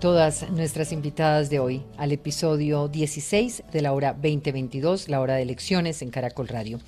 todas 0.00 0.50
nuestras 0.50 0.92
invitadas 0.92 1.48
de 1.48 1.58
hoy 1.58 1.82
al 1.96 2.12
episodio 2.12 2.88
16 2.88 3.64
de 3.72 3.80
la 3.80 3.94
hora 3.94 4.12
2022, 4.12 5.08
la 5.08 5.20
hora 5.20 5.36
de 5.36 5.42
elecciones 5.42 6.02
en 6.02 6.10
Caracol 6.10 6.48
Radio. 6.48 6.80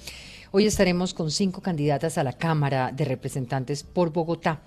Hoy 0.50 0.66
estaremos 0.66 1.14
con 1.14 1.30
cinco 1.30 1.62
candidatas 1.62 2.18
a 2.18 2.24
la 2.24 2.34
Cámara 2.34 2.92
de 2.92 3.06
Representantes 3.06 3.82
por 3.82 4.12
Bogotá. 4.12 4.60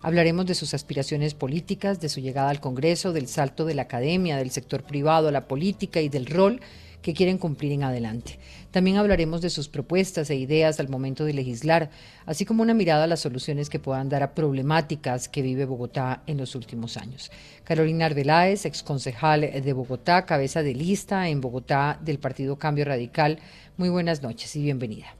Hablaremos 0.00 0.46
de 0.46 0.54
sus 0.54 0.72
aspiraciones 0.72 1.34
políticas, 1.34 2.00
de 2.00 2.08
su 2.08 2.20
llegada 2.20 2.48
al 2.48 2.60
Congreso, 2.60 3.12
del 3.12 3.28
salto 3.28 3.66
de 3.66 3.74
la 3.74 3.82
academia, 3.82 4.38
del 4.38 4.50
sector 4.50 4.84
privado 4.84 5.28
a 5.28 5.32
la 5.32 5.46
política 5.46 6.00
y 6.00 6.08
del 6.08 6.26
rol 6.26 6.60
que 7.02 7.14
quieren 7.14 7.36
cumplir 7.36 7.72
en 7.72 7.82
adelante. 7.82 8.38
También 8.70 8.96
hablaremos 8.96 9.42
de 9.42 9.50
sus 9.50 9.68
propuestas 9.68 10.30
e 10.30 10.36
ideas 10.36 10.80
al 10.80 10.88
momento 10.88 11.24
de 11.24 11.34
legislar, 11.34 11.90
así 12.24 12.46
como 12.46 12.62
una 12.62 12.74
mirada 12.74 13.04
a 13.04 13.06
las 13.06 13.20
soluciones 13.20 13.68
que 13.68 13.78
puedan 13.78 14.08
dar 14.08 14.22
a 14.22 14.34
problemáticas 14.34 15.28
que 15.28 15.42
vive 15.42 15.66
Bogotá 15.66 16.22
en 16.26 16.38
los 16.38 16.54
últimos 16.54 16.96
años. 16.96 17.30
Carolina 17.64 18.06
Arbeláez, 18.06 18.64
exconcejal 18.64 19.40
de 19.40 19.72
Bogotá, 19.72 20.24
cabeza 20.24 20.62
de 20.62 20.74
lista 20.74 21.28
en 21.28 21.40
Bogotá 21.40 21.98
del 22.00 22.18
Partido 22.18 22.56
Cambio 22.56 22.84
Radical. 22.84 23.38
Muy 23.76 23.88
buenas 23.88 24.22
noches 24.22 24.54
y 24.56 24.62
bienvenida. 24.62 25.16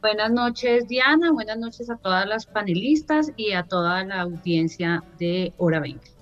Buenas 0.00 0.32
noches, 0.32 0.88
Diana. 0.88 1.30
Buenas 1.30 1.58
noches 1.58 1.90
a 1.90 1.96
todas 1.96 2.26
las 2.26 2.46
panelistas 2.46 3.32
y 3.36 3.52
a 3.52 3.64
toda 3.64 4.02
la 4.04 4.22
audiencia 4.22 5.04
de 5.18 5.52
Hora 5.58 5.78
20. 5.78 6.19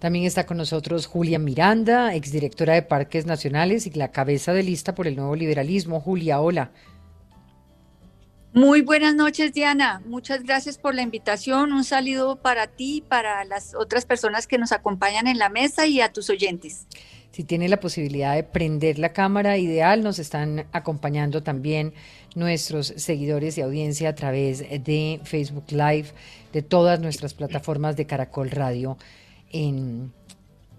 También 0.00 0.24
está 0.24 0.46
con 0.46 0.56
nosotros 0.56 1.06
Julia 1.06 1.38
Miranda, 1.38 2.14
exdirectora 2.14 2.72
de 2.72 2.80
Parques 2.80 3.26
Nacionales 3.26 3.86
y 3.86 3.90
la 3.90 4.10
cabeza 4.10 4.54
de 4.54 4.62
lista 4.62 4.94
por 4.94 5.06
el 5.06 5.14
nuevo 5.14 5.36
liberalismo. 5.36 6.00
Julia, 6.00 6.40
hola. 6.40 6.72
Muy 8.54 8.80
buenas 8.80 9.14
noches, 9.14 9.52
Diana. 9.52 10.02
Muchas 10.06 10.42
gracias 10.42 10.78
por 10.78 10.94
la 10.94 11.02
invitación. 11.02 11.74
Un 11.74 11.84
saludo 11.84 12.36
para 12.36 12.66
ti, 12.66 13.04
para 13.06 13.44
las 13.44 13.74
otras 13.74 14.06
personas 14.06 14.46
que 14.46 14.56
nos 14.56 14.72
acompañan 14.72 15.26
en 15.26 15.38
la 15.38 15.50
mesa 15.50 15.86
y 15.86 16.00
a 16.00 16.10
tus 16.10 16.30
oyentes. 16.30 16.86
Si 17.30 17.44
tiene 17.44 17.68
la 17.68 17.78
posibilidad 17.78 18.34
de 18.34 18.42
prender 18.42 18.98
la 18.98 19.12
cámara, 19.12 19.58
ideal. 19.58 20.02
Nos 20.02 20.18
están 20.18 20.66
acompañando 20.72 21.42
también 21.42 21.92
nuestros 22.34 22.86
seguidores 22.96 23.58
y 23.58 23.60
audiencia 23.60 24.08
a 24.08 24.14
través 24.14 24.60
de 24.60 25.20
Facebook 25.24 25.66
Live, 25.70 26.06
de 26.54 26.62
todas 26.62 27.00
nuestras 27.00 27.34
plataformas 27.34 27.96
de 27.96 28.06
Caracol 28.06 28.50
Radio 28.50 28.96
en, 29.50 30.12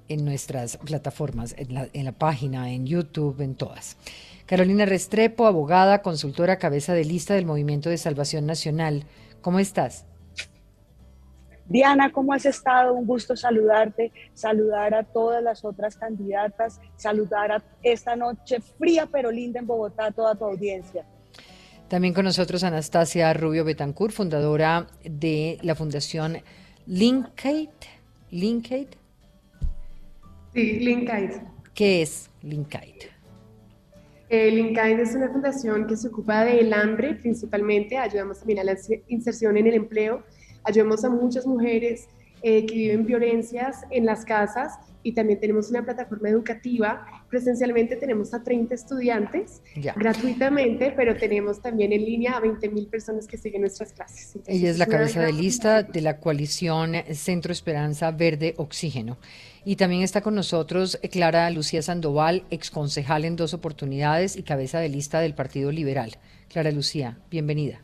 nuestras 0.09 0.77
plataformas, 0.77 1.55
en 1.57 1.73
la, 1.73 1.87
en 1.93 2.05
la 2.05 2.11
página, 2.11 2.71
en 2.71 2.85
YouTube, 2.85 3.39
en 3.41 3.55
todas. 3.55 3.97
Carolina 4.45 4.85
Restrepo, 4.85 5.45
abogada, 5.45 6.01
consultora, 6.01 6.57
cabeza 6.57 6.93
de 6.93 7.05
lista 7.05 7.33
del 7.33 7.45
Movimiento 7.45 7.89
de 7.89 7.97
Salvación 7.97 8.45
Nacional. 8.45 9.05
¿Cómo 9.41 9.59
estás? 9.59 10.05
Diana, 11.71 12.11
¿cómo 12.11 12.33
has 12.33 12.45
estado? 12.45 12.93
Un 12.93 13.05
gusto 13.05 13.37
saludarte, 13.37 14.11
saludar 14.33 14.93
a 14.93 15.03
todas 15.03 15.41
las 15.41 15.63
otras 15.63 15.95
candidatas, 15.95 16.81
saludar 16.97 17.53
a 17.53 17.63
esta 17.81 18.17
noche 18.17 18.59
fría 18.77 19.07
pero 19.09 19.31
linda 19.31 19.61
en 19.61 19.67
Bogotá 19.67 20.07
a 20.07 20.11
toda 20.11 20.35
tu 20.35 20.43
audiencia. 20.43 21.05
También 21.87 22.13
con 22.13 22.25
nosotros 22.25 22.65
Anastasia 22.65 23.33
Rubio 23.33 23.63
Betancourt, 23.63 24.13
fundadora 24.13 24.87
de 25.05 25.59
la 25.61 25.75
Fundación 25.75 26.39
Linkate 26.85 27.69
Linkade. 28.31 28.91
Sí, 30.53 30.79
Linkade. 30.79 31.41
¿Qué 31.73 32.01
es 32.01 32.29
Linkade? 32.41 33.11
Eh, 34.29 34.73
es 35.01 35.15
una 35.15 35.29
fundación 35.29 35.85
que 35.85 35.97
se 35.97 36.07
ocupa 36.07 36.45
del 36.45 36.73
hambre 36.73 37.15
principalmente, 37.15 37.97
ayudamos 37.97 38.39
también 38.39 38.59
a 38.59 38.63
la 38.63 38.77
inserción 39.09 39.57
en 39.57 39.67
el 39.67 39.73
empleo, 39.73 40.23
ayudamos 40.63 41.03
a 41.03 41.09
muchas 41.09 41.45
mujeres 41.45 42.07
eh, 42.43 42.65
que 42.65 42.73
viven 42.75 43.05
violencias 43.05 43.81
en 43.91 44.05
las 44.05 44.25
casas 44.25 44.79
y 45.03 45.13
también 45.13 45.39
tenemos 45.39 45.69
una 45.69 45.83
plataforma 45.83 46.29
educativa. 46.29 47.05
Presencialmente 47.29 47.95
tenemos 47.95 48.33
a 48.33 48.43
30 48.43 48.73
estudiantes 48.75 49.61
gratuitamente, 49.95 50.93
pero 50.95 51.15
tenemos 51.15 51.61
también 51.61 51.93
en 51.93 52.03
línea 52.03 52.33
a 52.33 52.39
20 52.39 52.69
mil 52.69 52.87
personas 52.87 53.27
que 53.27 53.37
siguen 53.37 53.61
nuestras 53.61 53.93
clases. 53.93 54.37
Ella 54.47 54.69
es 54.69 54.77
la 54.77 54.85
cabeza 54.85 55.21
de 55.21 55.33
lista 55.33 55.83
de 55.83 56.01
la 56.01 56.19
coalición 56.19 56.95
Centro 57.13 57.51
Esperanza 57.51 58.11
Verde 58.11 58.53
Oxígeno. 58.57 59.17
Y 59.63 59.75
también 59.75 60.01
está 60.01 60.21
con 60.21 60.33
nosotros 60.33 60.99
Clara 61.11 61.49
Lucía 61.51 61.81
Sandoval, 61.81 62.43
exconcejal 62.49 63.25
en 63.25 63.35
dos 63.35 63.53
oportunidades 63.53 64.35
y 64.35 64.43
cabeza 64.43 64.79
de 64.79 64.89
lista 64.89 65.19
del 65.19 65.35
Partido 65.35 65.71
Liberal. 65.71 66.17
Clara 66.49 66.71
Lucía, 66.71 67.19
bienvenida. 67.29 67.81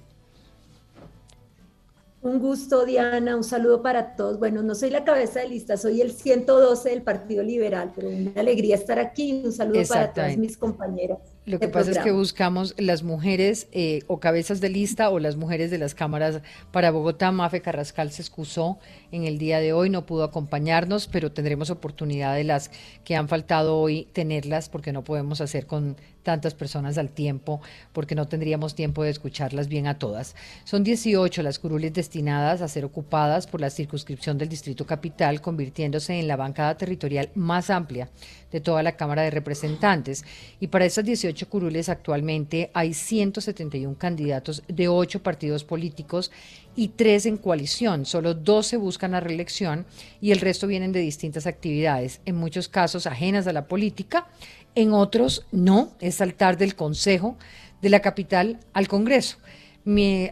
Un 2.28 2.40
gusto, 2.40 2.86
Diana, 2.86 3.38
un 3.38 3.44
saludo 3.46 3.82
para 3.82 4.18
todos. 4.18 4.38
Bueno, 4.38 4.62
no 4.62 4.76
soy 4.76 4.90
la 4.90 5.06
cabeza 5.06 5.40
de 5.40 5.48
lista, 5.48 5.78
soy 5.78 6.02
el 6.02 6.12
112 6.12 6.90
del 6.90 7.02
Partido 7.02 7.42
Liberal, 7.42 7.94
pero 7.96 8.10
una 8.10 8.34
alegría 8.36 8.76
estar 8.76 9.00
aquí. 9.00 9.44
Un 9.46 9.54
saludo 9.54 9.82
para 9.88 10.12
todas 10.12 10.38
mis 10.38 10.58
compañeras. 10.58 11.20
Lo 11.48 11.62
que 11.62 11.70
pasa 11.70 11.92
es 11.92 12.00
que 12.00 12.12
buscamos 12.12 12.76
las 12.78 13.04
mujeres 13.04 13.70
eh, 13.72 14.02
o 14.08 14.20
cabezas 14.20 14.60
de 14.60 14.68
lista 14.68 15.10
o 15.10 15.18
las 15.18 15.38
mujeres 15.38 15.72
de 15.72 15.78
las 15.78 15.96
cámaras 15.96 16.42
para 16.74 16.92
Bogotá. 16.92 17.32
Mafe 17.32 17.62
Carrascal 17.62 18.12
se 18.12 18.22
excusó 18.22 18.80
en 19.14 19.24
el 19.24 19.38
día 19.38 19.62
de 19.62 19.72
hoy, 19.72 19.90
no 19.90 20.06
pudo 20.06 20.26
acompañarnos, 20.26 21.08
pero 21.08 21.32
tendremos 21.32 21.70
oportunidad 21.70 22.36
de 22.36 22.44
las 22.44 22.70
que 23.06 23.16
han 23.16 23.30
faltado 23.30 23.78
hoy 23.80 24.10
tenerlas 24.12 24.68
porque 24.68 24.92
no 24.92 25.06
podemos 25.06 25.40
hacer 25.40 25.68
con 25.68 25.96
tantas 26.24 26.54
personas 26.54 26.98
al 26.98 27.12
tiempo 27.12 27.62
porque 27.94 28.14
no 28.14 28.28
tendríamos 28.28 28.76
tiempo 28.76 29.02
de 29.02 29.12
escucharlas 29.12 29.70
bien 29.70 29.88
a 29.88 29.98
todas. 29.98 30.36
Son 30.66 30.84
18 30.84 31.42
las 31.44 31.60
curules 31.60 31.94
destinadas 31.94 32.62
a 32.62 32.68
ser 32.68 32.84
ocupadas 32.84 33.48
por 33.48 33.62
la 33.62 33.70
circunscripción 33.70 34.38
del 34.38 34.50
Distrito 34.50 34.86
Capital, 34.86 35.40
convirtiéndose 35.40 36.20
en 36.20 36.28
la 36.28 36.36
bancada 36.36 36.76
territorial 36.76 37.30
más 37.36 37.70
amplia 37.70 38.10
de 38.52 38.62
toda 38.62 38.84
la 38.84 38.96
Cámara 38.96 39.24
de 39.24 39.32
Representantes. 39.32 40.26
Y 40.60 40.68
para 40.68 40.86
esas 40.86 41.06
18 41.06 41.50
curules 41.50 41.90
actualmente 41.90 42.72
hay 42.74 42.94
171 42.94 43.98
candidatos 43.98 44.64
de 44.68 44.88
8 44.88 45.24
partidos 45.24 45.64
políticos 45.64 46.32
y 46.76 46.90
3 46.90 47.26
en 47.26 47.38
coalición. 47.38 48.06
Solo 48.06 48.34
12 48.34 48.78
buscan 48.78 49.12
la 49.12 49.20
reelección 49.20 49.86
y 50.22 50.32
el 50.32 50.40
resto 50.40 50.68
vienen 50.68 50.92
de 50.92 51.00
distintas 51.00 51.48
actividades, 51.48 52.22
en 52.26 52.36
muchos 52.36 52.68
casos 52.68 53.08
ajenas 53.08 53.48
a 53.48 53.54
la 53.54 53.68
política, 53.68 54.28
en 54.76 54.94
otros 54.94 55.48
no, 55.52 55.92
es 56.00 56.16
saltar 56.16 56.58
del 56.58 56.76
Consejo 56.76 57.36
de 57.82 57.90
la 57.90 58.02
capital 58.02 58.60
al 58.74 58.88
Congreso. 58.88 59.38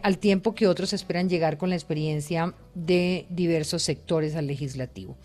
al 0.02 0.18
tiempo 0.18 0.54
que 0.54 0.68
otros 0.68 0.92
esperan 0.92 1.28
llegar 1.28 1.56
con 1.56 1.70
la 1.70 1.76
experiencia 1.76 2.54
de 2.74 3.26
diversos 3.30 3.82
sectores 3.82 4.36
al 4.36 4.46
legislativo. 4.46 5.16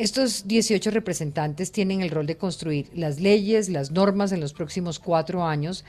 Estos 0.00 0.48
18 0.48 0.92
representantes 0.92 1.72
tienen 1.72 2.00
el 2.00 2.08
rol 2.08 2.24
de 2.24 2.38
construir 2.38 2.88
las 2.94 3.20
leyes, 3.20 3.68
las 3.68 3.90
normas 3.90 4.32
en 4.32 4.40
los 4.40 4.54
próximos 4.54 4.98
cuatro 4.98 5.44
años, 5.44 5.84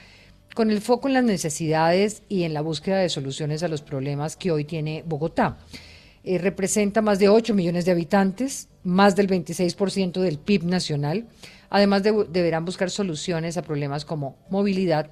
con 0.54 0.70
el 0.70 0.82
foco 0.82 1.08
en 1.08 1.14
las 1.14 1.24
necesidades 1.24 2.22
y 2.28 2.44
en 2.44 2.54
la 2.54 2.60
búsqueda 2.60 2.98
de 2.98 3.08
soluciones 3.08 3.64
a 3.64 3.70
los 3.70 3.82
problemas 3.82 4.36
que 4.36 4.52
hoy 4.52 4.66
tiene 4.66 5.06
Bogotá. 5.08 5.60
Eh, 6.26 6.40
representa 6.40 7.02
más 7.02 7.20
de 7.20 7.30
8 7.30 7.54
millones 7.54 7.86
de 7.86 7.92
habitantes, 7.92 8.68
más 8.84 9.16
del 9.16 9.30
26% 9.30 10.20
del 10.20 10.40
PIB 10.40 10.66
nacional. 10.66 11.30
Además, 11.70 12.04
deberán 12.04 12.66
buscar 12.66 12.90
soluciones 12.90 13.56
a 13.56 13.62
problemas 13.62 14.04
como 14.04 14.36
movilidad, 14.50 15.10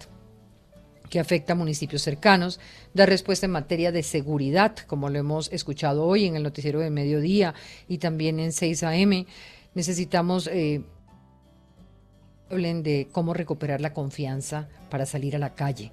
que 1.10 1.20
afecta 1.20 1.54
a 1.54 1.56
municipios 1.56 2.02
cercanos, 2.02 2.60
dar 2.94 3.10
respuesta 3.10 3.46
en 3.46 3.52
materia 3.52 3.92
de 3.92 4.04
seguridad, 4.04 4.76
como 4.88 5.10
lo 5.10 5.20
hemos 5.20 5.52
escuchado 5.52 6.06
hoy 6.06 6.26
en 6.26 6.36
el 6.36 6.44
noticiero 6.44 6.80
de 6.80 6.90
mediodía 6.90 7.54
y 7.88 7.98
también 7.98 8.40
en 8.40 8.52
6 8.52 8.84
AM. 8.84 9.26
Necesitamos 9.74 10.48
eh, 10.48 10.82
hablen 12.50 12.84
de 12.84 13.08
cómo 13.12 13.34
recuperar 13.34 13.82
la 13.82 13.94
confianza 13.94 14.68
para 14.90 15.06
salir 15.06 15.36
a 15.36 15.40
la 15.40 15.54
calle. 15.56 15.92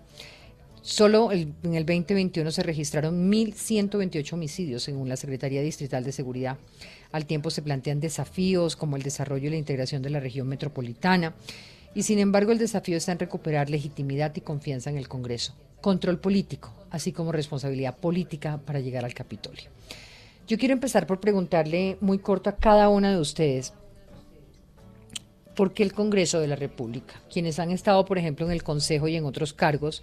Solo 0.83 1.33
en 1.33 1.75
el 1.75 1.85
2021 1.85 2.49
se 2.53 2.63
registraron 2.63 3.31
1.128 3.31 4.33
homicidios, 4.35 4.85
según 4.85 5.09
la 5.09 5.17
Secretaría 5.17 5.61
Distrital 5.61 6.05
de 6.05 6.13
Seguridad. 6.13 6.59
Al 7.11 7.27
tiempo 7.27 7.51
se 7.51 7.63
plantean 7.63 7.99
desafíos 7.99 8.77
como 8.77 8.97
el 8.97 9.03
desarrollo 9.03 9.49
y 9.49 9.51
la 9.51 9.57
integración 9.57 10.01
de 10.01 10.11
la 10.11 10.21
región 10.21 10.47
metropolitana 10.47 11.35
y 11.97 12.03
sin 12.03 12.19
embargo 12.19 12.53
el 12.53 12.59
desafío 12.59 12.99
está 12.99 13.13
en 13.13 13.19
recuperar 13.19 13.71
legitimidad 13.71 14.37
y 14.37 14.43
confianza 14.43 14.91
en 14.91 14.99
el 14.99 15.09
Congreso, 15.09 15.55
control 15.81 16.19
político, 16.19 16.71
así 16.91 17.11
como 17.11 17.33
responsabilidad 17.33 17.97
política 17.97 18.61
para 18.67 18.81
llegar 18.81 19.07
al 19.07 19.15
Capitolio. 19.15 19.71
Yo 20.47 20.59
quiero 20.59 20.75
empezar 20.75 21.07
por 21.07 21.21
preguntarle 21.21 21.97
muy 22.03 22.19
corto 22.19 22.51
a 22.51 22.57
cada 22.57 22.91
una 22.91 23.13
de 23.13 23.19
ustedes, 23.19 23.73
¿por 25.55 25.73
qué 25.73 25.85
el 25.85 25.95
Congreso 25.95 26.39
de 26.39 26.49
la 26.49 26.57
República? 26.57 27.15
Quienes 27.33 27.59
han 27.59 27.71
estado, 27.71 28.05
por 28.05 28.19
ejemplo, 28.19 28.45
en 28.45 28.53
el 28.53 28.63
Consejo 28.63 29.09
y 29.09 29.17
en 29.17 29.25
otros 29.25 29.55
cargos, 29.55 30.03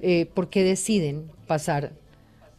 eh, 0.00 0.26
¿por 0.34 0.50
qué 0.50 0.64
deciden 0.64 1.30
pasar 1.46 1.92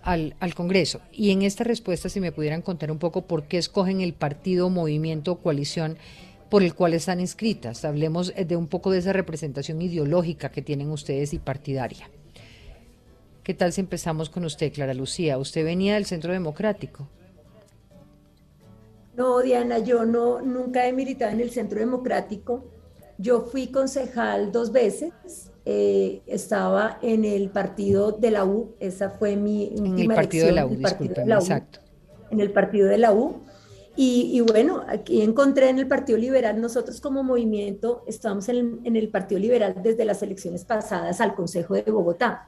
al, 0.01 0.33
al, 0.39 0.55
Congreso? 0.55 1.01
Y 1.11 1.31
en 1.31 1.41
esta 1.41 1.65
respuesta, 1.65 2.07
si 2.07 2.21
me 2.21 2.31
pudieran 2.31 2.61
contar 2.61 2.89
un 2.89 2.99
poco 2.99 3.23
por 3.23 3.43
qué 3.43 3.57
escogen 3.57 3.99
el 3.99 4.13
partido, 4.13 4.69
movimiento 4.69 5.33
o 5.33 5.39
coalición 5.39 5.97
por 6.51 6.63
el 6.63 6.75
cual 6.75 6.93
están 6.93 7.21
inscritas. 7.21 7.85
Hablemos 7.85 8.33
de 8.35 8.55
un 8.57 8.67
poco 8.67 8.91
de 8.91 8.99
esa 8.99 9.13
representación 9.13 9.81
ideológica 9.81 10.51
que 10.51 10.61
tienen 10.61 10.91
ustedes 10.91 11.33
y 11.33 11.39
partidaria. 11.39 12.11
¿Qué 13.41 13.53
tal 13.53 13.71
si 13.71 13.79
empezamos 13.79 14.29
con 14.29 14.43
usted, 14.43 14.73
Clara 14.73 14.93
Lucía? 14.93 15.37
Usted 15.37 15.63
venía 15.63 15.93
del 15.93 16.05
Centro 16.05 16.33
Democrático. 16.33 17.07
No, 19.15 19.39
Diana, 19.39 19.79
yo 19.79 20.03
no, 20.03 20.41
nunca 20.41 20.85
he 20.85 20.91
militado 20.91 21.31
en 21.31 21.39
el 21.39 21.51
Centro 21.51 21.79
Democrático. 21.79 22.65
Yo 23.17 23.43
fui 23.43 23.67
concejal 23.67 24.51
dos 24.51 24.73
veces. 24.73 25.13
Eh, 25.63 26.21
estaba 26.27 26.99
en 27.01 27.23
el 27.23 27.49
partido 27.49 28.11
de 28.11 28.29
la 28.29 28.43
U. 28.43 28.75
Esa 28.81 29.09
fue 29.09 29.37
mi 29.37 29.71
en 29.77 29.97
el 29.97 30.07
partido 30.09 30.47
de 30.47 30.51
la 30.51 30.65
U, 30.65 30.73
exacto. 30.73 31.79
En 32.29 32.41
el 32.41 32.51
partido 32.51 32.89
de 32.89 32.97
la 32.97 33.13
U. 33.13 33.41
Y, 34.03 34.41
bueno, 34.41 34.83
aquí 34.87 35.21
encontré 35.21 35.69
en 35.69 35.77
el 35.77 35.87
Partido 35.87 36.17
Liberal, 36.17 36.59
nosotros 36.59 36.99
como 36.99 37.21
movimiento 37.21 38.03
estamos 38.07 38.49
en, 38.49 38.81
el 38.83 39.09
Partido 39.09 39.39
Liberal 39.39 39.75
desde 39.83 40.05
las 40.05 40.23
elecciones 40.23 40.65
pasadas 40.65 41.21
al 41.21 41.35
Consejo 41.35 41.75
de 41.75 41.83
Bogotá 41.83 42.47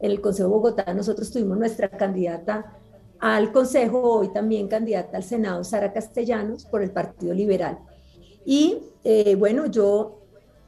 en 0.00 0.10
el 0.10 0.20
Consejo 0.20 0.50
de 0.50 0.54
Bogotá 0.54 0.92
nosotros 0.92 1.30
tuvimos 1.30 1.56
nuestra 1.56 1.88
candidata 1.88 2.76
al 3.20 3.52
Consejo, 3.52 4.02
hoy 4.02 4.34
también 4.34 4.68
candidata 4.68 5.16
al 5.16 5.22
Senado, 5.24 5.64
Sara 5.64 5.94
Castellanos, 5.94 6.66
por 6.66 6.82
el 6.82 6.90
Partido 6.90 7.32
Liberal. 7.32 7.78
Y 8.44 8.76
eh, 9.02 9.34
bueno, 9.36 9.64
yo, 9.64 10.18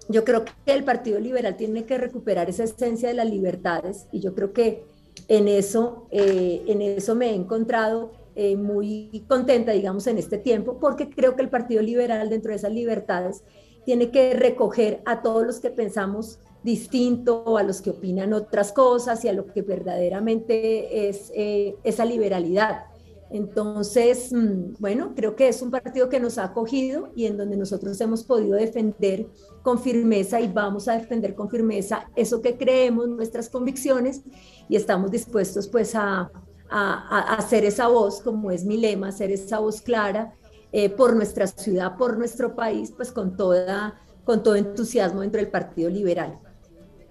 yo 0.09 0.25
creo 0.25 0.47
que 0.47 0.73
el 0.73 0.85
Partido 0.85 1.21
Liberal 1.21 1.55
tiene 1.59 1.85
que 1.85 1.99
recuperar 1.99 2.49
esa 2.49 2.65
esencia 2.65 3.11
de 3.11 3.15
las 3.15 3.29
libertades 3.29 4.07
y 4.11 4.21
yo 4.21 4.35
creo 4.35 4.55
que 4.55 4.85
en 5.29 5.49
eso, 5.49 6.07
eh, 6.11 6.63
en 6.67 6.81
eso 6.81 7.15
me 7.15 7.29
he 7.31 7.35
encontrado 7.35 8.24
eh, 8.37 8.57
muy 8.57 9.25
contenta, 9.29 9.73
digamos, 9.73 10.07
en 10.07 10.19
este 10.19 10.39
tiempo, 10.39 10.79
porque 10.81 11.09
creo 11.09 11.37
que 11.37 11.43
el 11.43 11.51
Partido 11.51 11.83
Liberal 11.83 12.29
dentro 12.29 12.51
de 12.51 12.57
esas 12.57 12.73
libertades 12.73 13.45
tiene 13.85 14.11
que 14.11 14.35
recoger 14.35 15.03
a 15.05 15.23
todos 15.23 15.47
los 15.47 15.61
que 15.61 15.71
pensamos 15.71 16.39
distinto 16.63 17.59
a 17.59 17.63
los 17.63 17.83
que 17.83 17.91
opinan 17.91 18.33
otras 18.33 18.73
cosas 18.73 19.25
y 19.25 19.29
a 19.29 19.33
lo 19.35 19.47
que 19.47 19.63
verdaderamente 19.63 21.09
es 21.09 21.31
eh, 21.35 21.77
esa 21.85 22.05
liberalidad. 22.05 22.87
Entonces, 23.31 24.33
mm, 24.33 24.75
bueno, 24.79 25.13
creo 25.15 25.37
que 25.37 25.49
es 25.49 25.61
un 25.61 25.71
partido 25.71 26.09
que 26.09 26.21
nos 26.21 26.39
ha 26.39 26.45
acogido 26.45 27.11
y 27.15 27.27
en 27.27 27.37
donde 27.37 27.57
nosotros 27.57 28.01
hemos 28.01 28.25
podido 28.25 28.57
defender 28.57 29.27
con 29.63 29.79
firmeza 29.79 30.41
y 30.41 30.49
vamos 30.49 30.89
a 30.89 30.97
defender 30.97 31.35
con 31.35 31.51
firmeza 31.51 32.11
eso 32.17 32.41
que 32.41 32.57
creemos, 32.57 33.09
nuestras 33.09 33.51
convicciones 33.51 34.23
y 34.69 34.77
estamos 34.77 35.11
dispuestos 35.11 35.69
pues 35.69 35.95
a, 35.95 36.31
a, 36.71 37.35
hacer 37.35 37.65
esa 37.65 37.89
voz, 37.89 38.21
como 38.21 38.51
es 38.51 38.65
mi 38.65 38.77
lema, 38.77 39.09
hacer 39.09 39.31
esa 39.31 39.59
voz 39.59 39.81
clara 39.81 40.35
eh, 40.73 40.91
por 40.91 41.15
nuestra 41.15 41.47
ciudad, 41.47 41.97
por 41.97 42.19
nuestro 42.19 42.55
país, 42.55 42.93
pues 42.95 43.13
con, 43.13 43.37
toda, 43.37 44.01
con 44.25 44.43
todo 44.43 44.57
entusiasmo 44.57 45.21
dentro 45.21 45.41
del 45.41 45.51
Partido 45.51 45.91
Liberal. 45.91 46.39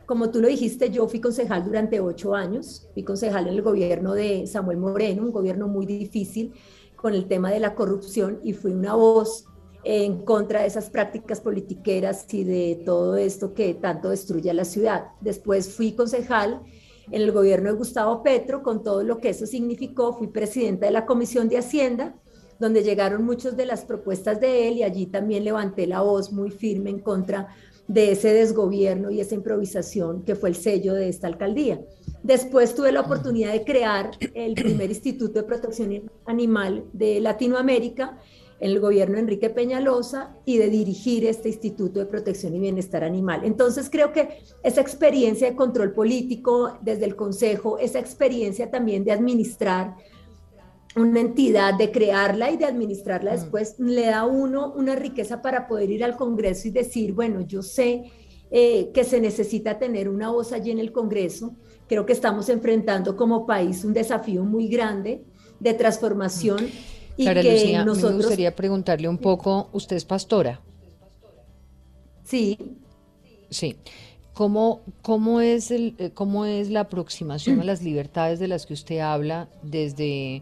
Como 0.06 0.32
tú 0.32 0.42
lo 0.42 0.48
dijiste, 0.48 0.90
yo 0.90 1.08
fui 1.08 1.22
concejal 1.22 1.64
durante 1.64 2.02
ocho 2.02 2.36
años, 2.36 2.90
fui 2.94 3.04
concejal 3.04 3.48
en 3.48 3.54
el 3.54 3.62
gobierno 3.62 4.14
de 4.14 4.46
Samuel 4.48 4.78
Moreno, 4.78 5.24
un 5.24 5.32
gobierno 5.32 5.68
muy 5.68 5.86
difícil 5.86 6.54
con 6.96 7.14
el 7.14 7.28
tema 7.28 7.52
de 7.52 7.60
la 7.60 7.74
corrupción 7.74 8.40
y 8.44 8.54
fui 8.54 8.72
una 8.72 8.96
voz 8.96 9.46
en 9.84 10.24
contra 10.24 10.62
de 10.62 10.68
esas 10.68 10.90
prácticas 10.90 11.42
politiqueras 11.42 12.34
y 12.34 12.44
de 12.44 12.82
todo 12.86 13.18
esto 13.18 13.54
que 13.54 13.74
tanto 13.74 14.10
destruye 14.10 14.50
a 14.50 14.54
la 14.54 14.66
ciudad. 14.66 15.08
Después 15.22 15.74
fui 15.74 15.94
concejal 15.94 16.62
en 17.12 17.22
el 17.22 17.32
gobierno 17.32 17.70
de 17.70 17.78
Gustavo 17.78 18.24
Petro, 18.24 18.64
con 18.64 18.84
todo 18.84 19.04
lo 19.04 19.20
que 19.20 19.30
eso 19.30 19.46
significó, 19.46 20.14
fui 20.14 20.28
presidenta 20.28 20.86
de 20.86 20.92
la 20.92 21.06
Comisión 21.06 21.50
de 21.50 21.58
Hacienda, 21.58 22.16
donde 22.60 22.84
llegaron 22.84 23.26
muchas 23.26 23.58
de 23.58 23.66
las 23.66 23.84
propuestas 23.84 24.40
de 24.40 24.68
él 24.68 24.78
y 24.78 24.84
allí 24.84 25.08
también 25.08 25.44
levanté 25.44 25.88
la 25.88 26.02
voz 26.02 26.32
muy 26.32 26.52
firme 26.52 26.90
en 26.90 27.00
contra 27.00 27.48
de 27.88 28.12
ese 28.12 28.34
desgobierno 28.34 29.12
y 29.12 29.20
esa 29.20 29.36
improvisación 29.36 30.24
que 30.24 30.36
fue 30.36 30.50
el 30.50 30.56
sello 30.56 30.94
de 30.94 31.10
esta 31.10 31.28
alcaldía. 31.28 31.82
Después 32.24 32.74
tuve 32.74 32.92
la 32.94 33.02
oportunidad 33.02 33.52
de 33.52 33.66
crear 33.66 34.12
el 34.34 34.54
primer 34.54 34.90
Instituto 34.90 35.42
de 35.42 35.44
Protección 35.44 36.10
Animal 36.26 36.86
de 36.94 37.20
Latinoamérica 37.20 38.18
el 38.64 38.80
gobierno 38.80 39.16
de 39.16 39.22
Enrique 39.22 39.50
Peñalosa 39.50 40.38
y 40.46 40.58
de 40.58 40.70
dirigir 40.70 41.26
este 41.26 41.50
Instituto 41.50 42.00
de 42.00 42.06
Protección 42.06 42.56
y 42.56 42.60
Bienestar 42.60 43.04
Animal. 43.04 43.42
Entonces 43.44 43.90
creo 43.90 44.14
que 44.14 44.40
esa 44.64 44.80
experiencia 44.80 45.50
de 45.50 45.56
control 45.58 45.92
político 45.92 46.78
desde 46.82 47.04
el 47.04 47.18
Consejo, 47.18 47.78
esa 47.78 48.00
experiencia 48.00 48.72
también 48.72 49.04
de 49.04 49.12
administrar 49.12 49.96
una 50.96 51.20
entidad, 51.20 51.74
de 51.74 51.92
crearla 51.92 52.52
y 52.52 52.58
de 52.58 52.64
administrarla 52.64 53.32
mm. 53.32 53.36
después, 53.36 53.76
le 53.80 54.06
da 54.06 54.20
a 54.20 54.26
uno 54.28 54.72
una 54.78 54.96
riqueza 54.96 55.42
para 55.42 55.68
poder 55.68 55.90
ir 55.90 56.04
al 56.04 56.16
Congreso 56.16 56.70
y 56.70 56.72
decir, 56.72 57.12
bueno, 57.12 57.42
yo 57.42 57.62
sé 57.64 58.12
eh, 58.50 58.92
que 58.94 59.04
se 59.04 59.20
necesita 59.20 59.78
tener 59.78 60.08
una 60.08 60.30
voz 60.30 60.54
allí 60.54 60.72
en 60.72 60.80
el 60.80 60.94
Congreso. 60.94 61.54
Creo 61.90 62.06
que 62.06 62.14
estamos 62.14 62.48
enfrentando 62.48 63.18
como 63.18 63.46
país 63.46 63.84
un 63.84 63.92
desafío 63.92 64.46
muy 64.46 64.70
grande 64.70 65.26
de 65.60 65.74
transformación. 65.74 66.70
Y 67.18 67.26
que 67.26 67.44
Lucía, 67.44 67.86
nosotros... 67.86 68.12
me 68.12 68.18
gustaría 68.18 68.56
preguntarle 68.56 69.08
un 69.08 69.18
poco, 69.18 69.70
usted 69.74 69.96
es 69.96 70.06
pastora. 70.06 70.62
Sí. 72.24 72.58
Sí. 73.50 73.76
¿Cómo, 74.34 74.82
cómo, 75.04 75.42
es 75.42 75.70
el, 75.70 75.96
eh, 76.00 76.10
¿Cómo 76.14 76.46
es 76.46 76.70
la 76.70 76.82
aproximación 76.82 77.60
a 77.60 77.64
las 77.64 77.84
libertades 77.84 78.40
de 78.40 78.48
las 78.48 78.66
que 78.66 78.74
usted 78.74 79.00
habla 79.00 79.48
desde 79.62 80.42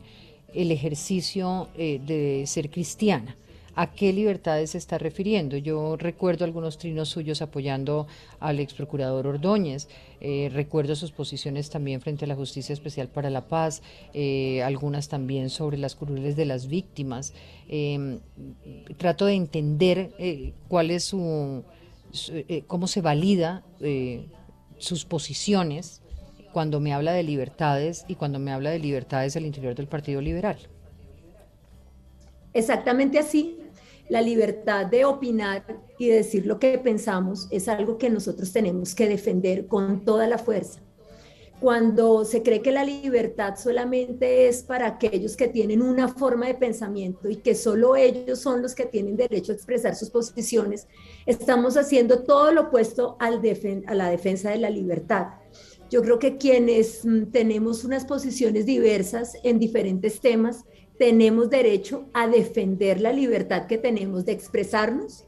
el 0.53 0.71
ejercicio 0.71 1.69
eh, 1.77 1.99
de 2.05 2.45
ser 2.47 2.69
cristiana. 2.69 3.35
¿A 3.75 3.91
qué 3.91 4.11
libertades 4.11 4.71
se 4.71 4.77
está 4.77 4.97
refiriendo? 4.97 5.55
Yo 5.57 5.95
recuerdo 5.95 6.43
algunos 6.43 6.77
trinos 6.77 7.09
suyos 7.09 7.41
apoyando 7.41 8.07
al 8.39 8.59
ex 8.59 8.73
procurador 8.73 9.27
Ordóñez, 9.27 9.87
eh, 10.19 10.49
recuerdo 10.53 10.95
sus 10.95 11.11
posiciones 11.11 11.69
también 11.69 12.01
frente 12.01 12.25
a 12.25 12.27
la 12.27 12.35
Justicia 12.35 12.73
Especial 12.73 13.07
para 13.07 13.29
la 13.29 13.47
Paz, 13.47 13.81
eh, 14.13 14.61
algunas 14.63 15.07
también 15.07 15.49
sobre 15.49 15.77
las 15.77 15.95
crueles 15.95 16.35
de 16.35 16.45
las 16.45 16.67
víctimas. 16.67 17.33
Em, 17.69 18.19
trato 18.97 19.25
de 19.25 19.35
entender 19.35 20.11
cuál 20.67 20.91
es 20.91 21.05
su, 21.05 21.63
cómo 22.67 22.87
se 22.87 23.01
valida 23.01 23.63
sus 24.77 25.05
posiciones 25.05 26.01
cuando 26.51 26.79
me 26.79 26.93
habla 26.93 27.13
de 27.13 27.23
libertades 27.23 28.05
y 28.07 28.15
cuando 28.15 28.39
me 28.39 28.51
habla 28.51 28.71
de 28.71 28.79
libertades 28.79 29.35
al 29.37 29.45
interior 29.45 29.75
del 29.75 29.87
Partido 29.87 30.21
Liberal. 30.21 30.57
Exactamente 32.53 33.17
así. 33.17 33.57
La 34.11 34.19
libertad 34.21 34.87
de 34.87 35.05
opinar 35.05 35.63
y 35.97 36.09
decir 36.09 36.45
lo 36.45 36.59
que 36.59 36.77
pensamos 36.77 37.47
es 37.49 37.69
algo 37.69 37.97
que 37.97 38.09
nosotros 38.09 38.51
tenemos 38.51 38.93
que 38.93 39.07
defender 39.07 39.67
con 39.67 40.03
toda 40.03 40.27
la 40.27 40.37
fuerza. 40.37 40.81
Cuando 41.61 42.25
se 42.25 42.43
cree 42.43 42.61
que 42.61 42.73
la 42.73 42.83
libertad 42.83 43.55
solamente 43.55 44.49
es 44.49 44.63
para 44.63 44.85
aquellos 44.85 45.37
que 45.37 45.47
tienen 45.47 45.81
una 45.81 46.09
forma 46.09 46.47
de 46.47 46.55
pensamiento 46.55 47.29
y 47.29 47.37
que 47.37 47.55
solo 47.55 47.95
ellos 47.95 48.39
son 48.39 48.61
los 48.61 48.75
que 48.75 48.85
tienen 48.85 49.15
derecho 49.15 49.53
a 49.53 49.55
expresar 49.55 49.95
sus 49.95 50.09
posiciones, 50.09 50.89
estamos 51.25 51.77
haciendo 51.77 52.23
todo 52.23 52.51
lo 52.51 52.63
opuesto 52.63 53.15
al 53.17 53.41
a 53.87 53.95
la 53.95 54.09
defensa 54.09 54.49
de 54.49 54.57
la 54.57 54.69
libertad. 54.69 55.27
Yo 55.89 56.01
creo 56.01 56.19
que 56.19 56.35
quienes 56.35 57.05
mm, 57.05 57.31
tenemos 57.31 57.85
unas 57.85 58.03
posiciones 58.03 58.65
diversas 58.65 59.37
en 59.43 59.57
diferentes 59.57 60.19
temas, 60.19 60.65
tenemos 61.01 61.49
derecho 61.49 62.05
a 62.13 62.27
defender 62.27 63.01
la 63.01 63.11
libertad 63.11 63.65
que 63.65 63.79
tenemos 63.79 64.23
de 64.23 64.33
expresarnos, 64.33 65.25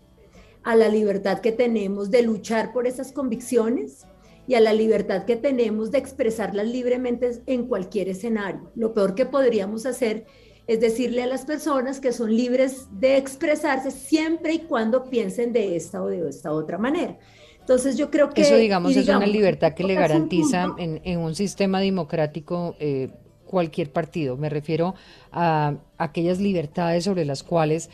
a 0.62 0.76
la 0.76 0.88
libertad 0.88 1.40
que 1.40 1.52
tenemos 1.52 2.12
de 2.12 2.22
luchar 2.22 2.72
por 2.72 2.86
esas 2.86 3.12
convicciones 3.12 4.06
y 4.46 4.54
a 4.54 4.60
la 4.60 4.72
libertad 4.72 5.26
que 5.26 5.36
tenemos 5.36 5.90
de 5.90 5.98
expresarlas 5.98 6.68
libremente 6.68 7.42
en 7.48 7.66
cualquier 7.66 8.08
escenario. 8.10 8.72
Lo 8.76 8.94
peor 8.94 9.16
que 9.16 9.26
podríamos 9.26 9.88
hacer 9.88 10.28
es 10.68 10.80
decirle 10.80 11.24
a 11.24 11.28
las 11.28 11.44
personas 11.44 12.00
que 12.00 12.14
son 12.14 12.36
libres 12.36 12.86
de 12.92 13.18
expresarse 13.18 13.90
siempre 13.90 14.54
y 14.54 14.60
cuando 14.60 15.10
piensen 15.10 15.54
de 15.54 15.76
esta 15.76 16.04
o 16.04 16.08
de 16.08 16.30
esta 16.30 16.52
otra 16.52 16.78
manera. 16.78 17.18
Entonces 17.60 17.98
yo 17.98 18.12
creo 18.12 18.30
que... 18.30 18.44
Eso, 18.44 18.58
digamos, 18.58 18.96
es 18.96 19.08
una 19.08 19.26
libertad 19.26 19.74
que 19.74 19.86
le 19.86 19.96
garantiza 19.96 20.68
en, 20.78 21.18
un 21.18 21.34
sistema 21.34 21.80
democrático 21.80 22.76
eh, 22.78 23.10
cualquier 23.54 23.92
partido. 23.92 24.36
Me 24.36 24.50
refiero 24.50 24.96
a 25.32 25.76
aquellas 26.00 26.40
libertades 26.40 27.04
sobre 27.04 27.24
las 27.24 27.44
cuales 27.44 27.92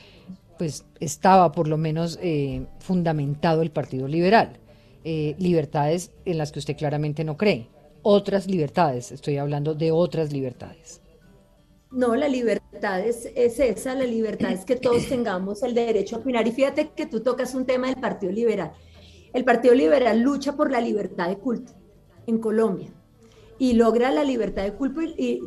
pues 0.58 0.86
estaba 1.02 1.52
por 1.52 1.68
lo 1.68 1.78
menos 1.78 2.18
eh, 2.22 2.66
fundamentado 2.80 3.62
el 3.62 3.72
Partido 3.72 4.08
Liberal. 4.08 4.58
Eh, 5.04 5.36
libertades 5.38 6.12
en 6.24 6.38
las 6.38 6.54
que 6.54 6.60
usted 6.60 6.78
claramente 6.78 7.26
no 7.26 7.36
cree. 7.36 7.68
Otras 8.04 8.48
libertades, 8.48 9.12
estoy 9.12 9.36
hablando 9.36 9.76
de 9.76 9.92
otras 9.92 10.32
libertades. 10.32 11.02
No, 11.92 12.16
la 12.16 12.30
libertad 12.30 12.70
libertad 12.72 13.02
es, 13.02 13.26
esa, 13.60 13.94
la 13.96 14.06
libertad 14.06 14.52
es 14.52 14.64
que 14.64 14.78
todos 14.78 15.08
tengamos 15.08 15.64
el 15.64 15.74
derecho 15.74 16.16
a 16.16 16.20
opinar. 16.20 16.48
Y 16.48 16.52
fíjate 16.52 16.92
que 16.96 17.06
tú 17.06 17.20
tocas 17.22 17.54
un 17.54 17.66
tema 17.66 17.88
del 17.88 17.98
Partido 17.98 18.32
Liberal. 18.32 18.72
El 19.34 19.44
Partido 19.44 19.76
Liberal 19.76 20.22
lucha 20.22 20.56
por 20.56 20.72
la 20.72 20.80
libertad 20.80 21.28
de 21.28 21.38
culto 21.38 21.74
en 22.26 22.38
Colombia 22.40 22.94
y 23.60 23.74
logra 23.74 24.10
la 24.10 24.24
libertad 24.24 24.64
de 24.64 24.74
culto 24.74 25.02
y, 25.04 25.42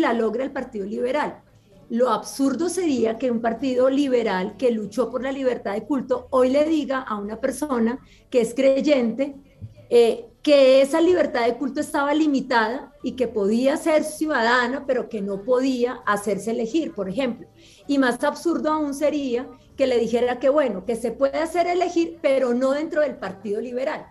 la 0.00 0.12
logra 0.12 0.42
el 0.42 0.50
Partido 0.50 0.86
Liberal. 0.86 1.42
Lo 1.90 2.08
absurdo 2.08 2.68
sería 2.68 3.18
que 3.18 3.30
un 3.30 3.40
partido 3.40 3.90
liberal 3.90 4.56
que 4.56 4.70
luchó 4.70 5.10
por 5.10 5.22
la 5.22 5.32
libertad 5.32 5.74
de 5.74 5.84
culto 5.84 6.28
hoy 6.30 6.48
le 6.48 6.64
diga 6.64 7.00
a 7.00 7.18
una 7.18 7.40
persona 7.40 7.98
que 8.30 8.40
es 8.40 8.54
creyente 8.54 9.34
eh, 9.90 10.26
que 10.42 10.80
esa 10.80 11.00
libertad 11.00 11.44
de 11.44 11.56
culto 11.56 11.80
estaba 11.80 12.14
limitada 12.14 12.92
y 13.02 13.12
que 13.12 13.28
podía 13.28 13.76
ser 13.76 14.04
ciudadana, 14.04 14.86
pero 14.86 15.08
que 15.08 15.20
no 15.20 15.42
podía 15.42 16.00
hacerse 16.06 16.52
elegir, 16.52 16.94
por 16.94 17.08
ejemplo. 17.08 17.48
Y 17.86 17.98
más 17.98 18.22
absurdo 18.24 18.70
aún 18.72 18.94
sería 18.94 19.48
que 19.76 19.86
le 19.86 19.98
dijera 19.98 20.38
que, 20.38 20.48
bueno, 20.48 20.86
que 20.86 20.96
se 20.96 21.10
puede 21.10 21.38
hacer 21.38 21.66
elegir, 21.66 22.18
pero 22.22 22.54
no 22.54 22.70
dentro 22.70 23.02
del 23.02 23.16
Partido 23.16 23.60
Liberal. 23.60 24.06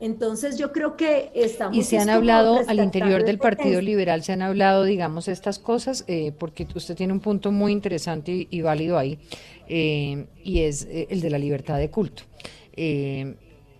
Entonces 0.00 0.58
yo 0.58 0.72
creo 0.72 0.96
que 0.96 1.30
estamos... 1.34 1.76
Y 1.76 1.82
se 1.82 1.98
han 1.98 2.10
hablado 2.10 2.60
al 2.66 2.78
interior 2.80 3.24
del 3.24 3.38
Partido 3.38 3.80
Liberal, 3.80 4.22
se 4.22 4.32
han 4.32 4.42
hablado, 4.42 4.84
digamos, 4.84 5.28
estas 5.28 5.58
cosas, 5.58 6.04
eh, 6.06 6.32
porque 6.38 6.66
usted 6.74 6.94
tiene 6.94 7.12
un 7.12 7.20
punto 7.20 7.52
muy 7.52 7.72
interesante 7.72 8.46
y, 8.50 8.60
válido 8.60 8.98
ahí, 8.98 9.18
eh, 9.68 10.26
y 10.42 10.60
es 10.60 10.86
el 10.90 11.20
de 11.20 11.30
la 11.30 11.38
libertad 11.38 11.78
de 11.78 11.90
culto 11.90 12.22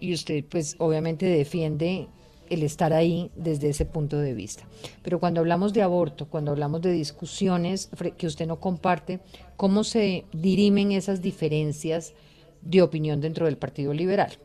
y 0.00 0.12
usted 0.12 0.44
pues 0.48 0.76
obviamente 0.78 1.26
defiende 1.26 2.08
el 2.48 2.62
estar 2.62 2.92
ahí 2.92 3.30
desde 3.34 3.70
ese 3.70 3.84
punto 3.84 4.18
de 4.18 4.32
vista. 4.32 4.64
Pero 5.02 5.18
cuando 5.18 5.40
hablamos 5.40 5.72
de 5.72 5.82
aborto, 5.82 6.28
cuando 6.28 6.52
hablamos 6.52 6.80
de 6.80 6.92
discusiones 6.92 7.90
que 8.16 8.26
usted 8.26 8.46
no 8.46 8.60
comparte, 8.60 9.20
¿cómo 9.56 9.82
se 9.82 10.26
dirimen 10.32 10.92
esas 10.92 11.20
diferencias 11.20 12.14
de 12.62 12.82
opinión 12.82 13.20
dentro 13.20 13.46
del 13.46 13.56
Partido 13.56 13.92
Liberal? 13.92 14.38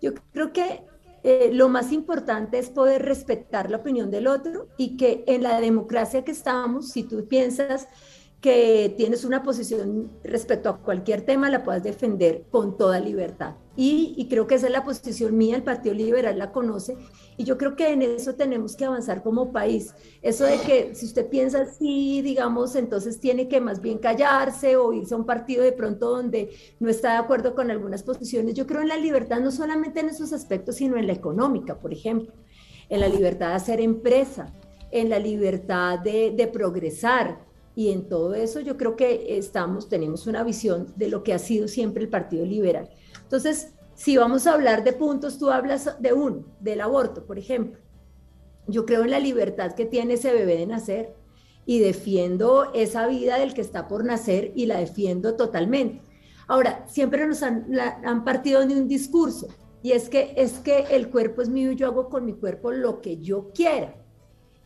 Yo 0.00 0.12
creo 0.32 0.52
que 0.52 0.84
eh, 1.22 1.50
lo 1.52 1.68
más 1.68 1.92
importante 1.92 2.58
es 2.58 2.70
poder 2.70 3.02
respetar 3.02 3.70
la 3.70 3.78
opinión 3.78 4.10
del 4.10 4.26
otro 4.26 4.68
y 4.76 4.96
que 4.96 5.24
en 5.26 5.42
la 5.42 5.60
democracia 5.60 6.24
que 6.24 6.30
estamos, 6.30 6.90
si 6.90 7.02
tú 7.02 7.26
piensas 7.26 7.88
que 8.46 8.94
tienes 8.96 9.24
una 9.24 9.42
posición 9.42 10.08
respecto 10.22 10.68
a 10.68 10.78
cualquier 10.78 11.22
tema, 11.22 11.50
la 11.50 11.64
puedas 11.64 11.82
defender 11.82 12.44
con 12.48 12.76
toda 12.76 13.00
libertad. 13.00 13.56
Y, 13.74 14.24
creo 14.30 14.46
que 14.46 14.54
esa 14.54 14.66
es 14.66 14.72
la 14.72 14.84
posición 14.84 15.36
mía, 15.36 15.56
el 15.56 15.64
Partido 15.64 15.96
Liberal 15.96 16.38
la 16.38 16.52
conoce, 16.52 16.96
y 17.36 17.42
yo 17.42 17.58
creo 17.58 17.74
que 17.74 17.92
en 17.92 18.02
eso 18.02 18.36
tenemos 18.36 18.76
que 18.76 18.84
avanzar 18.84 19.24
como 19.24 19.50
país. 19.50 19.96
Eso 20.22 20.44
de 20.44 20.58
que 20.60 20.94
si 20.94 21.06
usted 21.06 21.28
piensa 21.28 21.62
así, 21.62 22.22
digamos, 22.22 22.76
entonces 22.76 23.18
tiene 23.18 23.48
que 23.48 23.60
más 23.60 23.80
bien 23.80 23.98
callarse 23.98 24.76
o 24.76 24.92
irse 24.92 25.14
a 25.14 25.16
un 25.16 25.26
partido 25.26 25.64
de 25.64 25.72
pronto 25.72 26.08
donde 26.08 26.50
no 26.78 26.88
está 26.88 27.14
de 27.14 27.18
acuerdo 27.18 27.56
con 27.56 27.72
algunas 27.72 28.04
posiciones. 28.04 28.54
Yo 28.54 28.68
creo 28.68 28.80
en 28.80 28.88
la 28.88 28.96
libertad 28.96 29.40
no 29.40 29.50
solamente 29.50 29.98
en 29.98 30.08
esos 30.08 30.32
aspectos, 30.32 30.76
sino 30.76 30.96
en 30.96 31.08
la 31.08 31.14
económica, 31.14 31.80
por 31.80 31.92
ejemplo, 31.92 32.32
en 32.88 33.00
la 33.00 33.08
libertad 33.08 33.48
de 33.48 33.54
hacer 33.54 33.80
empresa, 33.80 34.54
en 34.92 35.10
la 35.10 35.18
libertad 35.18 35.98
de, 35.98 36.30
de 36.30 36.46
progresar, 36.46 37.45
y 37.76 37.90
en 37.90 38.08
todo 38.08 38.34
eso 38.34 38.58
yo 38.60 38.78
creo 38.78 38.96
que 38.96 39.36
estamos, 39.36 39.90
tenemos 39.90 40.26
una 40.26 40.42
visión 40.42 40.94
de 40.96 41.08
lo 41.08 41.22
que 41.22 41.34
ha 41.34 41.38
sido 41.38 41.68
siempre 41.68 42.02
el 42.02 42.08
Partido 42.08 42.46
Liberal. 42.46 42.88
Entonces, 43.22 43.74
si 43.94 44.16
vamos 44.16 44.46
a 44.46 44.54
hablar 44.54 44.82
de 44.82 44.94
puntos, 44.94 45.38
tú 45.38 45.50
hablas 45.50 46.00
de 46.00 46.14
uno, 46.14 46.46
del 46.58 46.80
aborto, 46.80 47.26
por 47.26 47.38
ejemplo. 47.38 47.78
Yo 48.66 48.86
creo 48.86 49.04
en 49.04 49.10
la 49.10 49.20
libertad 49.20 49.72
que 49.72 49.84
tiene 49.84 50.14
ese 50.14 50.32
bebé 50.32 50.56
de 50.56 50.66
nacer 50.66 51.14
y 51.66 51.78
defiendo 51.80 52.72
esa 52.72 53.06
vida 53.08 53.38
del 53.38 53.52
que 53.52 53.60
está 53.60 53.88
por 53.88 54.06
nacer 54.06 54.52
y 54.54 54.64
la 54.64 54.78
defiendo 54.78 55.36
totalmente. 55.36 56.00
Ahora, 56.48 56.86
siempre 56.88 57.26
nos 57.26 57.42
han, 57.42 57.66
han 57.78 58.24
partido 58.24 58.66
de 58.66 58.74
un 58.74 58.88
discurso 58.88 59.48
y 59.82 59.92
es 59.92 60.08
que 60.08 60.32
es 60.38 60.60
que 60.60 60.86
el 60.92 61.10
cuerpo 61.10 61.42
es 61.42 61.50
mío 61.50 61.72
y 61.72 61.76
yo 61.76 61.88
hago 61.88 62.08
con 62.08 62.24
mi 62.24 62.32
cuerpo 62.32 62.72
lo 62.72 63.02
que 63.02 63.18
yo 63.18 63.50
quiera. 63.52 63.94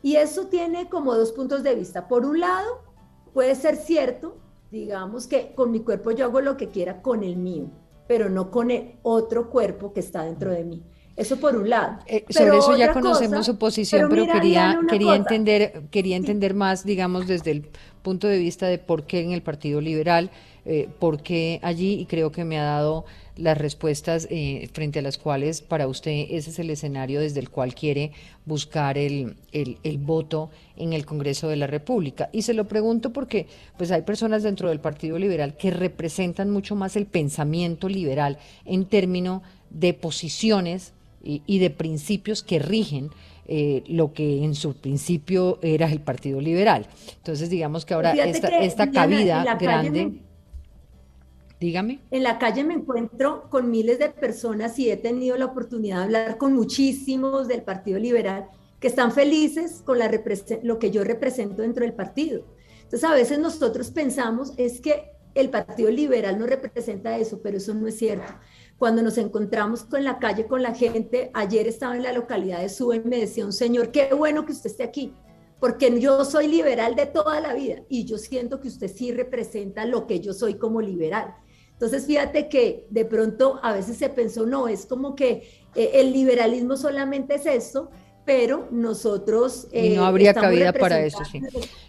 Y 0.00 0.14
eso 0.14 0.46
tiene 0.46 0.88
como 0.88 1.14
dos 1.16 1.32
puntos 1.32 1.64
de 1.64 1.74
vista. 1.74 2.06
Por 2.06 2.24
un 2.24 2.38
lado, 2.40 2.89
puede 3.32 3.54
ser 3.54 3.76
cierto, 3.76 4.36
digamos 4.70 5.26
que 5.26 5.52
con 5.54 5.70
mi 5.70 5.80
cuerpo 5.80 6.10
yo 6.10 6.26
hago 6.26 6.40
lo 6.40 6.56
que 6.56 6.68
quiera 6.68 7.02
con 7.02 7.22
el 7.24 7.36
mío 7.36 7.70
pero 8.10 8.28
no 8.28 8.50
con 8.50 8.72
el 8.72 8.94
otro 9.02 9.50
cuerpo 9.50 9.92
que 9.92 10.00
está 10.00 10.24
dentro 10.24 10.50
de 10.50 10.64
mí. 10.64 10.82
Eso 11.14 11.36
por 11.36 11.54
un 11.54 11.70
lado. 11.70 12.00
Eh, 12.08 12.24
sobre 12.28 12.58
eso 12.58 12.76
ya 12.76 12.92
conocemos 12.92 13.46
su 13.46 13.56
posición, 13.56 14.08
pero, 14.10 14.26
quería, 14.26 14.80
quería 14.88 15.14
entender, 15.14 15.84
quería 15.92 16.16
entender 16.16 16.54
más, 16.54 16.84
digamos, 16.84 17.28
desde 17.28 17.52
el 17.52 17.68
punto 18.02 18.26
de 18.26 18.38
vista 18.38 18.66
de 18.66 18.78
por 18.78 19.04
qué 19.04 19.20
en 19.20 19.30
el 19.30 19.42
Partido 19.42 19.80
Liberal, 19.80 20.32
eh, 20.72 20.88
por 21.00 21.20
qué 21.20 21.58
allí, 21.64 21.94
y 21.94 22.06
creo 22.06 22.30
que 22.30 22.44
me 22.44 22.56
ha 22.56 22.62
dado 22.62 23.04
las 23.36 23.58
respuestas 23.58 24.28
eh, 24.30 24.68
frente 24.72 25.00
a 25.00 25.02
las 25.02 25.18
cuales 25.18 25.62
para 25.62 25.88
usted 25.88 26.28
ese 26.30 26.50
es 26.50 26.60
el 26.60 26.70
escenario 26.70 27.18
desde 27.18 27.40
el 27.40 27.50
cual 27.50 27.74
quiere 27.74 28.12
buscar 28.46 28.96
el, 28.96 29.34
el, 29.50 29.78
el, 29.82 29.98
voto 29.98 30.48
en 30.76 30.92
el 30.92 31.06
Congreso 31.06 31.48
de 31.48 31.56
la 31.56 31.66
República. 31.66 32.30
Y 32.32 32.42
se 32.42 32.54
lo 32.54 32.68
pregunto 32.68 33.12
porque 33.12 33.48
pues 33.78 33.90
hay 33.90 34.02
personas 34.02 34.44
dentro 34.44 34.68
del 34.68 34.78
Partido 34.78 35.18
Liberal 35.18 35.56
que 35.56 35.72
representan 35.72 36.50
mucho 36.50 36.76
más 36.76 36.94
el 36.94 37.06
pensamiento 37.06 37.88
liberal 37.88 38.38
en 38.64 38.84
términos 38.84 39.42
de 39.70 39.92
posiciones 39.92 40.92
y, 41.20 41.58
de 41.58 41.70
principios 41.70 42.44
que 42.44 42.60
rigen 42.60 43.10
eh, 43.48 43.82
lo 43.88 44.12
que 44.12 44.44
en 44.44 44.54
su 44.54 44.74
principio 44.74 45.58
era 45.62 45.90
el 45.90 46.00
Partido 46.00 46.40
Liberal. 46.40 46.86
Entonces, 47.16 47.50
digamos 47.50 47.84
que 47.84 47.94
ahora 47.94 48.12
esta, 48.12 48.60
esta 48.60 48.92
cabida 48.92 49.56
grande... 49.56 50.29
Dígame. 51.60 52.00
En 52.10 52.22
la 52.22 52.38
calle 52.38 52.64
me 52.64 52.72
encuentro 52.72 53.50
con 53.50 53.70
miles 53.70 53.98
de 53.98 54.08
personas 54.08 54.78
y 54.78 54.90
he 54.90 54.96
tenido 54.96 55.36
la 55.36 55.44
oportunidad 55.44 55.98
de 55.98 56.04
hablar 56.04 56.38
con 56.38 56.54
muchísimos 56.54 57.48
del 57.48 57.62
Partido 57.62 57.98
Liberal 57.98 58.48
que 58.80 58.88
están 58.88 59.12
felices 59.12 59.82
con 59.84 59.98
la 59.98 60.10
lo 60.62 60.78
que 60.78 60.90
yo 60.90 61.04
represento 61.04 61.60
dentro 61.60 61.84
del 61.84 61.92
partido. 61.92 62.46
Entonces 62.82 63.04
a 63.04 63.12
veces 63.12 63.38
nosotros 63.38 63.90
pensamos 63.90 64.54
es 64.56 64.80
que 64.80 65.12
el 65.34 65.50
Partido 65.50 65.90
Liberal 65.90 66.38
no 66.38 66.46
representa 66.46 67.18
eso, 67.18 67.40
pero 67.42 67.58
eso 67.58 67.74
no 67.74 67.86
es 67.86 67.98
cierto. 67.98 68.32
Cuando 68.78 69.02
nos 69.02 69.18
encontramos 69.18 69.84
con 69.84 70.02
la 70.02 70.18
calle 70.18 70.46
con 70.46 70.62
la 70.62 70.74
gente, 70.74 71.30
ayer 71.34 71.68
estaba 71.68 71.94
en 71.94 72.02
la 72.02 72.12
localidad 72.12 72.60
de 72.60 72.70
Suben, 72.70 73.02
me 73.04 73.18
decía 73.18 73.44
un 73.44 73.52
señor, 73.52 73.92
qué 73.92 74.14
bueno 74.14 74.46
que 74.46 74.52
usted 74.52 74.70
esté 74.70 74.82
aquí, 74.82 75.12
porque 75.60 76.00
yo 76.00 76.24
soy 76.24 76.48
liberal 76.48 76.96
de 76.96 77.04
toda 77.04 77.38
la 77.40 77.52
vida 77.52 77.82
y 77.90 78.06
yo 78.06 78.16
siento 78.16 78.60
que 78.60 78.68
usted 78.68 78.88
sí 78.88 79.12
representa 79.12 79.84
lo 79.84 80.06
que 80.06 80.20
yo 80.20 80.32
soy 80.32 80.54
como 80.54 80.80
liberal. 80.80 81.34
Entonces, 81.80 82.06
fíjate 82.06 82.50
que 82.50 82.86
de 82.90 83.06
pronto 83.06 83.58
a 83.62 83.72
veces 83.72 83.96
se 83.96 84.10
pensó, 84.10 84.44
no, 84.44 84.68
es 84.68 84.84
como 84.84 85.14
que 85.14 85.48
eh, 85.74 85.92
el 85.94 86.12
liberalismo 86.12 86.76
solamente 86.76 87.36
es 87.36 87.46
esto, 87.46 87.90
pero 88.26 88.68
nosotros... 88.70 89.66
y 89.72 89.88
no 89.96 90.02
eh, 90.02 90.06
habría 90.06 90.34
cabida 90.34 90.74
para 90.74 91.00
eso, 91.00 91.24
sí. 91.24 91.40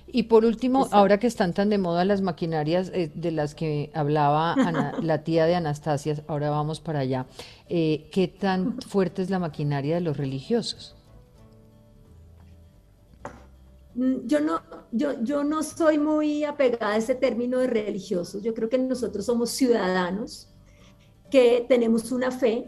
Y 0.07 0.23
por 0.23 0.45
último, 0.45 0.87
ahora 0.91 1.19
que 1.19 1.27
están 1.27 1.53
tan 1.53 1.69
de 1.69 1.77
moda 1.77 2.05
las 2.05 2.21
maquinarias 2.21 2.89
eh, 2.93 3.11
de 3.13 3.31
las 3.31 3.53
que 3.53 3.91
hablaba 3.93 4.55
la 5.01 5.25
tía 5.25 5.45
de 5.45 5.55
Anastasia, 5.55 6.15
ahora 6.27 6.49
vamos 6.49 6.79
para 6.79 6.99
allá, 6.99 7.25
¿qué 7.67 8.33
tan 8.39 8.79
fuerte 8.87 9.21
es 9.21 9.29
la 9.29 9.39
maquinaria 9.39 9.95
de 9.95 10.01
los 10.01 10.15
religiosos? 10.15 10.95
Mm, 13.95 14.25
yo 14.25 14.39
no, 14.39 14.61
yo, 14.91 15.21
yo 15.23 15.43
no 15.43 15.63
soy 15.63 15.97
muy 15.97 16.43
apegada 16.43 16.93
a 16.93 16.97
ese 16.97 17.15
término 17.15 17.59
de 17.59 17.67
religiosos. 17.67 18.43
Yo 18.43 18.53
creo 18.53 18.69
que 18.69 18.77
nosotros 18.77 19.25
somos 19.25 19.49
ciudadanos 19.51 20.49
que 21.29 21.65
tenemos 21.67 22.11
una 22.11 22.31
fe 22.31 22.65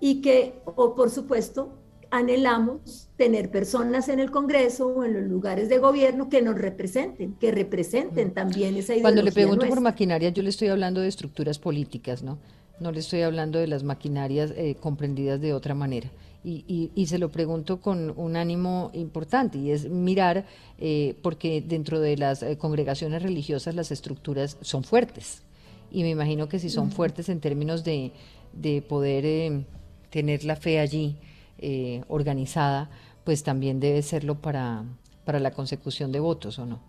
y 0.00 0.20
que, 0.20 0.60
o 0.64 0.94
por 0.94 1.10
supuesto, 1.10 1.78
anhelamos 2.10 3.08
tener 3.16 3.50
personas 3.50 4.08
en 4.08 4.20
el 4.20 4.30
Congreso 4.30 4.88
o 4.88 5.04
en 5.04 5.14
los 5.14 5.22
lugares 5.24 5.68
de 5.68 5.78
gobierno 5.78 6.28
que 6.28 6.42
nos 6.42 6.56
representen, 6.56 7.34
que 7.34 7.50
representen 7.50 8.34
también 8.34 8.76
esa 8.76 8.92
idea. 8.92 9.02
Cuando 9.02 9.22
le 9.22 9.32
pregunto 9.32 9.66
por 9.66 9.80
maquinaria, 9.80 10.28
yo 10.28 10.42
le 10.42 10.50
estoy 10.50 10.68
hablando 10.68 11.00
de 11.00 11.08
estructuras 11.08 11.58
políticas, 11.58 12.22
¿no? 12.22 12.38
No 12.80 12.92
le 12.92 13.00
estoy 13.00 13.22
hablando 13.22 13.58
de 13.58 13.66
las 13.66 13.84
maquinarias 13.84 14.52
eh, 14.56 14.76
comprendidas 14.78 15.40
de 15.40 15.54
otra 15.54 15.74
manera 15.74 16.10
y, 16.44 17.06
se 17.06 17.18
lo 17.18 17.30
pregunto 17.30 17.80
con 17.80 18.12
un 18.16 18.36
ánimo 18.36 18.90
importante 18.94 19.58
y 19.58 19.70
es 19.70 19.88
mirar, 19.88 20.44
eh, 20.78 21.16
porque 21.22 21.60
dentro 21.60 22.00
de 22.00 22.16
las 22.16 22.42
eh, 22.42 22.58
congregaciones 22.58 23.22
religiosas 23.22 23.74
las 23.74 23.90
estructuras 23.90 24.56
son 24.60 24.82
fuertes 24.82 25.42
y 25.90 26.02
me 26.02 26.10
imagino 26.10 26.48
que 26.48 26.58
si 26.58 26.70
son 26.70 26.90
fuertes 26.90 27.28
en 27.28 27.40
términos 27.40 27.84
de, 27.84 28.12
poder 28.88 29.24
eh, 29.24 29.64
tener 30.10 30.44
la 30.44 30.56
fe 30.56 30.80
allí 30.80 31.16
organizada, 32.08 32.90
pues 33.22 33.44
también 33.44 33.78
debe 33.78 34.02
serlo 34.02 34.40
para, 34.40 34.84
para 35.24 35.38
la 35.38 35.52
consecución 35.52 36.10
de 36.10 36.18
votos 36.18 36.58
o 36.58 36.66
no. 36.66 36.80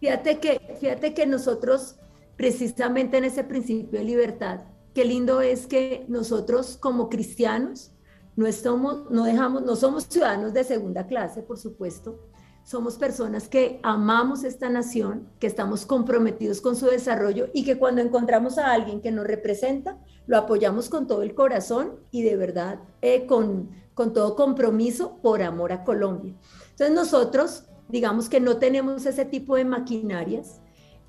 Fíjate 0.00 0.38
que, 0.38 0.60
fíjate 0.80 1.14
que 1.14 1.26
nosotros, 1.26 1.94
precisamente 2.36 3.18
en 3.18 3.24
ese 3.24 3.44
principio 3.44 4.00
de 4.00 4.04
libertad, 4.04 4.62
qué 4.94 5.04
lindo 5.04 5.40
es 5.40 5.68
que 5.68 6.04
nosotros 6.08 6.76
como 6.76 7.08
cristianos, 7.08 7.92
no, 8.38 9.04
no, 9.10 9.24
dejamos, 9.24 9.62
no 9.62 9.74
somos 9.74 10.04
ciudadanos 10.04 10.52
de 10.52 10.62
segunda 10.62 11.06
clase, 11.06 11.42
por 11.42 11.58
supuesto, 11.58 12.20
somos 12.62 12.96
personas 12.96 13.48
que 13.48 13.80
amamos 13.82 14.44
esta 14.44 14.68
nación, 14.68 15.28
que 15.40 15.46
estamos 15.46 15.86
comprometidos 15.86 16.60
con 16.60 16.76
su 16.76 16.86
desarrollo 16.86 17.48
y 17.52 17.64
que 17.64 17.78
cuando 17.78 18.00
encontramos 18.00 18.58
a 18.58 18.72
alguien 18.72 19.00
que 19.00 19.10
nos 19.10 19.26
representa, 19.26 19.98
lo 20.26 20.36
apoyamos 20.36 20.88
con 20.88 21.06
todo 21.06 21.22
el 21.22 21.34
corazón 21.34 21.98
y 22.10 22.22
de 22.22 22.36
verdad 22.36 22.78
eh, 23.00 23.26
con, 23.26 23.70
con 23.94 24.12
todo 24.12 24.36
compromiso 24.36 25.18
por 25.22 25.42
amor 25.42 25.72
a 25.72 25.82
Colombia. 25.82 26.36
Entonces 26.70 26.94
nosotros, 26.94 27.64
digamos 27.88 28.28
que 28.28 28.38
no 28.38 28.58
tenemos 28.58 29.06
ese 29.06 29.24
tipo 29.24 29.56
de 29.56 29.64
maquinarias, 29.64 30.60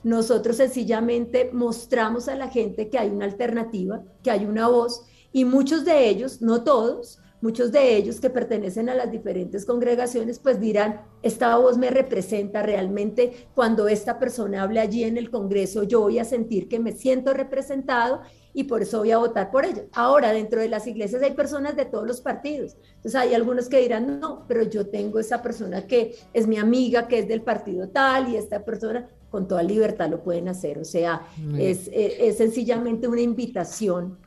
nosotros 0.02 0.56
sencillamente 0.56 1.52
mostramos 1.54 2.30
a 2.30 2.36
la 2.36 2.48
gente 2.48 2.90
que 2.90 2.98
hay 2.98 3.10
una 3.10 3.26
alternativa, 3.26 4.02
que 4.24 4.32
hay 4.32 4.46
una 4.46 4.70
voz 4.70 5.04
y 5.32 5.46
muchos 5.46 5.86
de 5.86 6.10
ellos, 6.10 6.42
no 6.42 6.64
todos, 6.64 7.20
muchos 7.42 7.72
de 7.72 7.96
ellos 7.96 8.20
que 8.20 8.30
pertenecen 8.30 8.90
a 8.90 8.96
las 8.96 9.12
diferentes 9.12 9.66
congregaciones, 9.66 10.40
pues 10.40 10.60
dirán, 10.60 11.02
esta 11.22 11.56
voz 11.58 11.78
me 11.78 11.90
representa 11.90 12.64
realmente, 12.64 13.48
cuando 13.56 13.88
esta 13.88 14.20
persona 14.20 14.64
hable 14.64 14.80
allí 14.80 15.04
en 15.04 15.18
el 15.18 15.30
Congreso, 15.30 15.84
yo 15.84 16.02
voy 16.02 16.20
a 16.20 16.26
sentir 16.26 16.68
que 16.68 16.80
me 16.80 16.92
siento 16.92 17.34
representado 17.34 18.22
y 18.54 18.66
por 18.66 18.82
eso 18.82 19.00
voy 19.00 19.12
a 19.12 19.20
votar 19.20 19.52
por 19.52 19.66
ella. 19.66 19.84
Ahora, 19.94 20.32
dentro 20.32 20.60
de 20.60 20.70
las 20.70 20.88
iglesias 20.88 21.22
hay 21.22 21.34
personas 21.34 21.76
de 21.76 21.86
todos 21.86 22.06
los 22.06 22.20
partidos. 22.20 22.76
Entonces 22.96 23.16
hay 23.16 23.34
algunos 23.34 23.70
que 23.70 23.80
dirán, 23.80 24.20
no, 24.20 24.46
pero 24.48 24.64
yo 24.64 24.88
tengo 24.88 25.20
esa 25.20 25.42
persona 25.42 25.86
que 25.86 26.16
es 26.34 26.48
mi 26.48 26.58
amiga, 26.58 27.08
que 27.08 27.20
es 27.20 27.28
del 27.28 27.42
partido 27.42 27.88
tal, 27.90 28.30
y 28.30 28.36
esta 28.36 28.66
persona 28.66 29.08
con 29.30 29.48
toda 29.48 29.62
libertad 29.62 30.10
lo 30.10 30.24
pueden 30.24 30.50
hacer. 30.50 30.80
O 30.80 30.86
sea, 30.86 31.22
es, 31.58 31.90
es 31.94 32.38
sencillamente 32.38 33.08
una 33.08 33.22
invitación 33.22 34.18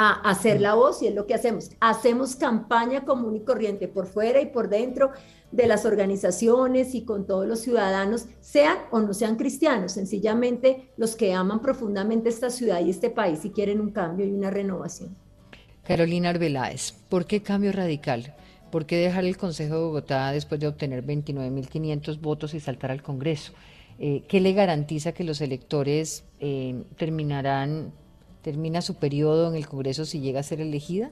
a 0.00 0.12
hacer 0.12 0.60
la 0.60 0.74
voz 0.74 1.02
y 1.02 1.08
es 1.08 1.14
lo 1.14 1.26
que 1.26 1.34
hacemos. 1.34 1.70
Hacemos 1.80 2.36
campaña 2.36 3.04
común 3.04 3.34
y 3.34 3.40
corriente 3.40 3.88
por 3.88 4.06
fuera 4.06 4.40
y 4.40 4.46
por 4.46 4.68
dentro 4.68 5.10
de 5.50 5.66
las 5.66 5.84
organizaciones 5.84 6.94
y 6.94 7.02
con 7.02 7.26
todos 7.26 7.48
los 7.48 7.60
ciudadanos, 7.60 8.26
sean 8.40 8.76
o 8.92 9.00
no 9.00 9.12
sean 9.12 9.34
cristianos, 9.34 9.92
sencillamente 9.92 10.92
los 10.96 11.16
que 11.16 11.32
aman 11.32 11.60
profundamente 11.60 12.28
esta 12.28 12.50
ciudad 12.50 12.80
y 12.80 12.90
este 12.90 13.10
país 13.10 13.44
y 13.44 13.50
quieren 13.50 13.80
un 13.80 13.90
cambio 13.90 14.24
y 14.24 14.30
una 14.30 14.50
renovación. 14.50 15.16
Carolina 15.82 16.28
Arbeláez, 16.28 16.92
¿por 17.08 17.26
qué 17.26 17.42
cambio 17.42 17.72
radical? 17.72 18.36
¿Por 18.70 18.86
qué 18.86 18.98
dejar 18.98 19.24
el 19.24 19.36
Consejo 19.36 19.74
de 19.74 19.80
Bogotá 19.80 20.30
después 20.30 20.60
de 20.60 20.68
obtener 20.68 21.04
29.500 21.04 22.20
votos 22.20 22.54
y 22.54 22.60
saltar 22.60 22.92
al 22.92 23.02
Congreso? 23.02 23.52
Eh, 23.98 24.22
¿Qué 24.28 24.40
le 24.40 24.52
garantiza 24.52 25.10
que 25.10 25.24
los 25.24 25.40
electores 25.40 26.24
eh, 26.38 26.84
terminarán 26.96 27.92
termina 28.42 28.82
su 28.82 28.94
periodo 28.94 29.48
en 29.48 29.56
el 29.56 29.66
Congreso 29.68 30.04
si 30.04 30.20
llega 30.20 30.40
a 30.40 30.44
ser 30.44 30.60
elegida? 30.60 31.10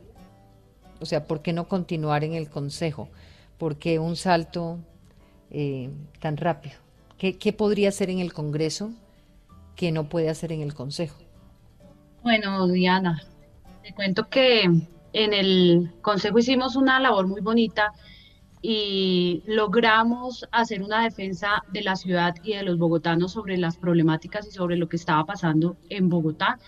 O 1.00 1.06
sea, 1.06 1.24
¿por 1.24 1.42
qué 1.42 1.52
no 1.52 1.68
continuar 1.68 2.24
en 2.24 2.34
el 2.34 2.48
Consejo? 2.48 3.08
¿Por 3.58 3.76
qué 3.76 3.98
un 3.98 4.16
salto 4.16 4.78
eh, 5.50 5.90
tan 6.20 6.36
rápido? 6.36 6.76
¿Qué, 7.18 7.38
¿Qué 7.38 7.52
podría 7.52 7.88
hacer 7.88 8.10
en 8.10 8.18
el 8.18 8.32
Congreso 8.32 8.90
que 9.74 9.92
no 9.92 10.08
puede 10.08 10.30
hacer 10.30 10.52
en 10.52 10.62
el 10.62 10.74
Consejo? 10.74 11.18
Bueno, 12.22 12.66
Diana, 12.66 13.22
te 13.82 13.92
cuento 13.92 14.28
que 14.28 14.62
en 14.62 15.32
el 15.32 15.92
Consejo 16.02 16.38
hicimos 16.38 16.76
una 16.76 16.98
labor 17.00 17.26
muy 17.26 17.40
bonita 17.40 17.92
y 18.62 19.42
logramos 19.46 20.46
hacer 20.50 20.82
una 20.82 21.04
defensa 21.04 21.62
de 21.72 21.82
la 21.82 21.94
ciudad 21.94 22.34
y 22.42 22.54
de 22.54 22.62
los 22.64 22.78
bogotanos 22.78 23.32
sobre 23.32 23.58
las 23.58 23.76
problemáticas 23.76 24.46
y 24.46 24.50
sobre 24.50 24.76
lo 24.76 24.88
que 24.88 24.96
estaba 24.96 25.24
pasando 25.24 25.76
en 25.88 26.08
Bogotá 26.08 26.58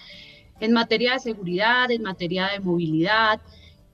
en 0.61 0.73
materia 0.73 1.15
de 1.15 1.21
seguridad, 1.21 1.91
en 1.91 2.03
materia 2.03 2.49
de 2.49 2.61
movilidad, 2.61 3.41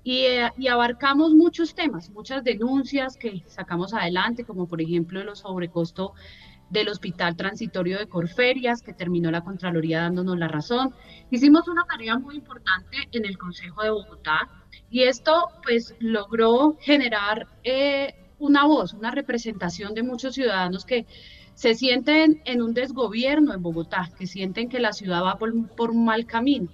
eh, 0.06 0.50
y, 0.58 0.68
abarcamos 0.68 1.32
muchos 1.32 1.74
temas, 1.74 2.10
muchas 2.10 2.44
denuncias 2.44 3.16
que 3.16 3.42
sacamos 3.46 3.94
adelante, 3.94 4.44
como 4.44 4.68
por 4.68 4.82
ejemplo 4.82 5.20
el 5.20 5.34
sobrecosto 5.34 6.12
del 6.68 6.88
Hospital 6.88 7.36
Transitorio 7.36 7.98
de 7.98 8.06
Corferias, 8.06 8.82
que 8.82 8.92
terminó 8.92 9.30
la 9.30 9.42
Contraloría 9.42 10.02
dándonos 10.02 10.38
la 10.38 10.48
razón. 10.48 10.94
Hicimos 11.30 11.68
una 11.68 11.84
tarea 11.84 12.18
muy 12.18 12.36
importante 12.36 12.98
en 13.12 13.24
el 13.24 13.38
Consejo 13.38 13.82
de 13.82 13.90
Bogotá 13.90 14.50
y 14.90 15.04
esto 15.04 15.48
pues 15.62 15.94
logró 16.00 16.76
generar 16.80 17.46
eh, 17.62 18.14
una 18.38 18.66
voz, 18.66 18.92
una 18.92 19.10
representación 19.10 19.94
de 19.94 20.02
muchos 20.02 20.34
ciudadanos 20.34 20.84
que 20.84 21.06
se 21.54 21.74
sienten 21.74 22.42
en 22.44 22.62
un 22.62 22.74
desgobierno 22.74 23.54
en 23.54 23.62
Bogotá, 23.62 24.10
que 24.18 24.26
sienten 24.26 24.68
que 24.68 24.80
la 24.80 24.92
ciudad 24.92 25.22
va 25.22 25.38
por, 25.38 25.90
un 25.90 26.04
mal 26.04 26.26
camino. 26.26 26.68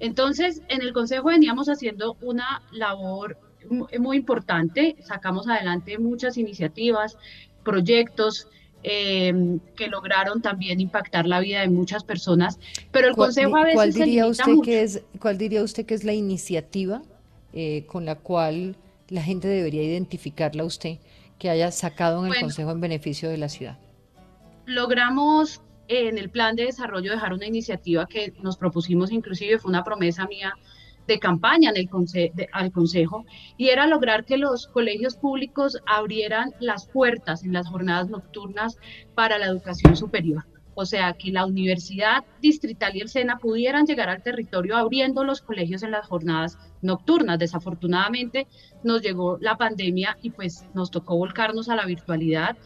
Entonces, 0.00 0.62
en 0.68 0.82
el 0.82 0.92
Consejo 0.92 1.28
veníamos 1.28 1.68
haciendo 1.68 2.16
una 2.20 2.62
labor 2.72 3.38
muy 3.98 4.16
importante, 4.16 4.96
sacamos 5.02 5.48
adelante 5.48 5.98
muchas 5.98 6.36
iniciativas, 6.36 7.16
proyectos, 7.62 8.48
em, 8.82 9.60
que 9.76 9.88
lograron 9.88 10.42
también 10.42 10.80
impactar 10.80 11.26
la 11.26 11.40
vida 11.40 11.60
de 11.60 11.68
muchas 11.68 12.04
personas, 12.04 12.58
pero 12.90 13.08
el 13.08 13.14
Consejo 13.14 13.56
a 13.56 13.62
veces 13.62 13.74
¿cuál 13.74 13.92
diría 13.92 14.26
usted 14.26 14.52
que 14.62 14.82
es 14.82 15.02
¿Cuál 15.18 15.38
diría 15.38 15.62
usted 15.62 15.86
que 15.86 15.94
es 15.94 16.04
la 16.04 16.12
iniciativa 16.12 17.02
eh, 17.54 17.84
con 17.86 18.04
la 18.04 18.16
cual 18.16 18.76
la 19.08 19.22
gente 19.22 19.48
debería 19.48 19.82
identificarla 19.82 20.64
a 20.64 20.66
usted 20.66 20.98
que 21.38 21.48
haya 21.48 21.70
sacado 21.70 22.26
en 22.26 22.32
el 22.32 22.40
Consejo 22.40 22.70
en 22.72 22.80
beneficio 22.80 23.30
de 23.30 23.38
la 23.38 23.48
ciudad? 23.48 23.78
Logramos 24.66 25.62
en 25.88 26.18
el 26.18 26.30
plan 26.30 26.56
de 26.56 26.64
desarrollo 26.64 27.10
dejar 27.10 27.32
una 27.32 27.46
iniciativa 27.46 28.06
que 28.06 28.32
nos 28.42 28.56
propusimos, 28.56 29.12
inclusive 29.12 29.58
fue 29.58 29.70
una 29.70 29.84
promesa 29.84 30.26
mía 30.26 30.54
de 31.06 31.18
campaña 31.18 31.70
en 31.70 31.76
el 31.76 31.88
al 32.52 32.72
Consejo, 32.72 33.24
y 33.58 33.68
era 33.68 33.86
lograr 33.86 34.24
que 34.24 34.38
los 34.38 34.66
colegios 34.68 35.16
públicos 35.16 35.78
abrieran 35.86 36.52
las 36.60 36.86
puertas 36.86 37.44
en 37.44 37.52
las 37.52 37.68
jornadas 37.68 38.08
nocturnas 38.08 38.78
para 39.14 39.38
la 39.38 39.46
educación 39.46 39.96
superior. 39.96 40.46
O 40.76 40.86
sea, 40.86 41.12
que 41.12 41.30
la 41.30 41.46
Universidad 41.46 42.24
Distrital 42.40 42.96
y 42.96 43.00
el 43.00 43.08
SENA 43.08 43.38
pudieran 43.38 43.86
llegar 43.86 44.08
al 44.08 44.22
territorio 44.22 44.76
abriendo 44.76 45.22
los 45.22 45.40
colegios 45.40 45.84
en 45.84 45.92
las 45.92 46.06
jornadas 46.08 46.58
nocturnas. 46.82 47.38
Desafortunadamente 47.38 48.48
nos 48.82 49.00
llegó 49.00 49.38
la 49.40 49.56
pandemia 49.56 50.18
y 50.20 50.30
pues 50.30 50.64
nos 50.74 50.90
tocó 50.90 51.16
volcarnos 51.16 51.68
a 51.68 51.76
la 51.76 51.86
virtualidad 51.86 52.56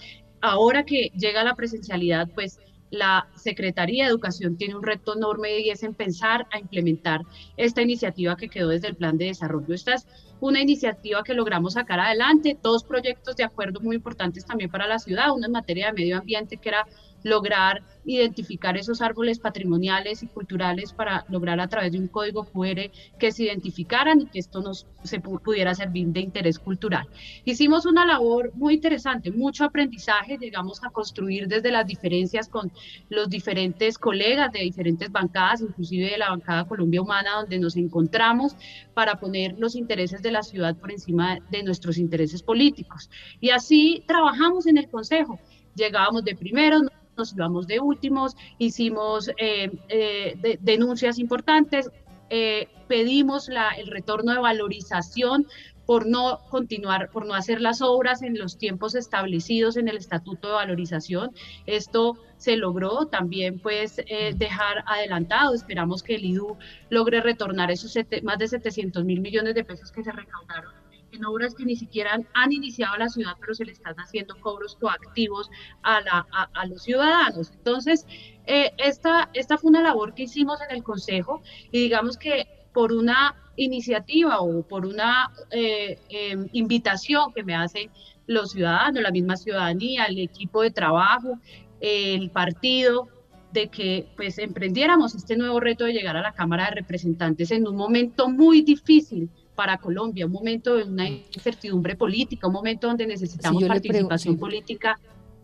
ahora 0.41 0.85
que 0.85 1.11
llega 1.17 1.45
la 1.45 1.55
presencialidad, 1.55 2.29
pues 2.35 2.59
la 2.91 3.29
Secretaría 3.37 4.05
de 4.05 4.11
Educación 4.11 4.57
tiene 4.57 4.75
un 4.75 4.83
reto 4.83 5.15
enorme 5.15 5.59
y 5.61 5.71
es 5.71 5.83
en 5.83 5.95
pensar 5.95 6.47
a 6.51 6.59
implementar 6.59 7.23
esta 7.57 7.83
iniciativa 7.83 8.37
que 8.37 8.49
quedó 8.49 8.69
desde 8.69 8.89
el 8.89 8.97
Plan 8.97 9.19
de 9.19 9.27
Desarrollo. 9.27 9.75
Esta 9.75 9.95
es 9.95 10.07
una 10.41 10.63
iniciativa 10.63 11.23
que 11.23 11.35
logramos 11.35 11.75
sacar 11.75 12.01
adelante, 12.01 12.57
dos 12.63 12.85
proyectos 12.85 13.37
de 13.37 13.45
acuerdo 13.45 13.81
muy 13.81 13.97
importantes 13.97 14.47
también 14.47 14.71
para 14.71 14.87
la 14.87 14.99
ciudad, 14.99 15.35
uno 15.35 15.47
en 15.47 15.53
materia 15.53 15.89
de 15.89 15.93
medio 15.93 16.19
ambiente 16.19 16.57
que 16.57 16.69
era 16.71 16.87
lograr 17.23 17.83
identificar 18.05 18.77
esos 18.77 19.03
árboles 19.03 19.39
patrimoniales 19.39 20.23
y 20.23 20.29
culturales 20.29 20.93
para 20.93 21.25
lograr 21.29 21.61
a 21.61 21.69
través 21.69 21.93
de 21.93 21.99
un 21.99 22.09
código 22.09 22.45
QR 22.45 22.91
que 23.19 23.33
se 23.33 23.45
identificaran 23.45 24.23
y 24.23 24.27
que 24.27 24.39
esto 24.39 24.61
nos 24.61 24.87
se 25.05 25.21
pudiera 25.21 25.75
servir 25.75 26.09
de 26.09 26.21
interés 26.21 26.59
cultural. 26.59 27.07
Hicimos 27.45 27.87
una 27.87 28.05
labor 28.05 28.53
muy 28.55 28.75
interesante, 28.75 29.31
mucho 29.31 29.65
aprendizaje, 29.65 30.39
llegamos 30.39 30.83
a 30.85 30.91
construir 30.91 31.49
desde 31.49 31.71
las 31.71 31.87
diferencias 31.87 32.49
con 32.49 32.73
los 33.09 33.29
diferentes 33.29 33.99
colegas 33.99 34.53
de 34.53 34.61
diferentes 34.61 35.11
bancadas, 35.11 35.61
inclusive 35.61 36.11
de 36.11 36.19
la 36.19 36.31
bancada 36.31 36.67
Colombia 36.67 37.03
Humana, 37.03 37.41
donde 37.41 37.59
nos 37.59 37.77
encontramos 37.77 38.57
para 38.95 39.19
poner 39.21 39.57
los 39.59 39.77
intereses 39.77 40.23
de 40.23 40.33
la 40.33 40.43
ciudad 40.43 40.77
por 40.77 40.91
encima 40.91 41.39
de 41.51 41.63
nuestros 41.63 41.99
intereses 41.99 42.43
políticos. 42.43 43.11
Y 43.41 43.51
así 43.51 44.05
trabajamos 44.07 44.67
en 44.67 44.79
el 44.79 44.89
Consejo. 44.89 45.39
Llegábamos 45.75 46.25
de 46.25 46.35
primeros, 46.35 46.83
nos 47.19 47.35
íbamos 47.35 47.67
de 47.67 47.81
últimos, 47.81 48.37
hicimos 48.59 49.29
eh, 49.37 49.71
eh, 49.89 50.59
denuncias 50.61 51.19
importantes, 51.19 51.91
eh, 52.31 52.69
pedimos 52.87 53.49
la, 53.49 53.71
el 53.71 53.89
retorno 53.89 54.33
de 54.33 54.39
valorización 54.39 55.47
por 55.85 56.07
no 56.07 56.41
continuar, 56.51 57.11
por 57.11 57.27
no 57.27 57.35
hacer 57.35 57.63
las 57.63 57.81
obras 57.81 58.23
en 58.23 58.39
los 58.39 58.59
tiempos 58.59 58.95
establecidos 58.95 59.79
en 59.79 59.89
el 59.89 59.97
Estatuto 59.97 60.49
de 60.49 60.55
Valorización. 60.55 61.31
Esto 61.65 62.19
se 62.37 62.57
logró 62.57 63.07
también 63.07 63.59
pues 63.59 63.97
dejar 63.97 64.85
adelantado. 64.87 65.55
Esperamos 65.55 66.03
que 66.03 66.17
el 66.17 66.27
IDU 66.27 66.59
logre 66.91 67.23
retornar 67.23 67.71
esos 67.71 67.95
más 68.23 68.39
de 68.39 68.49
700 68.49 69.03
mil 69.07 69.23
millones 69.23 69.55
de 69.55 69.65
pesos 69.65 69.91
que 69.91 70.05
se 70.05 70.13
recaudaron 70.13 70.78
en 71.19 71.25
obras 71.27 71.55
que 71.55 71.65
ni 71.65 71.77
siquiera 71.77 72.19
han, 72.35 72.53
iniciado 72.53 72.97
la 72.97 73.09
ciudad, 73.09 73.33
pero 73.41 73.55
se 73.55 73.65
le 73.65 73.73
están 73.73 73.95
haciendo 73.97 74.35
cobros 74.41 74.77
coactivos 74.77 75.51
a, 75.83 76.01
la, 76.01 76.27
a, 76.55 76.67
los 76.67 76.83
ciudadanos. 76.83 77.51
Entonces, 77.53 78.07
eh, 78.47 78.73
esta, 78.79 79.29
esta 79.35 79.59
fue 79.59 79.71
una 79.71 79.83
labor 79.83 80.15
que 80.15 80.23
hicimos 80.23 80.61
en 80.63 80.75
el 80.75 80.83
Consejo 80.83 81.43
y 81.71 81.81
digamos 81.81 82.17
que 82.17 82.47
por 82.73 82.93
una 82.93 83.37
iniciativa 83.57 84.41
o 84.41 84.63
por 84.63 84.87
una 84.87 85.31
eh, 85.51 85.99
em, 86.09 86.49
invitación 86.53 87.33
que 87.35 87.43
me 87.43 87.55
hacen 87.55 87.91
los 88.27 88.53
ciudadanos, 88.53 89.03
la 89.03 89.11
misma 89.11 89.37
ciudadanía, 89.37 90.05
el 90.05 90.19
equipo 90.19 90.63
de 90.63 90.71
trabajo, 90.71 91.39
el 91.81 92.31
partido, 92.31 93.09
de 93.53 93.69
que 93.69 94.07
pues 94.17 94.39
emprendiéramos 94.39 95.15
este 95.15 95.37
nuevo 95.37 95.59
reto 95.61 95.85
de 95.85 95.93
llegar 95.93 96.17
a 96.17 96.23
la 96.23 96.33
Cámara 96.33 96.67
de 96.67 96.77
Representantes 96.77 97.51
en 97.51 97.67
un 97.67 97.77
momento 97.77 98.29
muy 98.29 98.63
difícil 98.63 99.31
para 99.59 99.79
Colombia, 99.79 100.25
un 100.25 100.31
momento 100.31 100.77
de 100.77 100.85
una 100.85 101.09
incertidumbre 101.09 101.97
política, 101.97 102.47
un 102.47 102.53
momento 102.53 102.87
donde 102.87 103.09
necesitamos 103.09 103.65
participación 103.65 104.39
política 104.39 105.01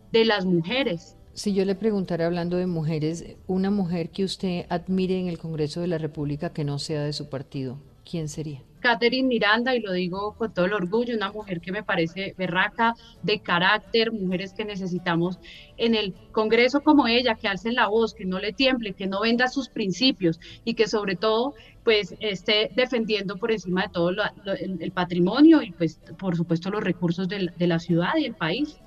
de 0.09 0.23
las 0.23 0.45
mujeres. 0.45 1.17
Si 1.33 1.53
yo 1.53 1.65
le 1.65 1.75
preguntara, 1.75 2.25
hablando 2.25 2.55
de 2.55 2.65
mujeres, 2.65 3.25
una 3.45 3.71
mujer 3.71 4.11
que 4.11 4.23
usted 4.23 4.67
admire 4.69 5.19
en 5.19 5.27
el 5.27 5.37
Congreso 5.37 5.81
de 5.81 5.87
la 5.87 5.97
República 5.97 6.53
que 6.53 6.63
no 6.63 6.79
sea 6.79 7.03
de 7.03 7.11
su 7.11 7.27
partido, 7.27 7.77
¿quién 8.09 8.29
sería? 8.29 8.63
Catherine 8.85 9.27
Miranda, 9.27 9.75
y 9.75 9.79
lo 9.79 9.93
digo 9.93 10.35
con 10.37 10.53
todo 10.53 10.65
el 10.65 10.73
orgullo, 10.73 11.15
una 11.15 11.31
mujer 11.31 11.59
que 11.59 11.71
me 11.71 11.81
parece 11.81 12.35
berraca, 12.37 12.93
de 13.23 13.39
carácter, 13.39 14.11
mujeres 14.11 14.53
que 14.53 14.63
necesitamos 14.63 15.39
en 15.77 15.95
el 15.95 16.13
Congreso 16.31 16.81
como 16.81 17.07
ella, 17.07 17.33
que 17.33 17.47
alcen 17.47 17.73
la 17.73 17.87
voz, 17.87 18.13
que 18.13 18.25
no 18.25 18.37
le 18.37 18.53
tiemble, 18.53 18.93
que 18.93 19.07
no 19.07 19.21
venda 19.21 19.47
sus 19.47 19.69
principios 19.69 20.39
y 20.65 20.75
que 20.75 20.87
sobre 20.87 21.15
todo 21.15 21.55
pues 21.83 22.13
esté 22.19 22.69
defendiendo 22.75 23.37
por 23.37 23.51
encima 23.51 23.81
de 23.83 23.89
todo 23.89 24.11
el, 24.11 24.91
patrimonio 24.91 25.63
y 25.63 25.71
pues 25.71 25.99
por 26.19 26.35
supuesto 26.35 26.69
los 26.69 26.83
recursos 26.83 27.27
de 27.27 27.67
la 27.67 27.79
ciudad 27.79 28.11
y 28.19 28.25
el 28.25 28.35
país. 28.35 28.77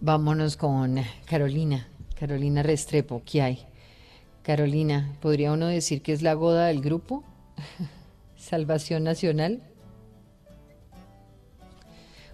Vámonos 0.00 0.56
con 0.56 0.98
Carolina, 1.26 1.88
Carolina 2.18 2.62
Restrepo, 2.62 3.20
¿qué 3.26 3.42
hay? 3.42 3.58
Carolina, 4.42 5.14
¿podría 5.20 5.52
uno 5.52 5.66
decir 5.66 6.00
que 6.00 6.14
es 6.14 6.22
la 6.22 6.32
goda 6.32 6.68
del 6.68 6.80
grupo? 6.80 7.22
Salvación 8.40 9.04
Nacional. 9.04 9.60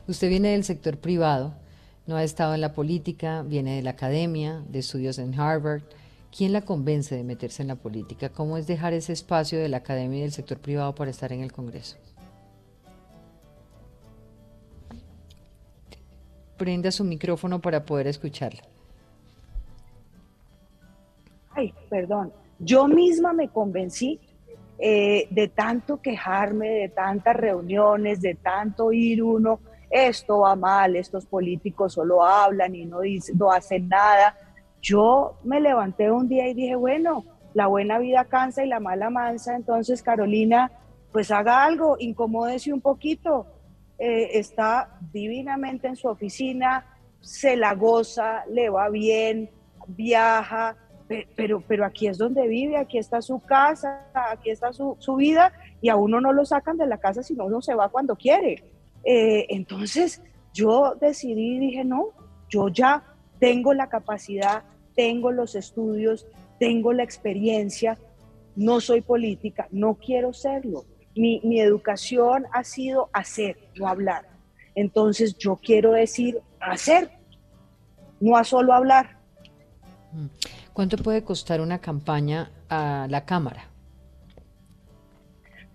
Usted 0.07 0.29
viene 0.29 0.51
del 0.51 0.63
sector 0.63 0.99
privado, 0.99 1.55
no 2.07 2.15
ha 2.15 2.23
estado 2.23 2.55
en 2.55 2.61
la 2.61 2.73
política, 2.73 3.43
viene 3.43 3.75
de 3.75 3.83
la 3.83 3.91
academia, 3.91 4.63
de 4.69 4.79
estudios 4.79 5.19
en 5.19 5.39
Harvard. 5.39 5.83
¿Quién 6.35 6.53
la 6.53 6.61
convence 6.63 7.17
de 7.17 7.25
meterse 7.25 7.63
en 7.63 7.69
la 7.69 7.75
política? 7.75 8.29
¿Cómo 8.29 8.57
es 8.57 8.69
dejar 8.69 8.93
ese 8.93 9.13
espacio 9.13 9.59
de 9.59 9.69
la 9.69 9.79
academia 9.79 10.19
y 10.19 10.23
del 10.23 10.33
sector 10.33 10.59
privado 10.59 10.95
para 10.95 11.11
estar 11.11 11.33
en 11.33 11.41
el 11.41 11.53
Congreso? 11.53 11.97
Prenda 16.57 16.93
su 16.93 17.03
micrófono 17.03 17.61
para 17.61 17.85
poder 17.85 18.07
escucharla. 18.07 18.63
Ay, 21.51 21.75
perdón. 21.91 22.33
Yo 22.61 22.87
misma 22.87 23.33
me 23.33 23.49
convencí 23.49 24.21
eh, 24.79 25.27
de 25.31 25.49
tanto 25.49 26.01
quejarme, 26.01 26.69
de 26.69 26.89
tantas 26.91 27.35
reuniones, 27.37 28.21
de 28.21 28.35
tanto 28.35 28.93
ir 28.93 29.23
uno, 29.23 29.61
esto 29.91 30.41
va 30.41 30.57
mal, 30.57 30.97
estos 30.97 31.27
políticos 31.27 31.95
solo 31.95 32.25
hablan 32.25 32.75
y 32.75 32.85
no, 32.85 32.99
no 33.35 33.53
hacen 33.53 33.89
nada. 33.89 34.37
Yo 34.83 35.39
me 35.45 35.61
levanté 35.61 36.11
un 36.11 36.29
día 36.29 36.49
y 36.49 36.55
dije, 36.55 36.77
bueno, 36.77 37.25
la 37.55 37.69
buena 37.69 37.99
vida 37.99 38.25
cansa 38.27 38.65
y 38.65 38.69
la 38.69 38.81
mala 38.81 39.09
mansa, 39.09 39.57
entonces 39.57 40.03
Carolina, 40.03 40.71
pues 41.11 41.31
haga 41.31 41.65
algo, 41.65 41.97
incomódese 41.99 42.73
un 42.73 42.83
poquito, 42.83 43.47
eh, 43.99 44.39
está 44.39 44.99
divinamente 45.11 45.89
en 45.89 45.97
su 45.97 46.09
oficina, 46.09 46.85
se 47.21 47.57
la 47.57 47.75
goza, 47.75 48.45
le 48.51 48.69
va 48.69 48.91
bien, 48.91 49.51
viaja, 49.87 50.77
pero, 51.37 51.63
pero 51.67 51.85
aquí 51.85 52.09
es 52.09 52.19
donde 52.19 52.49
vive, 52.49 52.77
aquí 52.77 52.99
está 52.99 53.23
su 53.23 53.39
casa, 53.41 54.07
aquí 54.33 54.51
está 54.51 54.73
su, 54.73 54.97
vida 55.17 55.53
y 55.81 55.89
a 55.89 55.97
uno 55.97 56.21
no 56.21 56.33
lo 56.33 56.45
sacan 56.45 56.77
de 56.77 56.87
la 56.87 56.99
casa, 56.99 57.23
sino 57.23 57.45
uno 57.45 57.63
se 57.63 57.75
va 57.75 57.89
cuando 57.89 58.17
quiere. 58.17 58.65
Eh, 59.05 59.47
entonces 59.51 60.23
yo 60.53 60.97
decidí 61.01 61.59
dije, 61.59 61.85
no, 61.85 62.09
yo 62.49 62.69
ya 62.69 63.05
tengo 63.39 63.73
la 63.75 63.89
capacidad, 63.89 64.65
tengo 64.95 65.31
los 65.31 65.55
estudios, 65.55 66.27
tengo 66.59 66.93
la 66.93 67.03
experiencia, 67.03 67.99
no 68.57 68.81
soy 68.81 69.01
política, 69.03 69.69
no 69.71 69.95
quiero 69.95 70.33
serlo. 70.33 70.85
Mi, 71.15 71.41
mi 71.45 71.61
educación 71.61 72.47
ha 72.53 72.65
sido 72.65 73.11
hacer, 73.13 73.57
no 73.77 73.87
hablar. 73.87 74.27
Entonces 74.75 75.37
yo 75.39 75.57
quiero 75.57 75.93
decir 75.93 76.41
hacer, 76.61 77.11
no 78.21 78.37
a 78.37 78.45
solo 78.45 78.73
hablar. 78.73 79.19
Mm. 80.13 80.27
¿Cuánto 80.77 80.99
puede 80.99 81.25
costar 81.25 81.63
una 81.63 81.79
campaña 81.79 82.51
a 82.69 83.07
la 83.09 83.25
Cámara? 83.25 83.65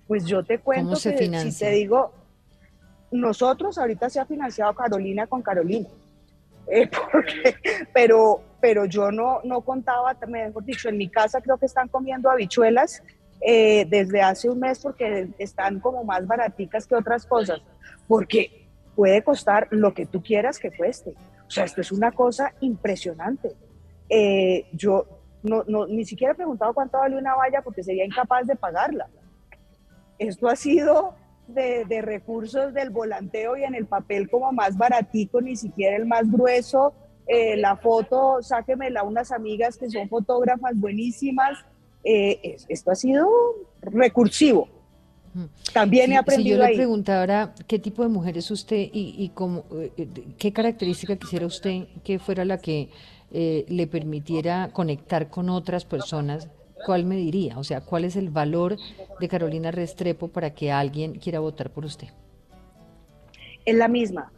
Pues 0.08 0.26
yo 0.26 0.44
te 0.44 0.60
cuento 0.60 0.92
que 0.92 1.40
si 1.40 1.58
te 1.58 1.72
digo, 1.72 2.14
nosotros 3.10 3.80
ahorita 3.80 4.12
se 4.12 4.20
ha 4.20 4.28
financiado 4.28 4.76
Carolina 4.76 5.26
con 5.26 5.42
Carolina. 5.42 5.88
Eh, 6.68 6.88
pero, 7.96 8.44
pero 8.62 8.86
yo 8.86 9.12
no, 9.12 9.40
no 9.44 9.62
contaba, 9.62 10.16
mejor 10.28 10.64
dicho, 10.64 10.88
en 10.88 11.00
mi 11.00 11.10
casa 11.10 11.42
creo 11.42 11.58
que 11.58 11.66
están 11.66 11.88
comiendo 11.88 12.30
habichuelas 12.30 13.02
eh, 13.42 13.88
desde 13.90 14.22
hace 14.22 14.52
un 14.52 14.60
mes 14.60 14.78
porque 14.78 15.30
están 15.40 15.80
como 15.80 16.04
más 16.04 16.28
baraticas 16.28 16.86
que 16.86 16.94
otras 16.94 17.26
cosas, 17.26 17.60
porque 18.08 18.68
puede 18.96 19.24
costar 19.24 19.68
lo 19.72 19.96
que 19.96 20.06
tú 20.06 20.22
quieras 20.22 20.60
que 20.60 20.70
cueste. 20.70 21.16
O 21.48 21.50
sea, 21.50 21.64
esto 21.64 21.82
es 21.82 21.92
una 21.92 22.12
cosa 22.12 22.54
impresionante. 22.60 23.56
Eh, 24.14 24.66
yo 24.74 25.06
no, 25.42 25.64
ni 25.88 26.04
siquiera 26.04 26.34
he 26.34 26.36
preguntado 26.36 26.74
cuánto 26.74 26.98
vale 26.98 27.18
una 27.18 27.34
valla 27.34 27.62
porque 27.62 27.82
sería 27.82 28.06
incapaz 28.06 28.46
de 28.46 28.58
pagarla. 28.58 29.08
Esto 30.20 30.50
ha 30.50 30.56
sido 30.58 31.16
de, 31.48 31.86
recursos 32.02 32.74
del 32.74 32.90
volanteo 32.90 33.56
y 33.56 33.64
en 33.64 33.74
el 33.74 33.86
papel 33.86 34.30
como 34.30 34.52
más 34.52 34.78
baratico, 34.78 35.40
ni 35.42 35.56
siquiera 35.56 35.96
el 35.96 36.06
más 36.06 36.30
grueso. 36.30 36.94
Eh, 37.26 37.56
la 37.56 37.78
foto, 37.78 38.40
sáquemela 38.42 39.04
unas 39.04 39.32
amigas 39.32 39.78
que 39.78 39.90
son 39.90 40.10
fotógrafas 40.10 40.74
buenísimas. 40.76 41.58
Eh, 42.04 42.58
esto 42.68 42.92
ha 42.92 42.96
sido 42.96 43.30
recursivo. 43.82 44.68
También 45.74 46.12
he 46.12 46.18
aprendido. 46.18 46.58
Si 46.58 46.62
yo 46.64 46.68
le 46.68 46.76
preguntara 46.76 47.56
qué 47.66 47.80
tipo 47.80 48.04
de 48.04 48.10
mujer 48.10 48.38
es 48.38 48.52
usted 48.52 48.90
y, 48.92 49.16
y 49.18 49.30
cómo, 49.30 49.64
qué 50.38 50.52
característica 50.52 51.16
quisiera 51.16 51.46
usted 51.46 51.86
que 52.04 52.20
fuera 52.20 52.44
la 52.44 52.58
que 52.58 52.90
eh, 53.34 53.66
le 53.70 53.88
permitiera 53.88 54.70
conectar 54.74 55.30
con 55.30 55.50
otras 55.50 55.86
personas, 55.86 56.50
¿cuál 56.86 57.06
me 57.06 57.16
diría? 57.16 57.58
O 57.58 57.64
sea, 57.64 57.82
¿cuál 57.82 58.06
es 58.06 58.16
el 58.16 58.30
valor 58.30 58.78
de 59.20 59.28
Carolina 59.28 59.72
Restrepo 59.72 60.28
para 60.28 60.54
que 60.54 60.72
alguien 60.72 61.14
quiera 61.14 61.40
votar 61.40 61.72
por 61.72 61.86
usted? 61.86 62.10
Es 63.66 63.76
la 63.76 63.88
misma. 63.88 64.32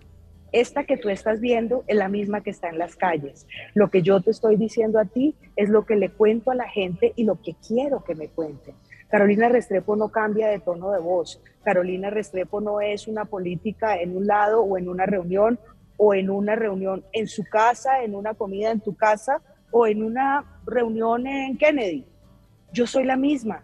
Esta 0.52 0.84
que 0.84 0.98
tú 0.98 1.10
estás 1.10 1.40
viendo 1.40 1.84
es 1.88 1.96
la 1.96 2.10
misma 2.10 2.42
que 2.42 2.52
está 2.52 2.70
en 2.70 2.78
las 2.78 2.96
calles. 2.96 3.48
Lo 3.74 3.90
que 3.90 4.04
yo 4.04 4.22
te 4.22 4.30
estoy 4.30 4.56
diciendo 4.56 5.00
a 5.00 5.06
ti 5.06 5.36
es 5.56 5.70
lo 5.70 5.86
que 5.86 5.96
le 5.96 6.10
cuento 6.10 6.52
a 6.52 6.56
la 6.56 6.70
gente 6.70 7.14
y 7.16 7.24
lo 7.24 7.42
que 7.42 7.56
quiero 7.68 8.04
que 8.04 8.14
me 8.14 8.28
cuenten. 8.28 8.76
Carolina 9.10 9.50
Restrepo 9.50 9.96
no 9.96 10.10
cambia 10.10 10.50
de 10.50 10.60
tono 10.60 10.92
de 10.92 11.00
voz. 11.00 11.42
Carolina 11.64 12.12
Restrepo 12.12 12.62
no 12.62 12.82
es 12.82 13.08
una 13.08 13.26
política 13.26 14.00
en 14.00 14.16
un 14.16 14.28
lado 14.28 14.62
o 14.62 14.78
en 14.78 14.90
una 14.90 15.08
reunión 15.08 15.60
o 16.06 16.14
en 16.14 16.30
una 16.30 16.54
reunión 16.56 17.06
en 17.14 17.28
su 17.28 17.46
casa, 17.46 18.04
en 18.04 18.14
una 18.14 18.34
comida 18.34 18.72
en 18.72 18.82
tu 18.82 18.94
casa 18.94 19.42
o 19.72 19.88
en 19.88 20.04
una 20.04 20.44
reunión 20.66 21.26
en 21.26 21.58
Kennedy. 21.58 22.06
Yo 22.74 22.86
soy 22.86 23.06
la 23.06 23.16
misma. 23.16 23.64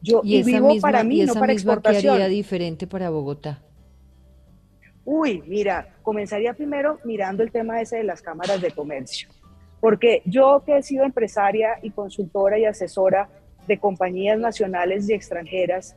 Yo 0.00 0.20
y, 0.22 0.44
vivo 0.44 0.78
para 0.80 1.02
mí, 1.02 1.24
no 1.24 1.34
para 1.34 1.52
exportación. 1.52 2.14
¿Qué 2.14 2.22
haría 2.22 2.28
diferente 2.28 2.86
para 2.86 3.10
Bogotá? 3.10 3.60
Uy, 5.04 5.42
mira, 5.48 5.96
comenzaría 6.02 6.54
primero 6.54 7.00
mirando 7.02 7.42
el 7.42 7.50
tema 7.50 7.80
ese 7.80 7.96
de 7.96 8.04
las 8.04 8.22
cámaras 8.22 8.60
de 8.60 8.70
comercio. 8.70 9.28
Porque 9.80 10.22
yo 10.26 10.62
que 10.64 10.78
he 10.78 10.82
sido 10.84 11.04
empresaria 11.04 11.80
y 11.82 11.90
consultora 11.90 12.56
y 12.56 12.66
asesora 12.66 13.28
de 13.66 13.80
compañías 13.80 14.38
nacionales 14.38 15.10
y 15.10 15.12
extranjeras, 15.12 15.96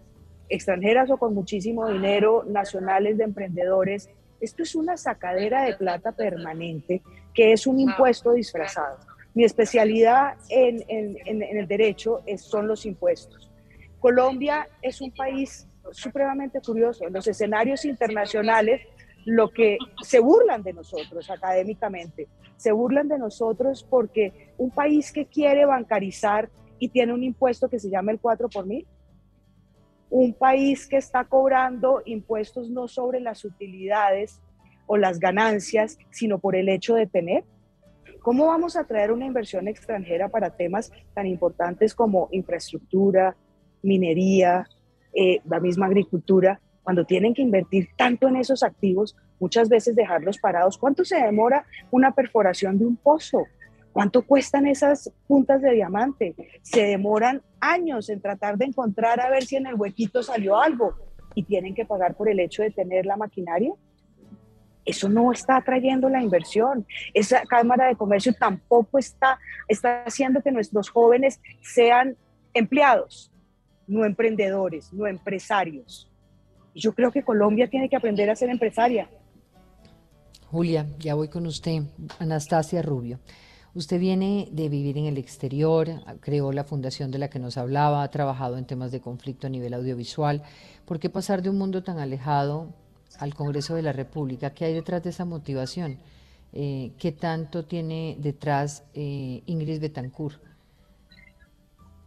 extranjeras 0.49 1.11
o 1.11 1.17
con 1.17 1.35
muchísimo 1.35 1.87
dinero, 1.87 2.45
nacionales 2.47 3.19
de 3.19 3.25
emprendedores, 3.25 4.09
esto 4.41 4.63
es 4.63 4.75
una 4.75 4.97
sacadera 4.97 5.63
de 5.63 5.75
plata 5.75 6.11
permanente 6.11 7.01
que 7.33 7.53
es 7.53 7.67
un 7.67 7.79
impuesto 7.79 8.33
disfrazado. 8.33 8.97
Mi 9.33 9.45
especialidad 9.45 10.35
en, 10.49 10.83
el 11.25 11.67
derecho 11.67 12.21
son 12.37 12.67
los 12.67 12.85
impuestos. 12.85 13.49
Colombia 13.99 14.67
es 14.81 14.99
un 14.99 15.11
país 15.11 15.67
supremamente 15.91 16.59
curioso. 16.59 17.07
En 17.07 17.13
los 17.13 17.27
escenarios 17.27 17.85
internacionales, 17.85 18.81
lo 19.25 19.49
que 19.49 19.77
se 20.01 20.19
burlan 20.19 20.63
de 20.63 20.73
nosotros 20.73 21.29
académicamente, 21.29 22.27
se 22.57 22.71
burlan 22.71 23.07
de 23.07 23.19
nosotros 23.19 23.85
porque 23.89 24.53
un 24.57 24.71
país 24.71 25.11
que 25.11 25.25
quiere 25.25 25.65
bancarizar 25.65 26.49
y 26.79 26.89
tiene 26.89 27.13
un 27.13 27.23
impuesto 27.23 27.69
que 27.69 27.79
se 27.79 27.89
llama 27.89 28.11
el 28.11 28.19
4 28.19 28.49
por 28.49 28.65
mil, 28.65 28.85
un 30.11 30.33
país 30.33 30.87
que 30.87 30.97
está 30.97 31.23
cobrando 31.23 32.01
impuestos 32.05 32.69
no 32.69 32.87
sobre 32.89 33.21
las 33.21 33.45
utilidades 33.45 34.41
o 34.85 34.97
las 34.97 35.19
ganancias, 35.19 35.97
sino 36.11 36.37
por 36.37 36.55
el 36.57 36.67
hecho 36.67 36.95
de 36.95 37.07
tener. 37.07 37.45
¿Cómo 38.19 38.47
vamos 38.47 38.75
a 38.75 38.83
traer 38.83 39.13
una 39.13 39.25
inversión 39.25 39.69
extranjera 39.69 40.27
para 40.27 40.55
temas 40.55 40.91
tan 41.15 41.27
importantes 41.27 41.95
como 41.95 42.27
infraestructura, 42.31 43.37
minería, 43.81 44.67
eh, 45.13 45.39
la 45.45 45.61
misma 45.61 45.85
agricultura, 45.85 46.59
cuando 46.83 47.05
tienen 47.05 47.33
que 47.33 47.41
invertir 47.41 47.87
tanto 47.97 48.27
en 48.27 48.35
esos 48.35 48.63
activos, 48.63 49.15
muchas 49.39 49.69
veces 49.69 49.95
dejarlos 49.95 50.37
parados? 50.39 50.77
¿Cuánto 50.77 51.05
se 51.05 51.15
demora 51.15 51.65
una 51.89 52.13
perforación 52.13 52.77
de 52.77 52.85
un 52.85 52.97
pozo? 52.97 53.45
¿Cuánto 53.93 54.21
cuestan 54.25 54.67
esas 54.67 55.11
puntas 55.27 55.61
de 55.61 55.71
diamante? 55.71 56.35
Se 56.61 56.83
demoran 56.83 57.41
años 57.59 58.09
en 58.09 58.21
tratar 58.21 58.57
de 58.57 58.65
encontrar 58.65 59.19
a 59.19 59.29
ver 59.29 59.43
si 59.43 59.57
en 59.57 59.67
el 59.67 59.75
huequito 59.75 60.23
salió 60.23 60.59
algo 60.59 60.95
y 61.35 61.43
tienen 61.43 61.75
que 61.75 61.85
pagar 61.85 62.15
por 62.15 62.29
el 62.29 62.39
hecho 62.39 62.63
de 62.63 62.71
tener 62.71 63.05
la 63.05 63.17
maquinaria. 63.17 63.73
Eso 64.85 65.09
no 65.09 65.31
está 65.31 65.57
atrayendo 65.57 66.09
la 66.09 66.21
inversión. 66.21 66.87
Esa 67.13 67.43
Cámara 67.43 67.87
de 67.87 67.95
Comercio 67.95 68.33
tampoco 68.33 68.97
está, 68.97 69.39
está 69.67 70.03
haciendo 70.03 70.41
que 70.41 70.51
nuestros 70.51 70.89
jóvenes 70.89 71.39
sean 71.61 72.15
empleados, 72.53 73.31
no 73.87 74.05
emprendedores, 74.05 74.91
no 74.93 75.05
empresarios. 75.05 76.09
Yo 76.73 76.93
creo 76.93 77.11
que 77.11 77.23
Colombia 77.23 77.69
tiene 77.69 77.89
que 77.89 77.97
aprender 77.97 78.29
a 78.29 78.35
ser 78.35 78.49
empresaria. 78.49 79.09
Julia, 80.47 80.87
ya 80.97 81.13
voy 81.13 81.27
con 81.27 81.45
usted, 81.45 81.83
Anastasia 82.19 82.81
Rubio. 82.81 83.19
Usted 83.73 83.99
viene 83.99 84.49
de 84.51 84.67
vivir 84.67 84.97
en 84.97 85.05
el 85.05 85.17
exterior, 85.17 85.87
creó 86.19 86.51
la 86.51 86.65
fundación 86.65 87.09
de 87.09 87.19
la 87.19 87.29
que 87.29 87.39
nos 87.39 87.57
hablaba, 87.57 88.03
ha 88.03 88.09
trabajado 88.09 88.57
en 88.57 88.65
temas 88.65 88.91
de 88.91 88.99
conflicto 88.99 89.47
a 89.47 89.49
nivel 89.49 89.73
audiovisual. 89.73 90.43
¿Por 90.85 90.99
qué 90.99 91.09
pasar 91.09 91.41
de 91.41 91.49
un 91.49 91.57
mundo 91.57 91.81
tan 91.81 91.97
alejado 91.97 92.73
al 93.19 93.33
Congreso 93.33 93.75
de 93.75 93.81
la 93.81 93.93
República? 93.93 94.53
¿Qué 94.53 94.65
hay 94.65 94.73
detrás 94.73 95.03
de 95.03 95.11
esa 95.11 95.23
motivación? 95.23 95.99
Eh, 96.51 96.91
¿Qué 96.97 97.13
tanto 97.13 97.63
tiene 97.63 98.17
detrás 98.19 98.83
eh, 98.93 99.41
Ingrid 99.45 99.79
Betancourt? 99.79 100.41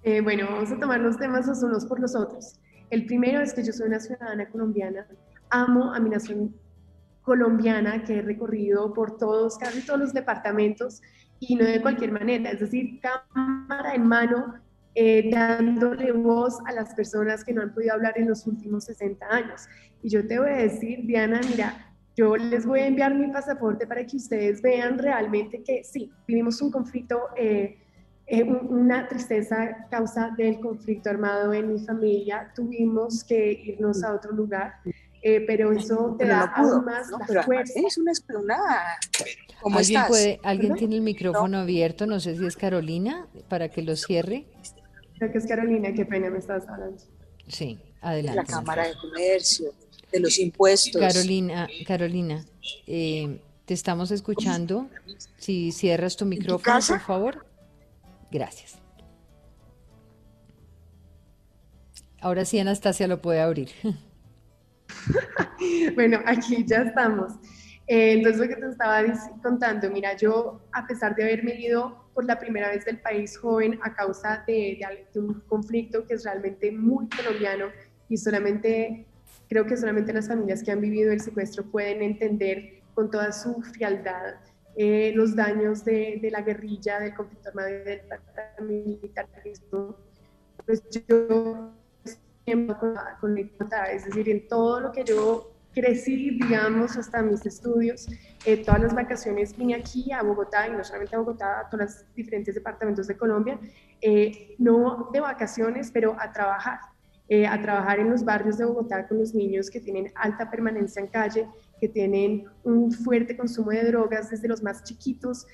Eh, 0.03 0.21
bueno, 0.21 0.47
vamos 0.51 0.71
a 0.71 0.79
tomar 0.79 1.01
los 1.01 1.17
temas 1.17 1.47
los 1.47 1.63
unos 1.63 1.87
por 1.87 1.99
los 1.99 2.15
otros. 2.15 2.57
El 2.91 3.07
primero 3.07 3.41
es 3.41 3.55
que 3.55 3.65
yo 3.65 3.73
soy 3.73 3.89
una 3.89 4.01
ciudadana 4.01 4.51
colombiana, 4.51 5.07
amo 5.49 5.95
a 5.95 5.99
mi 5.99 6.11
nación 6.11 6.55
colombiana 7.23 8.05
que 8.05 8.19
he 8.19 8.23
recorrido 8.23 8.93
por 8.93 9.17
todos, 9.17 9.57
casi 9.57 9.81
todos 9.81 9.99
los 9.99 10.13
departamentos 10.13 11.01
y 11.41 11.57
no 11.57 11.65
de 11.65 11.81
cualquier 11.81 12.13
manera, 12.13 12.51
es 12.51 12.61
decir, 12.61 13.01
cámara 13.01 13.95
en 13.95 14.07
mano, 14.07 14.55
eh, 14.95 15.29
dándole 15.31 16.13
voz 16.13 16.59
a 16.67 16.73
las 16.73 16.95
personas 16.95 17.45
que 17.45 17.53
no 17.53 17.63
han 17.63 17.75
podido 17.75 17.95
hablar 17.95 18.15
en 18.17 18.29
los 18.29 18.47
últimos 18.47 18.85
60 18.85 19.27
años. 19.27 19.67
Y 20.03 20.09
yo 20.09 20.27
te 20.27 20.39
voy 20.39 20.51
a 20.51 20.57
decir, 20.57 21.01
Diana, 21.05 21.41
mira, 21.49 21.95
yo 22.17 22.37
les 22.37 22.65
voy 22.65 22.81
a 22.81 22.87
enviar 22.87 23.15
mi 23.15 23.27
pasaporte 23.29 23.87
para 23.87 24.07
que 24.07 24.17
ustedes 24.17 24.63
vean 24.63 24.99
realmente 24.99 25.63
que 25.65 25.83
sí, 25.83 26.13
vivimos 26.29 26.63
un 26.63 26.71
conflicto, 26.71 27.21
eh, 27.37 27.77
eh, 28.27 28.45
una 28.45 29.09
tristeza 29.09 29.89
causa 29.91 30.31
del 30.37 30.61
conflicto 30.61 31.11
armado 31.11 31.53
en 31.53 31.73
mi 31.73 31.81
familia. 31.81 32.53
Tuvimos 32.55 33.25
que 33.25 33.53
irnos 33.53 34.05
a 34.05 34.15
otro 34.15 34.33
lugar, 34.33 34.75
pero 35.47 35.73
eso 35.73 36.17
te 36.19 36.27
da 36.27 36.53
aún 36.55 36.85
más 36.85 37.09
la 37.29 37.43
fuerza. 37.43 37.81
Es 37.81 37.97
una 37.97 38.13
esplanada. 38.13 38.99
¿Cómo 39.63 39.79
¿Alguien, 39.79 40.03
Puede, 40.07 40.41
¿Alguien 40.43 40.75
tiene 40.75 40.97
el 40.97 41.01
micrófono 41.01 41.59
abierto? 41.59 42.07
No 42.07 42.21
sé 42.21 42.37
si 42.37 42.45
es 42.45 42.57
Carolina, 42.57 43.27
para 43.49 43.71
que 43.71 43.81
lo 43.81 43.97
cierre. 43.97 44.45
Creo 45.19 45.33
que 45.33 45.39
es 45.39 45.47
Carolina, 45.47 45.95
qué 45.95 46.05
pena 46.05 46.29
me 46.29 46.39
estás 46.39 46.69
hablando. 46.69 47.03
Sí, 47.49 47.79
adelante. 48.03 48.43
La 48.43 48.45
Cámara 48.45 48.87
de 48.87 48.95
Comercio, 48.97 49.73
de 50.13 50.21
los 50.21 50.39
impuestos. 50.39 51.01
Carolina, 51.01 51.69
Carolina, 51.87 52.45
eh, 52.87 53.41
te 53.65 53.73
estamos 53.73 54.11
escuchando. 54.11 54.91
Si 55.39 55.73
cierras 55.73 56.17
tu 56.17 56.27
micrófono, 56.27 56.81
por 56.87 57.01
favor. 57.01 57.47
Gracias. 58.31 58.75
Ahora 62.21 62.45
sí, 62.45 62.59
Anastasia 62.59 63.09
lo 63.09 63.23
puede 63.23 63.41
abrir. 63.41 63.71
bueno, 65.95 66.21
aquí 66.27 66.65
ya 66.67 66.83
estamos. 66.83 67.35
Eh, 67.87 68.15
entonces, 68.15 68.41
lo 68.41 68.49
que 68.49 68.61
te 68.61 68.69
estaba 68.69 69.03
contando, 69.43 69.91
mira, 69.91 70.17
yo, 70.17 70.61
a 70.73 70.87
pesar 70.87 71.15
de 71.15 71.25
haberme 71.25 71.55
ido 71.61 72.09
por 72.15 72.25
la 72.25 72.39
primera 72.39 72.71
vez 72.71 72.85
del 72.85 72.99
país 72.99 73.37
joven 73.37 73.79
a 73.83 73.95
causa 73.95 74.43
de, 74.47 74.79
un 75.17 75.41
conflicto 75.49 76.07
que 76.07 76.15
es 76.15 76.25
realmente 76.25 76.73
muy 76.73 77.09
colombiano 77.09 77.67
y 78.09 78.17
solamente, 78.17 79.07
creo 79.49 79.67
que 79.67 79.77
solamente 79.77 80.13
las 80.13 80.29
familias 80.29 80.63
que 80.63 80.71
han 80.71 80.81
vivido 80.81 81.13
el 81.13 81.21
secuestro 81.21 81.65
pueden 81.65 82.03
entender 82.03 82.83
con 82.95 83.11
toda 83.11 83.33
su 83.33 83.61
frialdad 83.63 84.37
eh, 84.77 85.13
los 85.15 85.37
daños 85.37 85.85
de, 85.85 86.29
la 86.33 86.43
guerrilla, 86.43 87.01
del 87.01 87.15
conflicto 87.15 87.51
armado 87.51 87.69
y 87.69 87.73
del 87.73 88.03
militarismo. 88.61 89.97
Pues 90.65 90.83
yo 90.91 91.73
con, 92.79 92.97
con 93.21 93.39
es 93.39 94.05
decir, 94.05 94.29
en 94.29 94.47
todo 94.49 94.81
lo 94.81 94.93
que 94.93 95.05
yo 95.05 95.55
crecí, 95.75 96.39
digamos, 96.39 96.97
hasta 96.97 97.21
mis 97.23 97.45
estudios. 97.45 98.07
Eh, 98.45 98.65
todas 98.65 98.81
las 98.81 98.95
vacaciones 98.95 99.57
vine 99.57 99.75
aquí 99.75 100.13
a 100.13 100.23
Bogotá, 100.23 100.69
y 100.69 100.71
no 100.71 100.85
solamente 100.85 101.17
a 101.17 101.19
Bogotá, 101.19 101.61
a 101.61 101.69
todos 101.69 101.85
los 101.85 102.15
diferentes 102.15 102.55
departamentos 102.55 103.07
de 103.07 103.17
Colombia, 103.17 103.59
eh, 104.01 104.55
no 104.59 105.11
de 105.13 105.21
vacaciones, 105.21 105.91
pero 105.91 106.17
a 106.19 106.33
trabajar. 106.33 106.79
Eh, 107.27 107.47
a 107.47 107.61
trabajar 107.61 108.01
en 108.01 108.11
los 108.11 108.23
barrios 108.23 108.59
de 108.59 108.67
Bogotá 108.67 109.09
con 109.09 109.19
los 109.19 109.35
niños 109.35 109.71
que 109.71 109.81
tienen 109.81 110.13
alta 110.15 110.51
permanencia 110.51 111.01
en 111.01 111.09
calle, 111.09 111.49
que 111.85 111.89
tienen 111.91 112.47
un 112.63 112.91
fuerte 112.91 113.37
consumo 113.37 113.71
de 113.71 113.85
drogas 113.85 114.31
desde 114.31 114.49
los 114.49 114.63
más 114.63 114.83
chiquitos. 114.85 115.47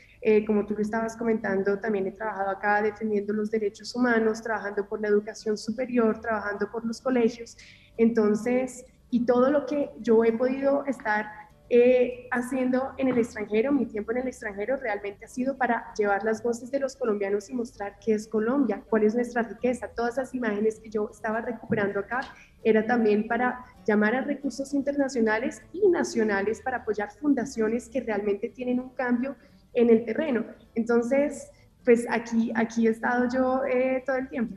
como 0.47 0.65
tú 0.65 0.75
lo 0.75 0.81
estabas 0.81 1.17
comentando, 1.17 1.81
también 1.81 2.07
he 2.07 2.13
trabajado 2.13 2.51
acá 2.51 2.83
defendiendo 2.83 3.33
los 3.33 3.51
derechos 3.51 3.97
humanos, 3.97 4.41
trabajando 4.41 4.87
por 4.87 5.01
la 5.01 5.09
educación 5.09 5.57
superior, 5.59 6.21
trabajando 6.21 6.71
por 6.71 6.85
los 6.85 7.01
colegios. 7.01 7.57
Entonces, 7.97 8.85
y 9.11 9.27
todo 9.27 9.51
lo 9.51 9.67
que 9.67 9.91
yo 9.99 10.25
he 10.25 10.33
podido 10.33 10.85
estar 10.87 11.27
eh, 11.69 12.29
haciendo 12.31 12.93
en 12.99 13.09
el 13.09 13.19
extranjero, 13.19 13.73
mi 13.73 13.87
tiempo 13.87 14.13
en 14.13 14.19
el 14.19 14.29
extranjero 14.29 14.77
realmente 14.77 15.25
ha 15.25 15.29
sido 15.29 15.57
para 15.57 15.93
llevar 15.95 16.23
las 16.23 16.43
voces 16.43 16.71
de 16.71 16.81
los 16.81 16.97
colombianos 16.97 17.49
y 17.49 17.55
mostrar 17.55 17.97
qué 18.05 18.15
es 18.15 18.29
Colombia, 18.29 18.85
cuál 18.89 19.05
es 19.05 19.15
nuestra 19.15 19.43
riqueza. 19.43 19.89
Todas 19.89 20.15
esas 20.15 20.35
imágenes 20.35 20.79
que 20.81 20.91
yo 20.91 21.09
estaba 21.11 21.41
recuperando 21.41 22.01
acá 22.01 22.21
era 22.63 22.87
también 22.87 23.27
para 23.27 23.65
llamar 23.87 24.15
a 24.15 24.21
recursos 24.23 24.75
internacionales 24.75 25.63
y 25.73 25.89
nacionales 25.89 26.61
para 26.63 26.79
apoyar 26.79 27.11
fundaciones 27.13 27.89
que 27.89 28.01
realmente 28.01 28.49
tienen 28.49 28.81
un 28.81 28.91
cambio 28.91 29.37
en 29.75 29.91
el 29.91 30.05
terreno. 30.05 30.45
Entonces, 30.75 31.51
pues 31.85 32.07
aquí, 32.11 32.53
aquí 32.55 32.87
he 32.87 32.91
estado 32.91 33.29
yo 33.33 33.65
eh, 33.65 34.03
todo 34.05 34.17
el 34.17 34.29
tiempo. 34.29 34.57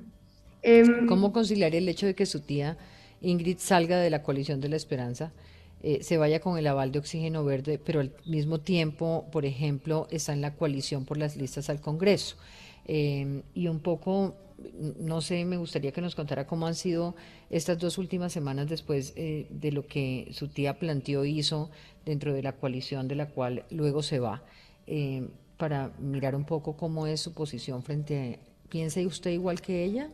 Em, 0.62 1.08
¿Cómo 1.08 1.32
conciliar 1.32 1.76
el 1.76 1.88
hecho 1.90 2.06
de 2.06 2.16
que 2.16 2.26
su 2.26 2.42
tía 2.42 2.78
Ingrid 3.22 3.58
salga 3.58 4.00
de 4.00 4.10
la 4.10 4.22
coalición 4.22 4.62
de 4.62 4.70
la 4.70 4.76
esperanza, 4.76 5.32
eh, 5.82 6.04
se 6.04 6.18
vaya 6.18 6.40
con 6.40 6.58
el 6.58 6.68
aval 6.68 6.92
de 6.92 7.00
oxígeno 7.00 7.44
verde, 7.44 7.80
pero 7.84 8.00
al 8.00 8.14
mismo 8.26 8.60
tiempo, 8.60 9.26
por 9.32 9.46
ejemplo, 9.46 10.08
está 10.12 10.34
en 10.34 10.42
la 10.42 10.56
coalición 10.56 11.06
por 11.06 11.18
las 11.18 11.36
listas 11.36 11.70
al 11.70 11.82
Congreso. 11.82 12.38
Eh, 12.86 13.42
y 13.54 13.68
un 13.68 13.80
poco, 13.80 14.36
no 15.00 15.22
sé, 15.22 15.46
me 15.46 15.58
gustaría 15.58 15.92
que 15.92 16.02
nos 16.02 16.16
contara 16.16 16.48
cómo 16.48 16.68
han 16.68 16.76
sido 16.76 17.16
estas 17.50 17.78
dos 17.80 17.98
últimas 17.98 18.32
semanas 18.32 18.70
después 18.70 19.14
eh, 19.16 19.48
de 19.50 19.72
lo 19.72 19.88
que 19.88 20.30
su 20.32 20.48
tía 20.48 20.80
planteó 20.80 21.26
y 21.26 21.40
hizo 21.40 21.70
dentro 22.06 22.34
de 22.34 22.44
la 22.44 22.54
coalición 22.54 23.08
de 23.08 23.16
la 23.16 23.28
cual 23.30 23.66
luego 23.72 24.04
se 24.04 24.20
va, 24.20 24.44
para 25.58 25.92
mirar 26.00 26.36
un 26.36 26.46
poco 26.46 26.76
cómo 26.76 27.08
es 27.08 27.22
su 27.22 27.34
posición 27.34 27.84
frente 27.84 28.40
a... 28.40 28.54
¿Piensa 28.70 29.00
usted 29.02 29.32
igual 29.32 29.62
que 29.62 29.84
ella? 29.84 30.10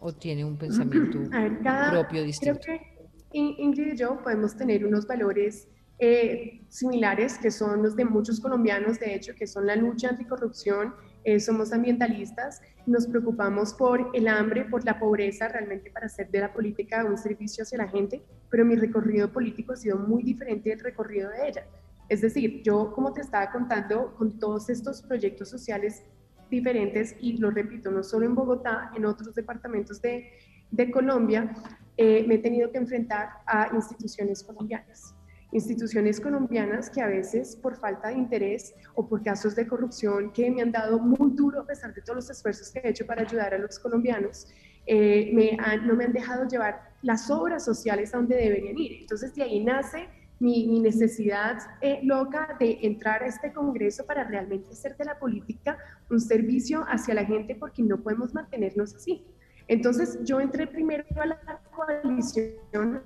o 0.00 0.12
tiene 0.12 0.44
un 0.44 0.56
pensamiento 0.56 1.18
propio 1.90 2.24
distinto? 2.24 2.58
Creo 2.60 2.78
que 2.78 2.90
Ingrid 3.32 3.92
y 3.92 3.96
yo 3.96 4.20
podemos 4.22 4.56
tener 4.56 4.84
unos 4.84 5.06
valores 5.06 5.68
eh, 5.98 6.62
similares 6.68 7.38
que 7.38 7.50
son 7.50 7.82
los 7.82 7.94
de 7.94 8.04
muchos 8.04 8.40
colombianos, 8.40 8.98
de 8.98 9.14
hecho, 9.14 9.34
que 9.34 9.46
son 9.46 9.66
la 9.66 9.76
lucha 9.76 10.08
anticorrupción, 10.08 10.94
eh, 11.24 11.38
somos 11.40 11.72
ambientalistas, 11.72 12.62
nos 12.86 13.06
preocupamos 13.06 13.74
por 13.74 14.10
el 14.14 14.26
hambre, 14.28 14.64
por 14.64 14.84
la 14.84 14.98
pobreza, 14.98 15.48
realmente 15.48 15.90
para 15.90 16.06
hacer 16.06 16.30
de 16.30 16.40
la 16.40 16.52
política 16.52 17.04
un 17.04 17.18
servicio 17.18 17.62
hacia 17.62 17.78
la 17.78 17.88
gente, 17.88 18.22
pero 18.50 18.64
mi 18.64 18.76
recorrido 18.76 19.30
político 19.30 19.72
ha 19.72 19.76
sido 19.76 19.98
muy 19.98 20.22
diferente 20.22 20.70
del 20.70 20.80
recorrido 20.80 21.30
de 21.30 21.48
ella. 21.48 21.66
Es 22.08 22.22
decir, 22.22 22.62
yo, 22.62 22.92
como 22.92 23.12
te 23.12 23.20
estaba 23.20 23.52
contando, 23.52 24.14
con 24.16 24.38
todos 24.38 24.68
estos 24.70 25.02
proyectos 25.02 25.48
sociales 25.48 26.02
diferentes 26.50 27.14
y 27.20 27.38
lo 27.38 27.50
repito, 27.50 27.90
no 27.90 28.02
solo 28.02 28.26
en 28.26 28.34
Bogotá, 28.34 28.90
en 28.96 29.04
otros 29.04 29.34
departamentos 29.34 30.02
de, 30.02 30.32
de 30.70 30.90
Colombia, 30.90 31.54
eh, 31.96 32.24
me 32.26 32.36
he 32.36 32.38
tenido 32.38 32.72
que 32.72 32.78
enfrentar 32.78 33.28
a 33.46 33.68
instituciones 33.74 34.42
colombianas. 34.42 35.14
Instituciones 35.52 36.20
colombianas 36.20 36.90
que 36.90 37.00
a 37.00 37.06
veces 37.06 37.56
por 37.56 37.76
falta 37.76 38.08
de 38.08 38.14
interés 38.14 38.74
o 38.94 39.08
por 39.08 39.22
casos 39.22 39.56
de 39.56 39.66
corrupción 39.66 40.32
que 40.32 40.50
me 40.50 40.62
han 40.62 40.70
dado 40.70 40.98
muy 40.98 41.32
duro 41.32 41.60
a 41.62 41.66
pesar 41.66 41.92
de 41.92 42.02
todos 42.02 42.16
los 42.16 42.30
esfuerzos 42.30 42.70
que 42.70 42.78
he 42.78 42.88
hecho 42.88 43.04
para 43.04 43.22
ayudar 43.22 43.52
a 43.54 43.58
los 43.58 43.78
colombianos, 43.78 44.46
eh, 44.86 45.30
me 45.32 45.56
no 45.84 45.96
me 45.96 46.04
han 46.04 46.12
dejado 46.12 46.46
llevar 46.46 46.90
las 47.02 47.30
obras 47.30 47.64
sociales 47.64 48.14
a 48.14 48.18
donde 48.18 48.36
deberían 48.36 48.78
ir. 48.78 49.00
Entonces 49.00 49.34
de 49.34 49.42
ahí 49.42 49.64
nace 49.64 50.08
mi, 50.40 50.80
necesidad 50.80 51.58
eh, 51.80 52.00
loca 52.02 52.56
de 52.58 52.78
entrar 52.82 53.22
a 53.22 53.26
este 53.26 53.52
Congreso 53.52 54.04
para 54.06 54.24
realmente 54.24 54.70
hacer 54.70 54.96
de 54.96 55.04
la 55.04 55.18
política 55.18 55.78
un 56.08 56.20
servicio 56.20 56.84
hacia 56.88 57.14
la 57.14 57.24
gente 57.24 57.54
porque 57.54 57.82
no 57.82 57.98
podemos 57.98 58.34
mantenernos 58.34 58.94
así. 58.94 59.24
Entonces 59.68 60.18
yo 60.24 60.40
entré 60.40 60.66
primero 60.66 61.04
a 61.16 61.26
la 61.26 61.60
coalición, 61.70 63.02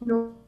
no 0.00 0.41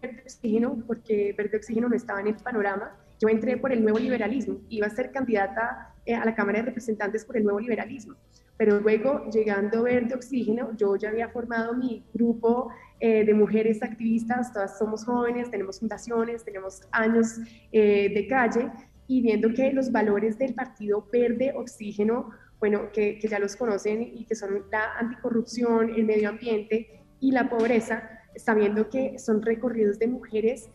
Verde 0.00 0.22
Oxígeno, 0.24 0.82
porque 0.86 1.34
Verde 1.36 1.58
Oxígeno 1.58 1.88
no 1.88 1.96
estaba 1.96 2.20
en 2.20 2.28
el 2.28 2.36
panorama, 2.36 2.96
Yo 3.20 3.28
entré 3.28 3.58
por 3.58 3.70
el 3.70 3.82
nuevo 3.82 3.98
liberalismo, 3.98 4.60
iba 4.70 4.86
a 4.86 4.90
ser 4.90 5.12
candidata 5.12 5.94
eh, 6.06 6.14
a 6.14 6.24
la 6.24 6.34
Cámara 6.34 6.60
de 6.60 6.66
Representantes 6.66 7.24
por 7.24 7.36
el 7.36 7.44
nuevo 7.44 7.60
liberalismo, 7.60 8.14
pero 8.56 8.80
luego 8.80 9.28
llegando 9.30 9.82
Verde 9.82 10.14
Oxígeno, 10.14 10.74
yo 10.76 10.96
ya 10.96 11.10
había 11.10 11.28
formado 11.28 11.74
mi 11.74 12.04
grupo 12.14 12.70
eh, 12.98 13.24
de 13.24 13.34
mujeres 13.34 13.82
activistas, 13.82 14.52
todas 14.52 14.78
somos 14.78 15.04
jóvenes, 15.04 15.50
tenemos 15.50 15.80
fundaciones, 15.80 16.44
tenemos 16.44 16.82
años 16.92 17.38
eh, 17.72 18.10
de 18.14 18.26
calle, 18.26 18.70
y 19.06 19.22
viendo 19.22 19.52
que 19.52 19.72
los 19.72 19.90
valores 19.90 20.38
del 20.38 20.54
Partido 20.54 21.06
Verde 21.12 21.52
Oxígeno, 21.56 22.30
bueno, 22.58 22.92
que, 22.92 23.18
que 23.18 23.28
ya 23.28 23.38
los 23.38 23.56
conocen 23.56 24.02
y 24.02 24.24
que 24.24 24.34
son 24.34 24.64
la 24.70 24.94
anticorrupción, 24.98 25.90
el 25.90 26.04
medio 26.04 26.28
ambiente 26.28 27.00
y 27.18 27.32
la 27.32 27.48
pobreza, 27.48 28.19
sabiendo 28.44 28.88
que 28.88 29.18
son 29.18 29.42
recorridos 29.42 29.98
de 29.98 30.06
mujeres 30.06 30.68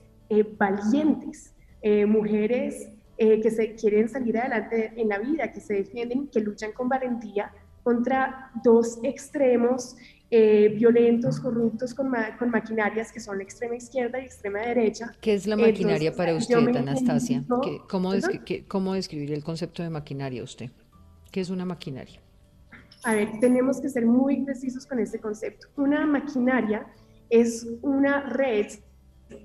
valientes, 0.58 1.54
eh, 1.82 2.06
mujeres 2.06 2.90
eh, 3.18 3.40
que 3.42 3.52
se 3.52 3.76
quieren 3.76 4.10
salir 4.10 4.38
adelante 4.38 4.92
en 4.98 5.08
la 5.08 5.20
vida, 5.20 5.54
que 5.54 5.62
se 5.62 5.76
defienden, 5.76 6.28
que 6.28 6.40
luchan 6.40 6.72
con 6.72 6.90
valentía 6.90 7.52
contra 7.84 8.52
dos 8.64 9.00
extremos 9.04 9.96
eh, 10.32 10.74
violentos, 10.76 11.40
corruptos, 11.40 11.94
con, 11.94 12.12
con, 12.40 12.50
maquinarias 12.50 13.12
que 13.12 13.20
son 13.20 13.38
la 13.38 13.44
extrema 13.44 13.76
izquierda 13.76 14.20
y 14.20 14.26
extrema 14.26 14.60
derecha. 14.60 15.12
¿Qué 15.22 15.36
es 15.36 15.46
la 15.46 15.56
maquinaria 15.56 16.12
para 16.12 16.34
usted, 16.34 16.56
Anastasia? 16.58 17.44
¿Cómo, 17.88 18.12
¿Cómo 18.68 18.94
describiría 18.96 19.36
el 19.36 19.44
concepto 19.44 19.84
de 19.84 19.92
maquinaria 19.92 20.44
usted? 20.44 20.72
¿Qué 21.32 21.42
es 21.42 21.52
una 21.52 21.64
maquinaria? 21.64 22.20
A 23.04 23.14
ver, 23.14 23.40
tenemos 23.40 23.80
que 23.80 23.88
ser 23.88 24.08
muy 24.08 24.44
precisos 24.44 24.88
con 24.88 24.98
este 25.00 25.20
concepto. 25.20 25.68
Una 25.78 26.08
maquinaria 26.08 26.88
es 27.30 27.68
una 27.82 28.22
red 28.22 28.68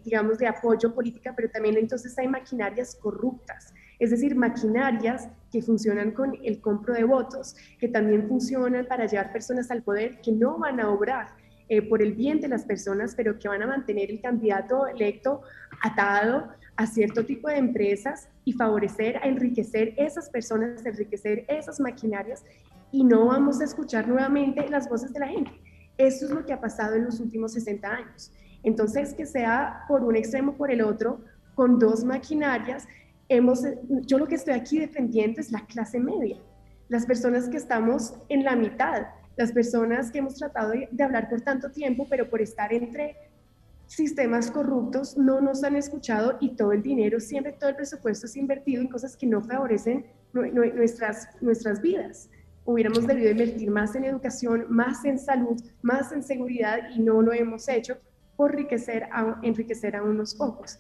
digamos, 0.05 0.39
de 0.39 0.47
apoyo 0.47 0.95
política, 0.95 1.33
pero 1.37 1.49
también 1.51 1.77
entonces 1.77 2.17
hay 2.19 2.29
maquinarias 2.29 2.95
corruptas, 2.97 3.73
es 3.99 4.11
decir, 4.11 4.35
maquinarias 4.35 5.29
que 5.51 5.63
funcionan 5.63 6.13
con 6.13 6.37
el 6.43 6.61
compro 6.61 6.95
de 6.95 7.05
votos, 7.05 7.57
que 7.79 7.89
también 7.89 8.29
funcionan 8.29 8.87
para 8.87 9.07
llevar 9.07 9.33
personas 9.33 9.71
al 9.71 9.83
poder, 9.83 10.21
que 10.21 10.33
no 10.33 10.59
van 10.59 10.81
a 10.81 10.91
obrar 10.91 11.29
eh, 11.69 11.83
por 11.83 12.03
el 12.03 12.15
bien 12.15 12.41
de 12.41 12.49
las 12.49 12.65
personas, 12.65 13.15
pero 13.15 13.39
que 13.39 13.49
van 13.49 13.63
a 13.63 13.67
mantener 13.67 14.11
el 14.11 14.21
candidato 14.21 14.87
electo 14.87 15.43
atado 15.83 16.49
a 16.77 16.87
cierto 16.87 17.25
tipo 17.25 17.49
de 17.49 17.59
empresas 17.59 18.29
y 18.45 18.53
favorecer, 18.53 19.19
a 19.19 19.29
enriquecer 19.29 19.95
esas 19.97 20.31
personas, 20.31 20.85
enriquecer 20.85 21.45
esas 21.49 21.79
maquinarias 21.79 22.45
y 22.91 23.05
no 23.05 23.27
vamos 23.27 23.61
a 23.61 23.65
escuchar 23.65 24.09
nuevamente 24.09 24.69
las 24.69 24.89
voces 24.89 25.13
de 25.13 25.21
la 25.21 25.29
gente. 25.29 25.53
Eso 26.01 26.25
es 26.25 26.31
lo 26.31 26.47
que 26.47 26.55
ha 26.55 26.61
pasado 26.61 26.95
en 26.95 27.05
los 27.05 27.21
últimos 27.21 27.53
60 27.53 27.87
años. 27.87 28.33
Entonces, 28.63 29.13
que 29.13 29.27
sea 29.27 29.85
por 29.87 30.03
un 30.03 30.17
extremo 30.17 30.53
o 30.53 30.57
por 30.57 30.71
el 30.71 30.81
otro, 30.81 31.21
con 31.55 31.79
dos 31.79 32.05
maquinarias, 32.05 32.89
hemos, 33.29 33.65
yo 34.07 34.17
lo 34.17 34.27
que 34.27 34.37
estoy 34.37 34.55
aquí 34.55 34.79
defendiendo 34.79 35.43
es 35.43 35.53
la 35.53 35.67
clase 35.67 36.01
media, 36.01 36.39
las 36.89 37.05
personas 37.05 37.51
que 37.51 37.59
estamos 37.59 38.15
en 38.31 38.45
la 38.45 38.57
mitad, 38.57 39.09
las 39.37 39.53
personas 39.53 40.11
que 40.11 40.21
hemos 40.21 40.37
tratado 40.37 40.71
de, 40.71 41.05
hablar 41.05 41.29
por 41.29 41.43
tanto 41.43 41.71
tiempo, 41.71 42.07
pero 42.09 42.31
por 42.31 42.41
estar 42.41 42.73
entre 42.73 43.17
sistemas 43.87 44.51
corruptos 44.51 45.19
no 45.19 45.43
nos 45.43 45.63
han 45.65 45.77
escuchado 45.77 46.39
y 46.41 46.57
todo 46.57 46.73
el 46.73 46.83
dinero, 46.83 47.21
siempre 47.21 47.53
todo 47.53 47.69
el 47.69 47.77
presupuesto 47.77 48.25
es 48.25 48.37
invertido 48.37 48.81
en 48.81 48.89
cosas 48.89 49.19
que 49.19 49.27
no 49.27 49.43
favorecen 49.43 50.07
nuestras, 50.33 51.29
nuestras 51.43 51.83
vidas. 51.83 52.31
Hubiéramos 52.71 53.05
debido 53.05 53.31
invertir 53.33 53.69
más 53.69 53.97
en 53.97 54.05
educación, 54.05 54.67
más 54.69 55.05
en 55.05 55.19
salud, 55.19 55.61
más 55.83 56.13
en 56.13 56.23
seguridad 56.23 56.79
y 56.95 57.01
no 57.01 57.21
lo 57.21 57.33
hemos 57.33 57.69
hecho 57.69 57.99
enriquecer 58.39 59.09
a, 59.13 59.41
enriquecer 59.43 59.97
a 59.97 60.05
unos 60.05 60.35
pocos. 60.35 60.79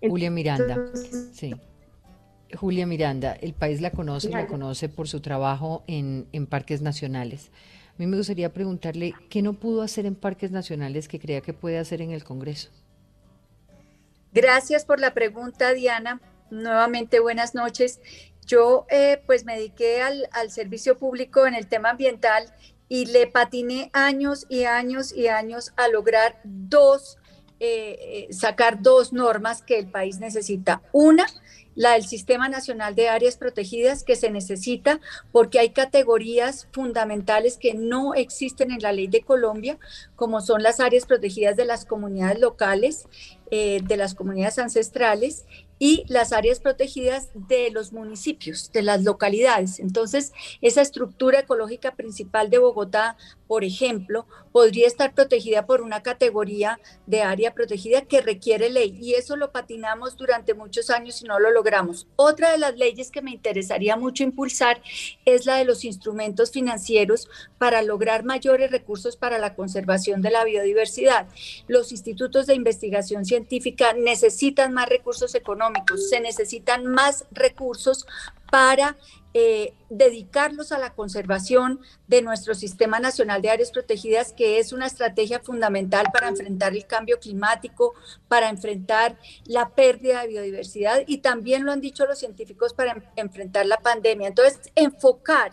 Julia 0.00 0.30
Miranda, 0.30 0.90
sí. 1.34 1.54
Julia 2.54 2.86
Miranda, 2.86 3.34
el 3.34 3.52
país 3.52 3.82
la 3.82 3.90
conoce, 3.90 4.30
la 4.30 4.46
conoce 4.46 4.88
por 4.88 5.08
su 5.08 5.20
trabajo 5.20 5.84
en, 5.86 6.26
en, 6.32 6.46
parques 6.46 6.80
nacionales. 6.80 7.50
A 7.90 7.98
mí 7.98 8.06
me 8.06 8.16
gustaría 8.16 8.52
preguntarle, 8.52 9.12
¿qué 9.28 9.42
no 9.42 9.52
pudo 9.52 9.82
hacer 9.82 10.06
en 10.06 10.14
parques 10.14 10.50
nacionales 10.50 11.06
que 11.06 11.20
crea 11.20 11.42
que 11.42 11.52
puede 11.52 11.78
hacer 11.78 12.00
en 12.00 12.12
el 12.12 12.24
Congreso? 12.24 12.70
Gracias 14.32 14.86
por 14.86 15.00
la 15.00 15.12
pregunta, 15.12 15.74
Diana. 15.74 16.20
Nuevamente, 16.50 17.20
buenas 17.20 17.54
noches. 17.54 18.00
Yo 18.46 18.86
eh, 18.88 19.20
pues 19.26 19.44
me 19.44 19.56
dediqué 19.56 20.00
al, 20.02 20.50
servicio 20.50 20.96
público 20.96 21.46
en 21.46 21.54
el 21.54 21.66
tema 21.66 21.90
ambiental 21.90 22.46
y 22.88 23.06
le 23.06 23.26
patiné 23.26 23.90
años 23.92 24.46
y 24.48 24.64
años 24.64 25.12
y 25.12 25.26
años 25.26 25.72
a 25.76 25.88
lograr 25.88 26.40
dos, 26.44 27.18
eh, 27.58 27.98
eh, 28.00 28.32
sacar 28.32 28.80
dos 28.80 29.12
normas 29.12 29.62
que 29.62 29.78
el 29.78 29.90
país 29.90 30.20
necesita. 30.20 30.80
Una, 30.92 31.26
la 31.76 31.92
del 31.92 32.06
Sistema 32.06 32.48
Nacional 32.48 32.94
de 32.94 33.08
Áreas 33.08 33.36
Protegidas 33.36 34.02
que 34.02 34.16
se 34.16 34.30
necesita 34.30 34.98
porque 35.30 35.58
hay 35.58 35.70
categorías 35.70 36.68
fundamentales 36.72 37.58
que 37.58 37.74
no 37.74 38.14
existen 38.14 38.70
en 38.70 38.80
la 38.80 38.92
ley 38.92 39.08
de 39.08 39.20
Colombia, 39.20 39.78
como 40.16 40.40
son 40.40 40.62
las 40.62 40.80
áreas 40.80 41.04
protegidas 41.04 41.54
de 41.54 41.66
las 41.66 41.84
comunidades 41.84 42.40
locales, 42.40 43.06
eh, 43.50 43.80
de 43.84 43.96
las 43.96 44.14
comunidades 44.14 44.58
ancestrales 44.58 45.44
y 45.78 46.04
las 46.08 46.32
áreas 46.32 46.60
protegidas 46.60 47.30
de 47.34 47.70
los 47.70 47.92
municipios, 47.92 48.72
de 48.72 48.82
las 48.82 49.02
localidades. 49.02 49.78
Entonces, 49.78 50.32
esa 50.62 50.80
estructura 50.80 51.40
ecológica 51.40 51.94
principal 51.94 52.50
de 52.50 52.58
Bogotá, 52.58 53.16
por 53.46 53.62
ejemplo, 53.62 54.26
podría 54.52 54.86
estar 54.86 55.14
protegida 55.14 55.66
por 55.66 55.82
una 55.82 56.02
categoría 56.02 56.80
de 57.06 57.22
área 57.22 57.52
protegida 57.52 58.02
que 58.02 58.22
requiere 58.22 58.70
ley 58.70 58.98
y 59.00 59.14
eso 59.14 59.36
lo 59.36 59.52
patinamos 59.52 60.16
durante 60.16 60.54
muchos 60.54 60.90
años 60.90 61.20
y 61.22 61.26
no 61.26 61.38
lo 61.38 61.50
logramos. 61.50 62.06
Otra 62.16 62.52
de 62.52 62.58
las 62.58 62.76
leyes 62.76 63.10
que 63.10 63.22
me 63.22 63.32
interesaría 63.32 63.96
mucho 63.96 64.22
impulsar 64.22 64.80
es 65.24 65.46
la 65.46 65.56
de 65.56 65.64
los 65.64 65.84
instrumentos 65.84 66.50
financieros 66.50 67.28
para 67.58 67.82
lograr 67.82 68.24
mayores 68.24 68.70
recursos 68.70 69.16
para 69.16 69.38
la 69.38 69.54
conservación 69.54 70.22
de 70.22 70.30
la 70.30 70.44
biodiversidad. 70.44 71.28
Los 71.68 71.92
institutos 71.92 72.46
de 72.46 72.54
investigación 72.54 73.24
científica 73.24 73.92
necesitan 73.92 74.72
más 74.72 74.88
recursos 74.88 75.34
económicos, 75.34 75.65
se 75.96 76.20
necesitan 76.20 76.86
más 76.86 77.26
recursos 77.30 78.06
para 78.50 78.96
eh, 79.34 79.74
dedicarlos 79.90 80.72
a 80.72 80.78
la 80.78 80.94
conservación 80.94 81.80
de 82.06 82.22
nuestro 82.22 82.54
Sistema 82.54 83.00
Nacional 83.00 83.42
de 83.42 83.50
Áreas 83.50 83.70
Protegidas, 83.70 84.32
que 84.32 84.58
es 84.58 84.72
una 84.72 84.86
estrategia 84.86 85.40
fundamental 85.40 86.06
para 86.12 86.28
enfrentar 86.28 86.72
el 86.72 86.86
cambio 86.86 87.18
climático, 87.20 87.94
para 88.28 88.48
enfrentar 88.48 89.18
la 89.44 89.68
pérdida 89.70 90.22
de 90.22 90.28
biodiversidad 90.28 91.02
y 91.06 91.18
también 91.18 91.66
lo 91.66 91.72
han 91.72 91.82
dicho 91.82 92.06
los 92.06 92.18
científicos 92.18 92.72
para 92.72 93.12
enfrentar 93.16 93.66
la 93.66 93.76
pandemia. 93.76 94.28
Entonces, 94.28 94.58
enfocar 94.74 95.52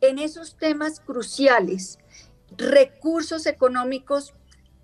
en 0.00 0.18
esos 0.18 0.56
temas 0.56 0.98
cruciales, 0.98 2.00
recursos 2.56 3.46
económicos 3.46 4.34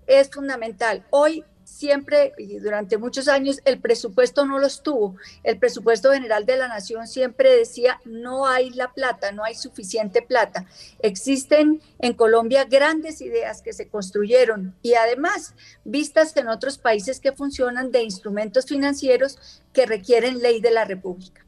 es 0.07 0.29
fundamental. 0.31 1.05
Hoy 1.09 1.43
siempre 1.69 2.33
y 2.37 2.57
durante 2.57 2.97
muchos 2.97 3.27
años 3.27 3.61
el 3.65 3.79
presupuesto 3.79 4.45
no 4.45 4.59
lo 4.59 4.67
estuvo. 4.67 5.15
El 5.43 5.57
presupuesto 5.59 6.11
general 6.11 6.45
de 6.45 6.57
la 6.57 6.67
nación 6.67 7.07
siempre 7.07 7.55
decía 7.55 8.01
no 8.05 8.47
hay 8.47 8.71
la 8.71 8.91
plata, 8.91 9.31
no 9.31 9.43
hay 9.43 9.55
suficiente 9.55 10.21
plata. 10.21 10.65
Existen 11.01 11.81
en 11.99 12.13
Colombia 12.13 12.65
grandes 12.65 13.21
ideas 13.21 13.61
que 13.61 13.73
se 13.73 13.87
construyeron 13.87 14.75
y 14.81 14.95
además 14.95 15.53
vistas 15.85 16.35
en 16.35 16.47
otros 16.47 16.77
países 16.77 17.19
que 17.19 17.31
funcionan 17.31 17.91
de 17.91 18.03
instrumentos 18.03 18.65
financieros 18.65 19.61
que 19.71 19.85
requieren 19.85 20.39
ley 20.39 20.59
de 20.61 20.71
la 20.71 20.85
República. 20.85 21.45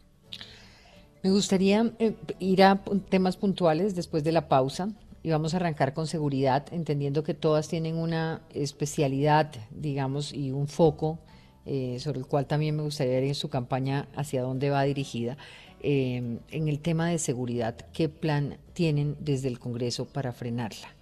Me 1.23 1.31
gustaría 1.31 1.91
eh, 1.99 2.15
ir 2.39 2.63
a 2.63 2.81
temas 3.09 3.37
puntuales 3.37 3.95
después 3.95 4.23
de 4.23 4.31
la 4.31 4.47
pausa 4.47 4.89
y 5.23 5.29
vamos 5.29 5.53
a 5.53 5.57
arrancar 5.57 5.93
con 5.93 6.07
seguridad, 6.07 6.65
entendiendo 6.71 7.23
que 7.23 7.33
todas 7.33 7.67
tienen 7.67 7.97
una 7.97 8.41
especialidad, 8.53 9.51
digamos, 9.69 10.33
y 10.33 10.51
un 10.51 10.67
foco 10.67 11.19
eh, 11.65 11.97
sobre 11.99 12.19
el 12.19 12.25
cual 12.25 12.47
también 12.47 12.75
me 12.75 12.81
gustaría 12.81 13.13
ver 13.13 13.25
en 13.25 13.35
su 13.35 13.49
campaña 13.49 14.07
hacia 14.15 14.41
dónde 14.41 14.71
va 14.71 14.83
dirigida. 14.83 15.37
Eh, 15.83 16.39
en 16.49 16.67
el 16.67 16.79
tema 16.79 17.09
de 17.09 17.19
seguridad, 17.19 17.75
¿qué 17.93 18.09
plan 18.09 18.57
tienen 18.73 19.15
desde 19.19 19.47
el 19.47 19.59
Congreso 19.59 20.05
para 20.05 20.31
frenarla, 20.31 20.95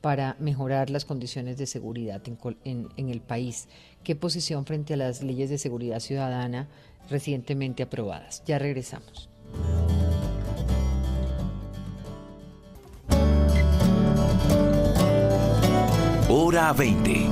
para 0.00 0.36
mejorar 0.38 0.90
las 0.90 1.04
condiciones 1.04 1.58
de 1.58 1.66
seguridad 1.66 2.22
en, 2.64 2.88
en 2.96 3.08
el 3.08 3.20
país? 3.20 3.68
¿Qué 4.04 4.14
posición 4.14 4.66
frente 4.66 4.94
a 4.94 4.98
las 4.98 5.22
leyes 5.22 5.50
de 5.50 5.58
seguridad 5.58 5.98
ciudadana 5.98 6.68
recientemente 7.10 7.82
aprobadas? 7.82 8.42
Ya 8.46 8.58
regresamos. 8.58 9.28
Hora 16.46 16.74
20. 16.74 17.26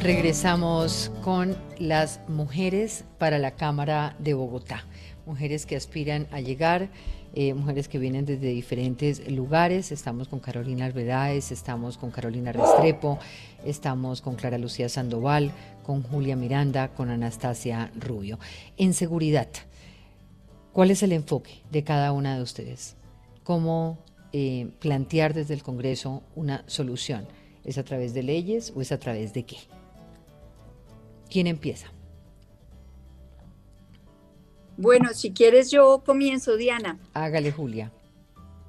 Regresamos 0.00 1.10
con 1.22 1.56
las 1.78 2.20
mujeres 2.28 3.06
para 3.16 3.38
la 3.38 3.52
Cámara 3.52 4.14
de 4.18 4.34
Bogotá, 4.34 4.84
mujeres 5.24 5.64
que 5.64 5.76
aspiran 5.76 6.26
a 6.30 6.42
llegar 6.42 6.90
eh, 7.34 7.54
mujeres 7.54 7.88
que 7.88 7.98
vienen 7.98 8.26
desde 8.26 8.48
diferentes 8.48 9.26
lugares. 9.30 9.90
Estamos 9.90 10.28
con 10.28 10.38
Carolina 10.38 10.84
Alvedáez, 10.84 11.52
estamos 11.52 11.96
con 11.96 12.10
Carolina 12.10 12.52
Restrepo, 12.52 13.18
estamos 13.64 14.20
con 14.20 14.34
Clara 14.34 14.58
Lucía 14.58 14.90
Sandoval, 14.90 15.52
con 15.84 16.02
Julia 16.02 16.36
Miranda, 16.36 16.88
con 16.88 17.08
Anastasia 17.08 17.90
Rubio. 17.98 18.38
En 18.76 18.92
seguridad, 18.92 19.48
¿cuál 20.78 20.92
es 20.92 21.02
el 21.02 21.10
enfoque 21.10 21.60
de 21.72 21.82
cada 21.82 22.12
una 22.12 22.36
de 22.36 22.42
ustedes? 22.44 22.94
¿Cómo 23.42 23.98
eh, 24.32 24.70
plantear 24.78 25.34
desde 25.34 25.54
el 25.54 25.64
Congreso 25.64 26.22
una 26.36 26.62
solución? 26.68 27.26
¿Es 27.64 27.78
a 27.78 27.82
través 27.82 28.14
de 28.14 28.22
leyes 28.22 28.72
o 28.76 28.80
es 28.80 28.92
a 28.92 28.98
través 29.00 29.34
de 29.34 29.42
qué? 29.42 29.56
¿Quién 31.28 31.48
empieza? 31.48 31.92
Bueno, 34.76 35.12
si 35.14 35.32
quieres 35.32 35.72
yo 35.72 36.04
comienzo, 36.06 36.56
Diana. 36.56 37.00
Hágale, 37.12 37.50
Julia. 37.50 37.90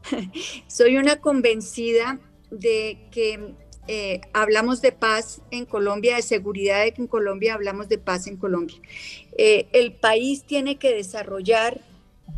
Soy 0.68 0.97
una 0.97 1.18
convencida 1.18 2.20
de 2.49 3.07
que 3.12 3.53
eh, 3.88 4.22
hablamos 4.34 4.82
de 4.82 4.93
paz 4.93 5.43
en 5.51 5.66
Colombia, 5.66 6.16
de 6.16 6.24
seguridad 6.24 6.84
de 6.84 6.91
que 6.91 7.03
en 7.03 7.07
Colombia 7.07 7.53
hablamos 7.53 7.88
de 7.88 7.99
paz 7.99 8.26
en 8.26 8.38
Colombia. 8.38 8.78
Eh, 9.38 9.68
el 9.74 9.93
país 9.93 10.43
tiene 10.43 10.78
que 10.80 10.91
desarrollar 10.91 11.88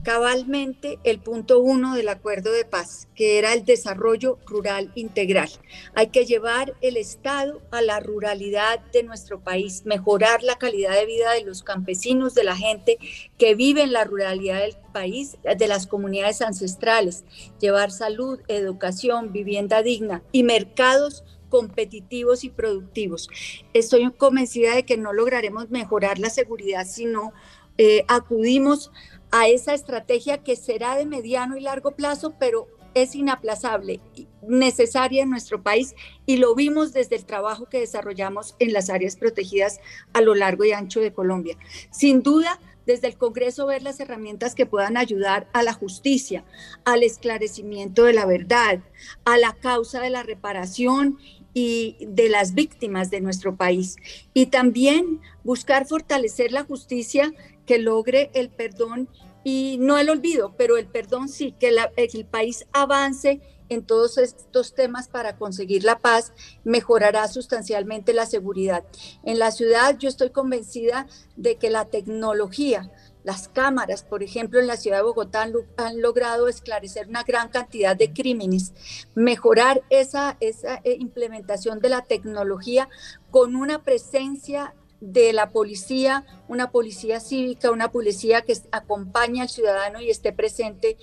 cabalmente 0.03 0.99
el 1.03 1.19
punto 1.19 1.59
uno 1.59 1.95
del 1.95 2.09
acuerdo 2.09 2.51
de 2.51 2.65
paz, 2.65 3.07
que 3.15 3.37
era 3.37 3.53
el 3.53 3.65
desarrollo 3.65 4.39
rural 4.45 4.91
integral. 4.95 5.49
Hay 5.93 6.07
que 6.07 6.25
llevar 6.25 6.75
el 6.81 6.97
Estado 6.97 7.61
a 7.71 7.81
la 7.81 7.99
ruralidad 7.99 8.79
de 8.91 9.03
nuestro 9.03 9.39
país, 9.39 9.83
mejorar 9.85 10.43
la 10.43 10.57
calidad 10.57 10.93
de 10.93 11.05
vida 11.05 11.31
de 11.33 11.43
los 11.43 11.63
campesinos, 11.63 12.33
de 12.33 12.43
la 12.43 12.55
gente 12.55 12.97
que 13.37 13.55
vive 13.55 13.83
en 13.83 13.93
la 13.93 14.03
ruralidad 14.03 14.61
del 14.61 14.77
país, 14.93 15.37
de 15.43 15.67
las 15.67 15.87
comunidades 15.87 16.41
ancestrales, 16.41 17.23
llevar 17.59 17.91
salud, 17.91 18.39
educación, 18.47 19.31
vivienda 19.31 19.81
digna 19.81 20.23
y 20.31 20.43
mercados 20.43 21.23
competitivos 21.49 22.43
y 22.43 22.49
productivos. 22.49 23.29
Estoy 23.73 24.09
convencida 24.11 24.73
de 24.73 24.83
que 24.83 24.97
no 24.97 25.13
lograremos 25.13 25.69
mejorar 25.69 26.17
la 26.17 26.29
seguridad 26.29 26.87
si 26.87 27.05
no 27.05 27.33
eh, 27.77 28.05
acudimos 28.07 28.91
a 29.31 29.47
esa 29.47 29.73
estrategia 29.73 30.43
que 30.43 30.55
será 30.55 30.95
de 30.95 31.05
mediano 31.05 31.57
y 31.57 31.61
largo 31.61 31.91
plazo, 31.91 32.33
pero 32.39 32.67
es 32.93 33.15
inaplazable, 33.15 34.01
necesaria 34.45 35.23
en 35.23 35.29
nuestro 35.29 35.63
país 35.63 35.95
y 36.25 36.37
lo 36.37 36.55
vimos 36.55 36.93
desde 36.93 37.15
el 37.15 37.25
trabajo 37.25 37.67
que 37.67 37.79
desarrollamos 37.79 38.55
en 38.59 38.73
las 38.73 38.89
áreas 38.89 39.15
protegidas 39.15 39.79
a 40.13 40.21
lo 40.21 40.35
largo 40.35 40.65
y 40.65 40.73
ancho 40.73 40.99
de 40.99 41.13
Colombia. 41.13 41.57
Sin 41.89 42.21
duda, 42.21 42.59
desde 42.85 43.07
el 43.07 43.17
Congreso 43.17 43.67
ver 43.67 43.83
las 43.83 43.99
herramientas 43.99 44.55
que 44.55 44.65
puedan 44.65 44.97
ayudar 44.97 45.47
a 45.53 45.63
la 45.63 45.73
justicia, 45.73 46.43
al 46.83 47.03
esclarecimiento 47.03 48.03
de 48.03 48.13
la 48.13 48.25
verdad, 48.25 48.79
a 49.23 49.37
la 49.37 49.53
causa 49.53 50.01
de 50.01 50.09
la 50.09 50.23
reparación 50.23 51.17
y 51.53 51.97
de 52.01 52.29
las 52.29 52.53
víctimas 52.53 53.11
de 53.11 53.21
nuestro 53.21 53.55
país. 53.55 53.97
Y 54.33 54.47
también 54.47 55.21
buscar 55.43 55.85
fortalecer 55.85 56.51
la 56.51 56.63
justicia 56.63 57.33
logre 57.79 58.31
el 58.33 58.49
perdón 58.49 59.09
y 59.43 59.77
no 59.79 59.97
el 59.97 60.09
olvido, 60.09 60.53
pero 60.57 60.77
el 60.77 60.87
perdón 60.87 61.27
sí, 61.29 61.53
que 61.59 61.75
el 61.95 62.25
país 62.25 62.65
avance 62.71 63.41
en 63.71 63.85
todos 63.85 64.17
estos 64.17 64.75
temas 64.75 65.07
para 65.07 65.37
conseguir 65.37 65.85
la 65.85 65.99
paz, 65.99 66.33
mejorará 66.65 67.29
sustancialmente 67.29 68.13
la 68.13 68.25
seguridad. 68.25 68.83
En 69.23 69.39
la 69.39 69.51
ciudad 69.51 69.97
yo 69.97 70.09
estoy 70.09 70.31
convencida 70.31 71.07
de 71.37 71.55
que 71.55 71.69
la 71.69 71.85
tecnología, 71.85 72.91
las 73.23 73.47
cámaras, 73.47 74.03
por 74.03 74.23
ejemplo, 74.23 74.59
en 74.59 74.67
la 74.67 74.75
ciudad 74.75 74.97
de 74.97 75.03
Bogotá 75.03 75.43
han, 75.77 76.01
logrado 76.01 76.49
esclarecer 76.49 77.07
una 77.07 77.23
gran 77.23 77.47
cantidad 77.47 77.95
de 77.95 78.11
crímenes, 78.11 78.73
mejorar 79.15 79.81
esa, 79.89 80.35
esa 80.41 80.81
eh, 80.83 80.97
implementación 80.99 81.79
de 81.79 81.89
la 81.89 82.01
tecnología 82.01 82.89
con 83.29 83.55
una 83.55 83.83
presencia 83.83 84.75
de 85.01 85.33
la 85.33 85.49
policía, 85.49 86.25
una 86.47 86.71
policía 86.71 87.19
cívica, 87.19 87.71
una 87.71 87.91
policía 87.91 88.43
que 88.43 88.55
acompañe 88.71 89.41
al 89.41 89.49
ciudadano 89.49 89.99
y 89.99 90.09
esté 90.09 90.31
presente 90.31 90.97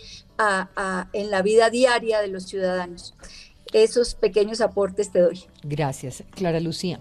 en 1.12 1.30
la 1.30 1.42
vida 1.42 1.68
diaria 1.68 2.20
de 2.20 2.28
los 2.28 2.44
ciudadanos. 2.44 3.14
Esos 3.72 4.14
pequeños 4.14 4.61
aportes 4.62 5.12
te 5.12 5.20
doy. 5.20 5.44
Gracias. 5.62 6.24
Clara 6.30 6.61
Lucía. 6.61 7.01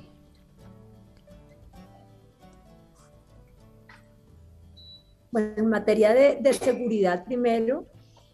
Bueno, 5.32 5.54
en 5.58 5.70
materia 5.70 6.14
de, 6.14 6.38
de 6.41 6.54
seguridad, 6.54 7.24
primero, 7.26 7.86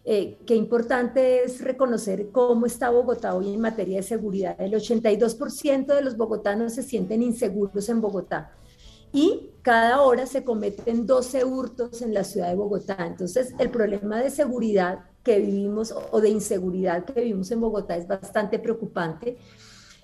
eh, 0.04 0.38
qué 0.46 0.54
importante 0.54 1.44
es 1.44 1.62
reconocer 1.62 2.28
cómo 2.30 2.66
está 2.66 2.90
Bogotá 2.90 3.34
hoy 3.34 3.54
en 3.54 3.60
materia 3.60 3.96
de 3.96 4.02
seguridad. 4.02 4.54
El 4.60 4.74
82% 4.74 5.86
de 5.86 6.02
los 6.02 6.16
bogotanos 6.16 6.74
se 6.74 6.82
sienten 6.82 7.22
inseguros 7.22 7.88
en 7.88 8.02
Bogotá 8.02 8.52
y 9.12 9.52
cada 9.62 10.02
hora 10.02 10.26
se 10.26 10.44
cometen 10.44 11.06
12 11.06 11.44
hurtos 11.44 12.02
en 12.02 12.12
la 12.12 12.24
ciudad 12.24 12.48
de 12.48 12.56
Bogotá. 12.56 12.96
Entonces, 13.06 13.54
el 13.58 13.70
problema 13.70 14.20
de 14.20 14.28
seguridad 14.28 15.04
que 15.22 15.38
vivimos 15.38 15.94
o 16.10 16.20
de 16.20 16.28
inseguridad 16.28 17.04
que 17.04 17.22
vivimos 17.22 17.50
en 17.50 17.60
Bogotá 17.60 17.96
es 17.96 18.06
bastante 18.06 18.58
preocupante. 18.58 19.38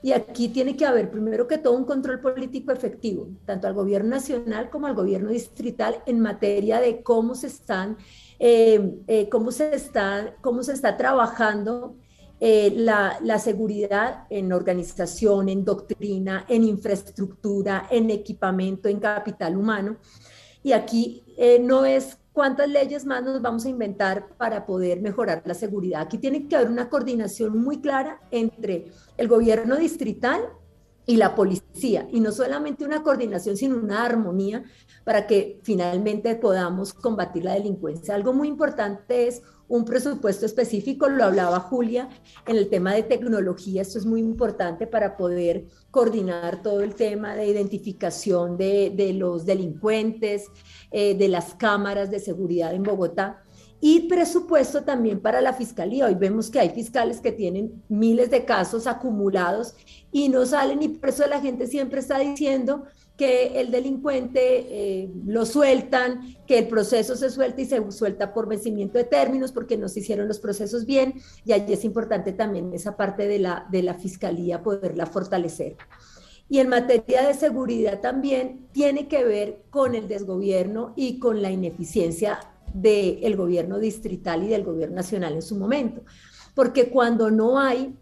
Y 0.02 0.12
aquí 0.12 0.48
tiene 0.48 0.76
que 0.76 0.86
haber, 0.86 1.10
primero 1.10 1.46
que 1.46 1.58
todo, 1.58 1.76
un 1.76 1.84
control 1.84 2.20
político 2.20 2.72
efectivo, 2.72 3.28
tanto 3.44 3.66
al 3.66 3.74
gobierno 3.74 4.08
nacional 4.08 4.70
como 4.70 4.86
al 4.86 4.94
gobierno 4.94 5.28
distrital 5.28 6.02
en 6.06 6.20
materia 6.20 6.80
de 6.80 7.02
cómo 7.02 7.34
se 7.34 7.48
están 7.48 7.98
eh, 8.42 9.02
eh, 9.06 9.28
cómo, 9.28 9.52
se 9.52 9.74
está, 9.74 10.34
cómo 10.40 10.62
se 10.62 10.72
está 10.72 10.96
trabajando 10.96 11.96
eh, 12.40 12.72
la, 12.74 13.18
la, 13.22 13.38
seguridad 13.38 14.24
en 14.30 14.50
organización, 14.54 15.50
en 15.50 15.62
doctrina, 15.62 16.46
en 16.48 16.64
infraestructura, 16.64 17.86
en 17.90 18.08
equipamiento, 18.08 18.88
en 18.88 18.98
capital 18.98 19.58
humano. 19.58 19.98
Y 20.62 20.72
aquí 20.72 21.22
no 21.60 21.84
es 21.84 22.18
cuántas 22.32 22.68
leyes 22.68 23.04
más 23.04 23.22
nos 23.22 23.42
vamos 23.42 23.66
a 23.66 23.68
inventar 23.68 24.28
para 24.38 24.64
poder 24.64 25.02
mejorar 25.02 25.42
la 25.44 25.54
seguridad. 25.54 26.02
Aquí 26.02 26.16
tiene 26.16 26.48
que 26.48 26.56
haber 26.56 26.70
una 26.70 26.88
coordinación 26.88 27.58
muy 27.58 27.80
clara 27.80 28.20
entre 28.30 28.90
el 29.18 29.28
gobierno 29.28 29.76
distrital 29.76 30.40
y 31.10 31.16
la 31.16 31.34
policía, 31.34 32.06
y 32.12 32.20
no 32.20 32.30
solamente 32.30 32.84
una 32.84 33.02
coordinación, 33.02 33.56
sino 33.56 33.76
una 33.76 34.04
armonía 34.04 34.62
para 35.02 35.26
que 35.26 35.58
finalmente 35.64 36.36
podamos 36.36 36.94
combatir 36.94 37.42
la 37.42 37.54
delincuencia. 37.54 38.14
Algo 38.14 38.32
muy 38.32 38.46
importante 38.46 39.26
es 39.26 39.42
un 39.66 39.84
presupuesto 39.84 40.46
específico, 40.46 41.08
lo 41.08 41.24
hablaba 41.24 41.58
Julia, 41.58 42.08
en 42.46 42.54
el 42.54 42.68
tema 42.68 42.94
de 42.94 43.02
tecnología, 43.02 43.82
esto 43.82 43.98
es 43.98 44.06
muy 44.06 44.20
importante 44.20 44.86
para 44.86 45.16
poder 45.16 45.66
coordinar 45.90 46.62
todo 46.62 46.80
el 46.80 46.94
tema 46.94 47.34
de 47.34 47.48
identificación 47.48 48.56
de, 48.56 49.12
los 49.12 49.44
delincuentes, 49.44 50.46
eh, 50.92 51.16
de 51.16 51.26
las 51.26 51.54
cámaras 51.56 52.12
de 52.12 52.20
seguridad 52.20 52.72
en 52.72 52.84
Bogotá 52.84 53.42
y 53.80 54.08
presupuesto 54.08 54.82
también 54.82 55.20
para 55.20 55.40
la 55.40 55.54
fiscalía. 55.54 56.06
Hoy 56.06 56.14
vemos 56.14 56.50
que 56.50 56.60
hay 56.60 56.70
fiscales 56.70 57.20
que 57.20 57.32
tienen 57.32 57.82
miles 57.88 58.30
de 58.30 58.44
casos 58.44 58.86
acumulados 58.86 59.74
y 60.12 60.28
no 60.28 60.44
salen 60.44 60.82
y 60.82 60.88
por 60.88 61.08
eso 61.08 61.26
la 61.26 61.40
gente 61.40 61.66
siempre 61.66 62.00
está 62.00 62.18
diciendo 62.18 62.84
que 63.16 63.60
el 63.60 63.70
delincuente 63.70 64.40
eh, 64.42 65.10
lo 65.26 65.44
sueltan, 65.44 66.36
que 66.46 66.58
el 66.58 66.68
proceso 66.68 67.16
se 67.16 67.28
suelta 67.28 67.60
y 67.60 67.66
se 67.66 67.92
suelta 67.92 68.32
por 68.32 68.48
vencimiento 68.48 68.96
de 68.96 69.04
términos 69.04 69.52
porque 69.52 69.76
no 69.76 69.88
se 69.88 70.00
hicieron 70.00 70.26
los 70.26 70.38
procesos 70.38 70.86
bien 70.86 71.14
y 71.44 71.52
allí 71.52 71.72
es 71.72 71.84
importante 71.84 72.32
también 72.32 72.72
esa 72.72 72.96
parte 72.96 73.28
de 73.28 73.38
la, 73.38 73.66
de 73.70 73.82
la 73.82 73.94
fiscalía 73.94 74.62
poderla 74.62 75.06
fortalecer. 75.06 75.76
Y 76.48 76.58
en 76.58 76.68
materia 76.68 77.26
de 77.26 77.34
seguridad 77.34 78.00
también 78.00 78.66
tiene 78.72 79.06
que 79.06 79.22
ver 79.22 79.62
con 79.70 79.94
el 79.94 80.08
desgobierno 80.08 80.94
y 80.96 81.20
con 81.20 81.42
la 81.42 81.50
ineficiencia 81.50 82.40
del 82.72 83.36
gobierno 83.36 83.78
distrital 83.78 84.44
y 84.44 84.48
del 84.48 84.64
gobierno 84.64 84.96
nacional 84.96 85.34
en 85.34 85.42
su 85.42 85.56
momento. 85.56 86.02
Porque 86.54 86.90
cuando 86.90 87.30
no 87.30 87.58
hay, 87.58 87.96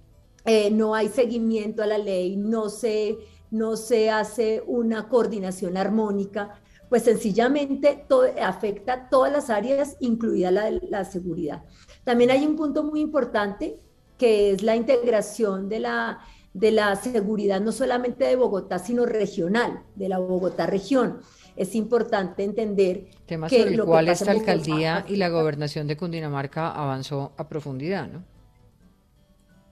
eh, 0.45 0.71
no 0.71 0.95
hay 0.95 1.09
seguimiento 1.09 1.83
a 1.83 1.87
la 1.87 1.99
ley, 1.99 2.37
no 2.37 2.69
se, 2.69 3.19
no 3.51 3.77
se 3.77 4.11
hace 4.11 4.63
una 4.67 5.09
coordinación 5.09 5.77
armónica, 5.77 6.61
pues 6.89 7.03
sencillamente 7.03 8.05
todo, 8.09 8.25
afecta 8.43 9.09
todas 9.11 9.31
las 9.33 9.51
áreas, 9.51 9.97
incluida 10.01 10.51
la, 10.51 10.71
la 10.71 11.05
seguridad. 11.05 11.65
También 12.05 12.31
hay 12.31 12.47
un 12.47 12.57
punto 12.57 12.83
muy 12.83 13.01
importante 13.01 13.79
que 14.17 14.53
es 14.53 14.63
la 14.63 14.75
integración 14.75 15.69
de 15.69 15.81
la, 15.81 16.19
de 16.55 16.73
la 16.73 16.97
seguridad 16.97 17.61
no 17.61 17.73
solamente 17.73 18.25
de 18.25 18.37
Bogotá, 18.37 18.79
sino 18.79 19.07
regional, 19.07 19.85
de 19.95 20.09
la 20.09 20.19
Bogotá 20.19 20.67
región 20.67 21.21
es 21.59 21.75
importante 21.75 22.45
entender 22.45 23.09
Tema 23.27 23.49
que 23.49 23.59
sobre 23.59 23.75
el 23.75 23.85
cual 23.85 24.09
esta 24.09 24.31
alcaldía 24.31 25.05
y 25.09 25.17
la 25.17 25.29
gobernación 25.29 25.89
de 25.89 25.97
Cundinamarca 25.97 26.71
avanzó 26.71 27.33
a 27.37 27.49
profundidad, 27.49 28.09
¿no? 28.09 28.23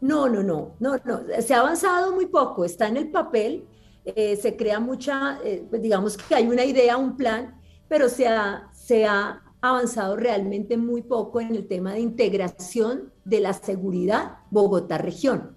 No, 0.00 0.28
no, 0.28 0.42
no, 0.42 0.74
no, 0.80 1.00
no, 1.04 1.20
se 1.40 1.54
ha 1.54 1.60
avanzado 1.60 2.12
muy 2.12 2.26
poco, 2.26 2.64
está 2.64 2.88
en 2.88 2.96
el 2.96 3.10
papel, 3.10 3.66
eh, 4.04 4.36
se 4.36 4.56
crea 4.56 4.80
mucha, 4.80 5.38
eh, 5.44 5.64
pues 5.70 5.80
digamos 5.80 6.16
que 6.16 6.34
hay 6.34 6.48
una 6.48 6.64
idea, 6.64 6.96
un 6.96 7.16
plan, 7.16 7.60
pero 7.88 8.08
se 8.08 8.26
ha, 8.26 8.68
se 8.74 9.06
ha 9.06 9.42
avanzado 9.60 10.16
realmente 10.16 10.76
muy 10.76 11.02
poco 11.02 11.40
en 11.40 11.54
el 11.54 11.66
tema 11.68 11.94
de 11.94 12.00
integración 12.00 13.12
de 13.24 13.40
la 13.40 13.52
seguridad 13.52 14.38
Bogotá 14.50 14.98
región. 14.98 15.56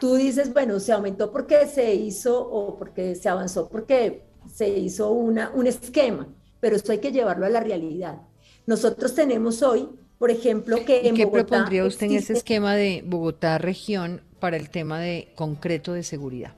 Tú 0.00 0.14
dices, 0.14 0.52
bueno, 0.52 0.78
se 0.78 0.92
aumentó 0.92 1.32
porque 1.32 1.66
se 1.66 1.94
hizo 1.94 2.40
o 2.40 2.78
porque 2.78 3.14
se 3.14 3.28
avanzó 3.28 3.68
porque 3.68 4.26
se 4.52 4.68
hizo 4.68 5.10
una, 5.10 5.50
un 5.54 5.66
esquema, 5.66 6.28
pero 6.60 6.76
esto 6.76 6.92
hay 6.92 6.98
que 6.98 7.12
llevarlo 7.12 7.46
a 7.46 7.50
la 7.50 7.60
realidad. 7.60 8.22
Nosotros 8.66 9.14
tenemos 9.14 9.62
hoy, 9.62 9.88
por 10.18 10.30
ejemplo, 10.30 10.76
que 10.84 11.08
en 11.08 11.14
¿Qué 11.14 11.26
propondría 11.26 11.84
usted 11.84 12.06
en 12.06 12.16
ese 12.16 12.32
esquema 12.32 12.74
de 12.74 13.02
Bogotá 13.06 13.58
región 13.58 14.22
para 14.40 14.56
el 14.56 14.70
tema 14.70 15.00
de 15.00 15.32
concreto 15.36 15.92
de 15.92 16.02
seguridad? 16.02 16.54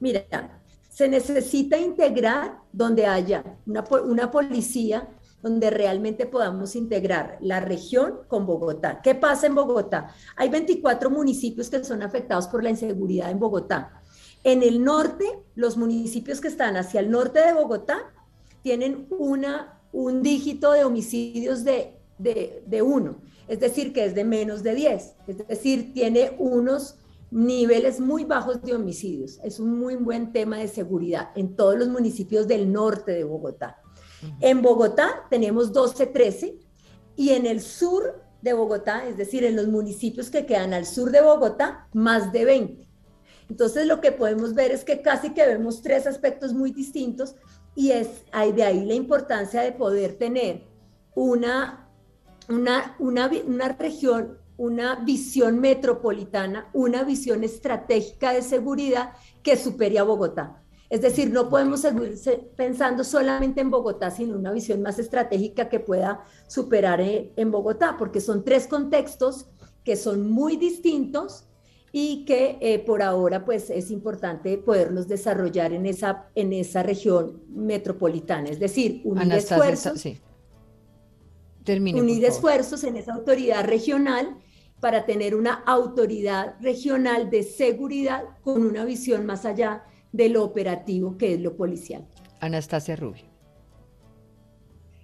Mira, 0.00 0.24
se 0.88 1.08
necesita 1.08 1.78
integrar 1.78 2.58
donde 2.72 3.06
haya 3.06 3.44
una, 3.66 3.84
una 4.04 4.30
policía 4.30 5.08
donde 5.42 5.70
realmente 5.70 6.26
podamos 6.26 6.74
integrar 6.74 7.38
la 7.40 7.60
región 7.60 8.20
con 8.26 8.46
Bogotá. 8.46 9.00
¿Qué 9.02 9.14
pasa 9.14 9.46
en 9.46 9.54
Bogotá? 9.54 10.12
Hay 10.36 10.48
24 10.48 11.10
municipios 11.10 11.70
que 11.70 11.84
son 11.84 12.02
afectados 12.02 12.48
por 12.48 12.64
la 12.64 12.70
inseguridad 12.70 13.30
en 13.30 13.38
Bogotá. 13.38 13.97
En 14.44 14.62
el 14.62 14.84
norte, 14.84 15.24
los 15.54 15.76
municipios 15.76 16.40
que 16.40 16.48
están 16.48 16.76
hacia 16.76 17.00
el 17.00 17.10
norte 17.10 17.40
de 17.40 17.52
Bogotá 17.52 18.12
tienen 18.62 19.06
una, 19.10 19.80
un 19.92 20.22
dígito 20.22 20.72
de 20.72 20.84
homicidios 20.84 21.64
de, 21.64 21.94
de, 22.18 22.62
de 22.66 22.82
uno, 22.82 23.20
es 23.48 23.60
decir, 23.60 23.92
que 23.92 24.04
es 24.04 24.14
de 24.14 24.24
menos 24.24 24.62
de 24.62 24.74
10, 24.74 25.14
es 25.26 25.48
decir, 25.48 25.92
tiene 25.94 26.36
unos 26.38 26.96
niveles 27.30 28.00
muy 28.00 28.24
bajos 28.24 28.62
de 28.62 28.74
homicidios. 28.74 29.38
Es 29.42 29.60
un 29.60 29.78
muy 29.78 29.96
buen 29.96 30.32
tema 30.32 30.58
de 30.58 30.68
seguridad 30.68 31.30
en 31.34 31.56
todos 31.56 31.78
los 31.78 31.88
municipios 31.88 32.48
del 32.48 32.72
norte 32.72 33.12
de 33.12 33.24
Bogotá. 33.24 33.80
En 34.40 34.62
Bogotá 34.62 35.26
tenemos 35.30 35.72
12, 35.72 36.06
13 36.06 36.58
y 37.16 37.30
en 37.30 37.46
el 37.46 37.60
sur 37.60 38.22
de 38.42 38.52
Bogotá, 38.52 39.06
es 39.06 39.16
decir, 39.16 39.44
en 39.44 39.56
los 39.56 39.68
municipios 39.68 40.30
que 40.30 40.46
quedan 40.46 40.72
al 40.72 40.86
sur 40.86 41.10
de 41.10 41.20
Bogotá, 41.20 41.88
más 41.92 42.32
de 42.32 42.44
20. 42.44 42.87
Entonces 43.48 43.86
lo 43.86 44.00
que 44.00 44.12
podemos 44.12 44.54
ver 44.54 44.70
es 44.70 44.84
que 44.84 45.00
casi 45.00 45.30
que 45.30 45.46
vemos 45.46 45.82
tres 45.82 46.06
aspectos 46.06 46.52
muy 46.52 46.70
distintos 46.70 47.34
y 47.74 47.92
es 47.92 48.24
de 48.54 48.62
ahí 48.62 48.84
la 48.84 48.94
importancia 48.94 49.62
de 49.62 49.72
poder 49.72 50.14
tener 50.14 50.64
una, 51.14 51.88
una, 52.48 52.96
una, 52.98 53.30
una 53.46 53.68
región, 53.68 54.38
una 54.56 54.96
visión 54.96 55.60
metropolitana, 55.60 56.68
una 56.72 57.04
visión 57.04 57.44
estratégica 57.44 58.32
de 58.32 58.42
seguridad 58.42 59.12
que 59.42 59.56
supere 59.56 59.98
a 59.98 60.02
Bogotá. 60.02 60.62
Es 60.90 61.02
decir, 61.02 61.30
no 61.30 61.50
podemos 61.50 61.80
seguir 61.80 62.18
pensando 62.56 63.04
solamente 63.04 63.60
en 63.60 63.70
Bogotá, 63.70 64.10
sino 64.10 64.36
una 64.36 64.52
visión 64.52 64.80
más 64.80 64.98
estratégica 64.98 65.68
que 65.68 65.80
pueda 65.80 66.24
superar 66.46 67.00
eh, 67.00 67.32
en 67.36 67.50
Bogotá, 67.50 67.96
porque 67.98 68.20
son 68.20 68.42
tres 68.42 68.66
contextos 68.66 69.48
que 69.84 69.96
son 69.96 70.30
muy 70.30 70.56
distintos 70.56 71.47
y 72.00 72.24
que 72.24 72.58
eh, 72.60 72.78
por 72.78 73.02
ahora 73.02 73.44
pues 73.44 73.70
es 73.70 73.90
importante 73.90 74.56
poderlos 74.56 75.08
desarrollar 75.08 75.72
en 75.72 75.84
esa, 75.84 76.28
en 76.36 76.52
esa 76.52 76.84
región 76.84 77.42
metropolitana, 77.48 78.50
es 78.50 78.60
decir, 78.60 79.00
unir 79.02 79.32
esfuerzos, 79.32 80.06
unir 81.66 82.24
esfuerzos 82.24 82.84
en 82.84 82.98
esa 82.98 83.14
autoridad 83.14 83.64
regional 83.64 84.38
para 84.78 85.06
tener 85.06 85.34
una 85.34 85.54
autoridad 85.66 86.54
regional 86.60 87.30
de 87.30 87.42
seguridad 87.42 88.22
con 88.42 88.64
una 88.64 88.84
visión 88.84 89.26
más 89.26 89.44
allá 89.44 89.82
de 90.12 90.28
lo 90.28 90.44
operativo 90.44 91.18
que 91.18 91.34
es 91.34 91.40
lo 91.40 91.56
policial. 91.56 92.06
Anastasia 92.38 92.94
Rubio. 92.94 93.24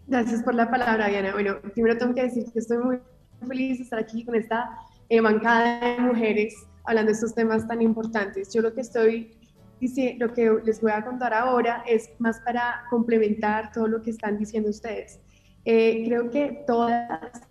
Gracias 0.06 0.44
por 0.44 0.54
la 0.54 0.70
palabra, 0.70 1.08
Diana. 1.08 1.32
Bueno, 1.32 1.56
primero 1.72 1.98
tengo 1.98 2.14
que 2.14 2.22
decir 2.22 2.44
que 2.52 2.60
estoy 2.60 2.78
muy 2.78 3.00
feliz 3.48 3.78
de 3.78 3.82
estar 3.82 3.98
aquí 3.98 4.24
con 4.24 4.36
esta 4.36 4.78
eh, 5.08 5.20
bancada 5.20 5.80
de 5.80 6.00
mujeres 6.00 6.54
hablando 6.84 7.10
de 7.10 7.14
estos 7.14 7.34
temas 7.34 7.66
tan 7.66 7.82
importantes. 7.82 8.52
Yo 8.52 8.62
lo 8.62 8.74
que 8.74 8.82
estoy 8.82 9.36
diciendo, 9.80 10.26
lo 10.26 10.34
que 10.34 10.50
les 10.64 10.80
voy 10.80 10.92
a 10.92 11.04
contar 11.04 11.34
ahora 11.34 11.82
es 11.86 12.10
más 12.18 12.40
para 12.40 12.84
complementar 12.90 13.72
todo 13.72 13.88
lo 13.88 14.02
que 14.02 14.10
están 14.10 14.38
diciendo 14.38 14.70
ustedes. 14.70 15.20
Eh, 15.64 16.04
creo 16.06 16.30
que 16.30 16.64
todas 16.66 17.42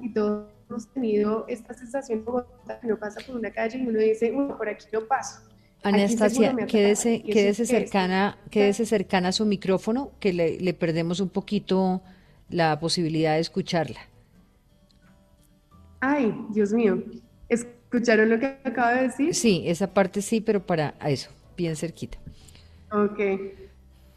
y 0.00 0.12
todos 0.12 0.48
hemos 0.68 0.88
tenido 0.92 1.44
esta 1.48 1.74
sensación 1.74 2.22
como 2.22 2.42
que 2.42 2.86
uno 2.86 2.98
pasa 2.98 3.20
por 3.26 3.36
una 3.36 3.50
calle 3.50 3.78
y 3.78 3.86
uno 3.86 3.98
dice, 3.98 4.32
por 4.32 4.68
aquí 4.68 4.86
no 4.92 5.06
paso. 5.06 5.40
Anastasia, 5.82 6.54
quédese, 6.68 7.22
quédese 7.22 7.66
cercana, 7.66 8.38
quédese 8.50 8.86
cercana 8.86 9.28
a 9.28 9.32
su 9.32 9.44
micrófono, 9.44 10.12
que 10.20 10.32
le, 10.32 10.60
le 10.60 10.74
perdemos 10.74 11.18
un 11.18 11.28
poquito 11.28 12.02
la 12.48 12.78
posibilidad 12.78 13.34
de 13.34 13.40
escucharla. 13.40 13.98
Ay, 16.00 16.34
Dios 16.50 16.72
mío. 16.72 17.02
¿Escucharon 17.92 18.30
lo 18.30 18.38
que 18.38 18.56
acabo 18.64 18.88
de 18.88 19.02
decir? 19.02 19.34
Sí, 19.34 19.64
esa 19.66 19.92
parte 19.92 20.22
sí, 20.22 20.40
pero 20.40 20.64
para 20.64 20.94
eso, 21.04 21.30
bien 21.58 21.76
cerquita. 21.76 22.16
Ok. 22.90 23.20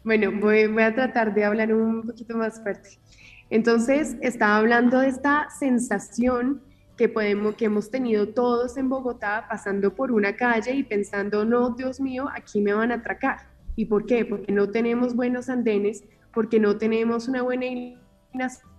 Bueno, 0.02 0.32
voy, 0.40 0.66
voy 0.66 0.82
a 0.82 0.94
tratar 0.94 1.34
de 1.34 1.44
hablar 1.44 1.74
un 1.74 2.00
poquito 2.06 2.38
más 2.38 2.58
fuerte. 2.62 2.98
Entonces, 3.50 4.16
estaba 4.22 4.56
hablando 4.56 5.00
de 5.00 5.08
esta 5.08 5.48
sensación 5.50 6.62
que, 6.96 7.10
podemos, 7.10 7.54
que 7.56 7.66
hemos 7.66 7.90
tenido 7.90 8.28
todos 8.28 8.78
en 8.78 8.88
Bogotá 8.88 9.44
pasando 9.46 9.94
por 9.94 10.10
una 10.10 10.34
calle 10.36 10.72
y 10.72 10.82
pensando, 10.82 11.44
no, 11.44 11.68
Dios 11.68 12.00
mío, 12.00 12.30
aquí 12.34 12.62
me 12.62 12.72
van 12.72 12.92
a 12.92 12.94
atracar. 12.94 13.40
¿Y 13.76 13.84
por 13.84 14.06
qué? 14.06 14.24
Porque 14.24 14.52
no 14.52 14.70
tenemos 14.70 15.14
buenos 15.14 15.50
andenes, 15.50 16.02
porque 16.32 16.58
no 16.58 16.78
tenemos 16.78 17.28
una 17.28 17.42
buena 17.42 17.66
iluminación 17.66 18.70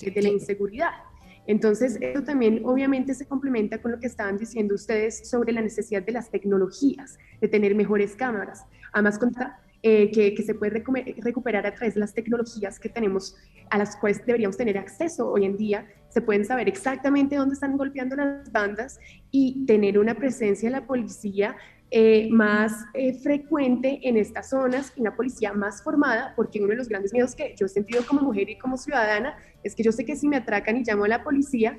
de 0.00 0.20
la 0.20 0.28
inseguridad. 0.30 1.07
Entonces, 1.48 1.96
eso 2.02 2.22
también 2.22 2.60
obviamente 2.66 3.14
se 3.14 3.26
complementa 3.26 3.80
con 3.80 3.90
lo 3.92 3.98
que 3.98 4.06
estaban 4.06 4.36
diciendo 4.36 4.74
ustedes 4.74 5.30
sobre 5.30 5.50
la 5.50 5.62
necesidad 5.62 6.02
de 6.02 6.12
las 6.12 6.30
tecnologías, 6.30 7.18
de 7.40 7.48
tener 7.48 7.74
mejores 7.74 8.14
cámaras. 8.14 8.66
Además, 8.92 9.18
contra 9.18 9.58
eh, 9.82 10.10
que, 10.10 10.42
se 10.42 10.54
puede 10.54 10.84
recuperar 11.18 11.66
a 11.66 11.72
través 11.72 11.94
de 11.94 12.00
las 12.00 12.12
tecnologías 12.12 12.78
que 12.78 12.90
tenemos, 12.90 13.34
a 13.70 13.78
las 13.78 13.96
cuales 13.96 14.24
deberíamos 14.26 14.58
tener 14.58 14.76
acceso 14.76 15.30
hoy 15.30 15.46
en 15.46 15.56
día. 15.56 15.86
Se 16.10 16.20
pueden 16.20 16.44
saber 16.44 16.68
exactamente 16.68 17.36
dónde 17.36 17.54
están 17.54 17.78
golpeando 17.78 18.14
las 18.14 18.52
bandas 18.52 19.00
y 19.30 19.64
tener 19.64 19.98
una 19.98 20.16
presencia 20.16 20.68
de 20.68 20.76
la 20.76 20.86
policía 20.86 21.56
eh, 21.90 22.28
más 22.30 22.84
eh, 22.92 23.14
frecuente 23.14 24.00
en 24.02 24.16
estas 24.16 24.50
zonas 24.50 24.92
y 24.94 25.00
una 25.00 25.16
policía 25.16 25.52
más 25.52 25.82
formada, 25.82 26.34
porque 26.36 26.58
uno 26.60 26.68
de 26.68 26.76
los 26.76 26.88
grandes 26.88 27.12
miedos 27.12 27.34
que 27.34 27.54
yo 27.56 27.66
he 27.66 27.68
sentido 27.68 28.04
como 28.06 28.20
mujer 28.20 28.50
y 28.50 28.58
como 28.58 28.76
ciudadana 28.76 29.36
es 29.62 29.74
que 29.74 29.82
yo 29.82 29.92
sé 29.92 30.04
que 30.04 30.14
si 30.14 30.28
me 30.28 30.36
atracan 30.36 30.76
y 30.76 30.84
llamo 30.84 31.04
a 31.04 31.08
la 31.08 31.24
policía, 31.24 31.78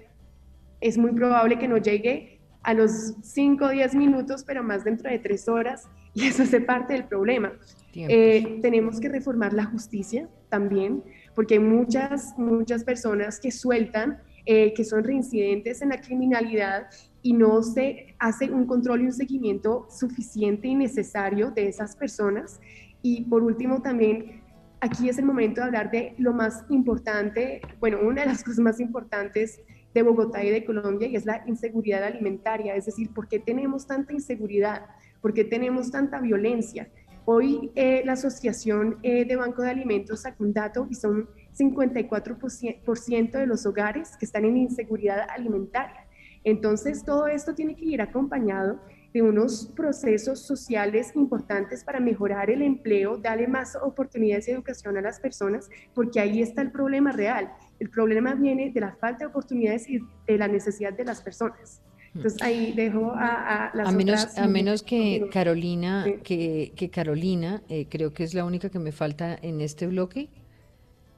es 0.82 0.98
muy 0.98 1.12
probable 1.12 1.60
que 1.60 1.68
no 1.68 1.78
llegue 1.78 2.40
a 2.64 2.74
los 2.74 3.16
5 3.22 3.66
o 3.66 3.70
10 3.70 3.96
minutos, 3.96 4.44
pero 4.44 4.64
más 4.64 4.84
dentro 4.84 5.10
de 5.10 5.20
3 5.20 5.48
horas, 5.48 5.88
y 6.14 6.28
eso 6.28 6.44
hace 6.44 6.62
parte 6.62 6.94
del 6.94 7.06
problema. 7.06 7.54
Eh, 7.94 8.60
tenemos 8.62 9.00
que 9.00 9.10
reformar 9.10 9.54
la 9.54 9.66
justicia 9.66 10.30
también, 10.50 11.04
porque 11.36 11.56
hay 11.56 11.60
muchas, 11.60 12.34
muchas 12.38 12.84
personas 12.84 13.40
que 13.40 13.52
sueltan, 13.52 14.22
eh, 14.46 14.74
que 14.74 14.84
son 14.84 15.04
reincidentes 15.04 15.82
en 15.82 15.90
la 15.90 16.02
criminalidad 16.02 16.88
y 17.22 17.34
no 17.34 17.62
se 17.64 18.16
hace 18.20 18.50
un 18.52 18.66
control 18.66 19.02
y 19.02 19.06
un 19.06 19.14
seguimiento 19.14 19.88
suficiente 19.90 20.68
y 20.68 20.76
necesario 20.76 21.52
de 21.52 21.68
esas 21.68 21.96
personas. 21.96 22.60
Y 23.02 23.26
por 23.26 23.44
último, 23.44 23.82
también 23.82 24.42
aquí 24.82 25.10
es 25.10 25.18
el 25.18 25.26
momento 25.26 25.62
de 25.62 25.68
hablar 25.68 25.92
de 25.92 26.16
lo 26.18 26.34
más 26.34 26.66
importante, 26.70 27.62
bueno, 27.80 28.00
una 28.02 28.22
de 28.22 28.28
las 28.28 28.44
cosas 28.46 28.60
más 28.60 28.80
importantes 28.80 29.62
de 29.94 30.04
Bogotá 30.04 30.44
y 30.44 30.50
de 30.52 30.64
Colombia 30.66 31.08
y 31.08 31.16
es 31.16 31.26
la 31.26 31.44
inseguridad 31.48 32.04
alimentaria, 32.04 32.76
es 32.76 32.86
decir, 32.86 33.12
¿por 33.14 33.28
qué 33.28 33.40
tenemos 33.40 33.88
tanta 33.88 34.14
inseguridad? 34.14 34.86
¿Por 35.22 35.34
qué 35.34 35.44
tenemos 35.44 35.92
tanta 35.92 36.22
violencia? 36.22 36.90
Hoy 37.26 37.72
eh, 37.76 38.04
la 38.06 38.14
Asociación 38.14 38.98
eh, 39.04 39.26
de 39.26 39.36
Banco 39.36 39.62
de 39.62 39.70
Alimentos 39.70 40.22
sacó 40.22 40.44
un 40.44 40.54
dato 40.54 40.88
y 40.90 40.96
son 40.96 41.30
54% 41.58 43.32
de 43.32 43.46
los 43.46 43.66
hogares 43.66 44.16
que 44.18 44.26
están 44.26 44.46
en 44.46 44.58
inseguridad 44.58 45.28
alimentaria. 45.30 46.08
Entonces, 46.44 47.04
todo 47.04 47.28
esto 47.28 47.54
tiene 47.54 47.76
que 47.76 47.86
ir 47.86 48.02
acompañado 48.02 48.80
de 49.14 49.22
unos 49.22 49.72
procesos 49.76 50.40
sociales 50.40 51.12
importantes 51.16 51.84
para 51.84 52.00
mejorar 52.00 52.50
el 52.50 52.62
empleo, 52.62 53.18
darle 53.18 53.48
más 53.48 53.76
oportunidades 53.76 54.46
de 54.46 54.54
educación 54.54 54.98
a 54.98 55.02
las 55.02 55.20
personas, 55.20 55.70
porque 55.96 56.20
ahí 56.20 56.42
está 56.42 56.62
el 56.62 56.72
problema 56.72 57.12
real. 57.12 57.52
El 57.80 57.90
problema 57.90 58.36
viene 58.36 58.72
de 58.72 58.80
la 58.80 58.94
falta 58.94 59.20
de 59.20 59.26
oportunidades 59.28 59.90
y 59.90 60.00
de 60.28 60.38
la 60.38 60.48
necesidad 60.48 60.94
de 60.94 61.06
las 61.06 61.22
personas. 61.22 61.82
Entonces 62.14 62.42
ahí 62.42 62.74
dejo 62.74 63.12
a, 63.16 63.72
las 63.74 63.88
a 63.88 63.92
menos, 63.92 64.38
A 64.38 64.48
menos 64.48 64.84
que 64.84 65.30
Carolina, 65.32 66.06
que, 66.24 66.74
que, 66.76 66.90
Carolina, 66.90 67.62
eh, 67.70 67.88
creo 67.88 68.14
que 68.14 68.24
es 68.24 68.34
la 68.34 68.46
única 68.46 68.70
que 68.70 68.80
me 68.80 68.92
falta 68.92 69.38
en 69.42 69.62
este 69.62 69.88
bloque. 69.88 70.30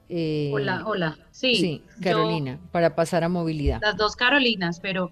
Eh, 0.08 0.50
hola, 0.52 0.82
hola. 0.86 1.18
Sí, 1.30 1.56
sí 1.56 1.82
Carolina, 2.02 2.58
para 2.70 2.94
pasar 2.94 3.24
a 3.24 3.28
movilidad. 3.28 3.80
Las 3.80 3.96
dos 3.96 4.16
Carolinas, 4.16 4.80
pero 4.80 5.10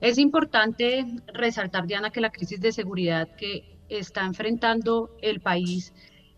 es 0.00 0.18
importante 0.18 1.06
resaltar, 1.32 1.86
Diana, 1.86 2.10
que 2.10 2.20
la 2.20 2.30
crisis 2.30 2.60
de 2.60 2.72
seguridad 2.72 3.28
que 3.36 3.78
está 3.88 4.24
enfrentando 4.24 5.10
el 5.22 5.40
país 5.40 5.92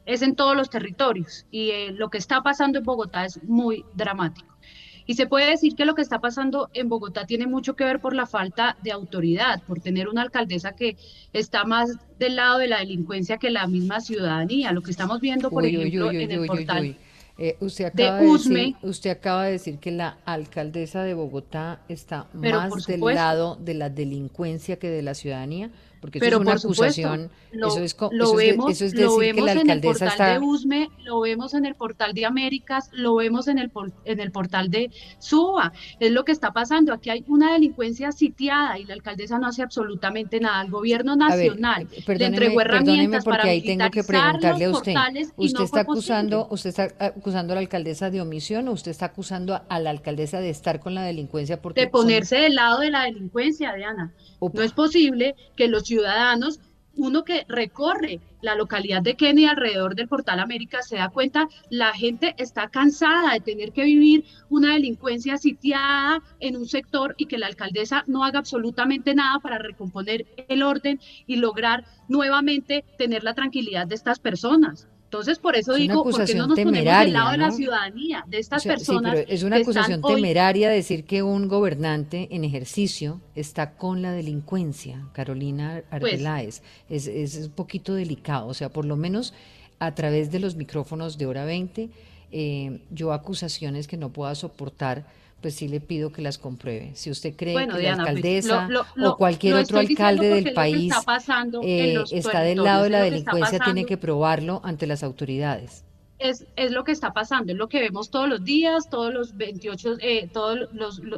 es 0.07 0.22
en 0.22 0.36
todos 0.36 0.57
los 0.57 0.70
territorios 0.70 1.47
y 1.51 1.70
eh, 1.70 1.93
lo 1.93 2.09
que 2.09 2.18
está 2.18 2.43
pasando 2.43 2.78
en 2.78 2.84
Bogotá 2.84 3.24
es 3.24 3.43
muy 3.45 3.84
dramático. 3.95 4.57
Y 5.05 5.14
se 5.14 5.26
puede 5.26 5.49
decir 5.49 5.74
que 5.74 5.86
lo 5.86 5.95
que 5.95 6.03
está 6.03 6.18
pasando 6.18 6.68
en 6.74 6.91
Bogotá 6.91 7.24
tiene 7.24 7.47
mucho 7.47 7.74
que 7.74 7.84
ver 7.84 7.99
por 7.99 8.14
la 8.14 8.26
falta 8.26 8.76
de 8.82 8.93
autoridad, 8.93 9.62
por 9.62 9.80
tener 9.80 10.07
una 10.07 10.20
alcaldesa 10.20 10.72
que 10.72 10.99
está 11.32 11.64
más 11.64 11.97
del 12.18 12.36
lado 12.36 12.59
de 12.59 12.68
la 12.68 12.80
delincuencia 12.80 13.39
que 13.39 13.51
la 13.51 13.66
misma 13.66 14.01
ciudadanía. 14.01 14.70
Lo 14.72 14.82
que 14.82 14.91
estamos 14.91 15.20
viendo, 15.20 15.49
por 15.49 15.64
ejemplo, 15.64 16.11
en 16.11 16.30
el 16.30 16.47
portal 16.47 16.97
eh, 17.39 17.57
usted, 17.61 17.84
acaba 17.84 18.18
de, 18.18 18.26
decir, 18.26 18.76
usted 18.82 19.11
acaba 19.11 19.45
de 19.45 19.53
decir 19.53 19.78
que 19.78 19.93
la 19.93 20.18
alcaldesa 20.24 21.05
de 21.05 21.14
Bogotá 21.14 21.80
está 21.89 22.26
más 22.32 22.84
del 22.86 23.01
lado 23.01 23.57
de 23.57 23.74
la 23.74 23.91
delincuencia 23.91 24.80
que 24.80 24.91
de 24.91 25.03
la 25.03 25.14
ciudadanía 25.14 25.70
porque 26.01 26.18
eso 26.18 26.26
es 26.26 26.36
una 26.36 26.53
acusación, 26.53 27.30
lo, 27.53 27.68
eso 27.68 27.82
es, 27.82 27.96
lo 28.12 28.34
vemos, 28.34 28.80
lo 28.94 29.16
vemos 29.16 29.51
en 29.51 29.70
el 29.70 29.80
portal 29.80 30.18
de 30.18 30.38
USME, 30.38 30.90
lo 31.05 31.20
vemos 31.20 31.55
en 31.55 31.66
el 31.66 31.74
portal 31.74 32.14
de 32.14 32.26
Américas, 32.26 32.90
lo 32.92 33.16
vemos 33.16 33.49
en 33.49 33.59
el, 33.59 33.70
en 34.05 34.20
el 34.20 34.30
portal 34.30 34.70
de 34.70 34.90
SUBA, 35.18 35.72
es 36.01 36.12
lo 36.12 36.24
que 36.24 36.32
está 36.32 36.53
pasando, 36.53 36.92
aquí 36.92 37.11
hay 37.11 37.24
una 37.28 37.53
delincuencia 37.53 38.12
sitiada 38.12 38.78
y 38.78 38.84
la 38.84 38.94
alcaldesa 38.94 39.38
no 39.38 39.46
hace 39.46 39.62
absolutamente 39.62 40.40
nada, 40.40 40.62
el 40.62 40.70
gobierno 40.70 41.16
nacional 41.16 41.88
le 42.07 42.24
entregó 42.24 42.61
herramientas 42.61 43.24
para 43.24 43.44
ahí 43.44 43.62
tengo 43.62 43.90
que 43.90 44.05
preguntarle 44.05 44.64
a 44.66 44.70
usted, 44.70 44.94
usted 45.36 45.64
está 45.64 45.80
acusando, 45.80 46.49
usted 46.51 46.70
está 46.70 46.88
acusando 46.99 47.53
a 47.53 47.57
la 47.57 47.61
alcaldesa 47.61 48.11
de 48.11 48.20
omisión 48.20 48.68
o 48.68 48.72
usted 48.72 48.90
está 48.90 49.07
acusando 49.07 49.61
a 49.68 49.80
la 49.80 49.90
alcaldesa 49.90 50.40
de 50.40 50.51
estar 50.51 50.80
con 50.80 50.94
la 50.94 51.03
delincuencia 51.03 51.61
porque 51.61 51.82
de 51.82 51.88
ponerse 51.88 52.36
del 52.36 52.55
lado 52.55 52.80
de 52.80 52.90
la 52.90 53.05
delincuencia, 53.05 53.74
Diana. 53.74 54.12
No 54.40 54.62
es 54.62 54.72
posible 54.72 55.34
que 55.57 55.66
los 55.66 55.88
ciudadanos, 55.89 56.61
uno 56.99 57.24
que 57.24 57.45
recorre 57.49 58.20
la 58.43 58.55
localidad 58.55 59.03
de 59.03 59.14
Kenia 59.14 59.51
alrededor 59.51 59.95
del 59.95 60.09
Portal 60.09 60.41
América 60.41 60.82
se 60.82 60.97
da 60.97 61.09
cuenta, 61.09 61.49
la 61.70 61.93
gente 61.93 62.34
está 62.39 62.68
cansada 62.68 63.32
de 63.32 63.41
tener 63.41 63.72
que 63.72 63.84
vivir 63.84 64.24
una 64.49 64.74
delincuencia 64.74 65.39
sitiada 65.39 66.20
en 66.41 66.57
un 66.57 66.66
sector 66.66 67.14
y 67.16 67.26
que 67.26 67.39
la 67.39 67.47
alcaldesa 67.47 68.05
no 68.07 68.24
haga 68.24 68.41
absolutamente 68.41 69.14
nada 69.14 69.39
para 69.39 69.59
recomponer 69.59 70.26
el 70.49 70.62
orden 70.62 71.01
y 71.26 71.36
lograr 71.36 71.84
nuevamente 72.09 72.84
tener 72.97 73.22
la 73.24 73.34
tranquilidad 73.34 73.86
de 73.86 73.95
estas 73.95 74.18
personas. 74.18 74.89
Entonces, 75.09 75.38
por 75.38 75.56
eso 75.56 75.74
digo, 75.74 76.04
¿por 76.04 76.22
qué 76.26 76.34
no 76.34 76.46
nos 76.46 76.59
ponemos 76.61 76.84
del 76.84 77.12
lado 77.14 77.30
de 77.30 77.38
la 77.38 77.50
ciudadanía, 77.50 78.24
de 78.28 78.38
estas 78.38 78.62
personas? 78.62 79.12
Sí, 79.12 79.22
pero 79.24 79.34
es 79.34 79.42
una 79.42 79.56
acusación 79.56 80.02
temeraria 80.02 80.68
decir 80.68 81.04
que 81.04 81.22
un 81.22 81.48
gobernante 81.48 82.28
en 82.30 82.44
ejercicio 82.44 83.22
está 83.34 83.72
con 83.72 84.02
la 84.02 84.12
delincuencia, 84.12 85.09
Carolina 85.14 85.82
pues 85.88 86.12
Arbeláez. 86.12 86.62
es, 86.90 87.06
es, 87.06 87.36
un 87.36 87.52
poquito 87.52 87.94
delicado, 87.94 88.48
o 88.48 88.52
sea, 88.52 88.68
por 88.68 88.84
lo 88.84 88.96
menos 88.96 89.32
a 89.78 89.94
través 89.94 90.30
de 90.30 90.40
los 90.40 90.56
micrófonos 90.56 91.16
de 91.16 91.24
Hora 91.24 91.46
20, 91.46 91.88
eh, 92.30 92.80
yo 92.90 93.14
acusaciones 93.14 93.88
que 93.88 93.96
no 93.96 94.12
pueda 94.12 94.34
soportar 94.34 95.06
pues 95.41 95.55
sí 95.55 95.68
le 95.68 95.80
pido 95.80 96.11
que 96.11 96.22
las 96.22 96.39
compruebe. 96.39 96.93
Si 96.95 97.11
usted 97.11 97.34
cree 97.36 97.55
que 97.55 97.66
la 97.66 97.72
pues, 97.72 97.86
alcaldesa 97.86 98.68
o 99.03 99.16
cualquier 99.16 99.55
otro 99.55 99.78
alcalde 99.78 100.28
del 100.28 100.53
país 100.53 100.93
está, 100.93 101.45
eh, 101.62 102.03
está 102.11 102.41
del 102.41 102.62
lado 102.62 102.84
de 102.84 102.91
la 102.91 103.03
delincuencia, 103.03 103.59
tiene 103.61 103.86
que 103.86 103.97
probarlo 103.97 104.61
ante 104.64 104.86
las 104.86 105.03
autoridades 105.03 105.84
es, 106.18 106.47
es, 106.57 106.72
lo 106.72 106.84
que 106.84 106.93
está 106.93 107.12
pasando, 107.12 107.53
es 107.53 107.59
lo 107.59 107.68
que 107.68 107.80
vemos 107.80 108.11
todos 108.11 108.28
los 108.28 108.45
días, 108.45 108.89
todos 108.91 109.12
los 109.12 109.36
28, 109.36 109.99
eh, 110.01 110.28
todas 110.32 110.68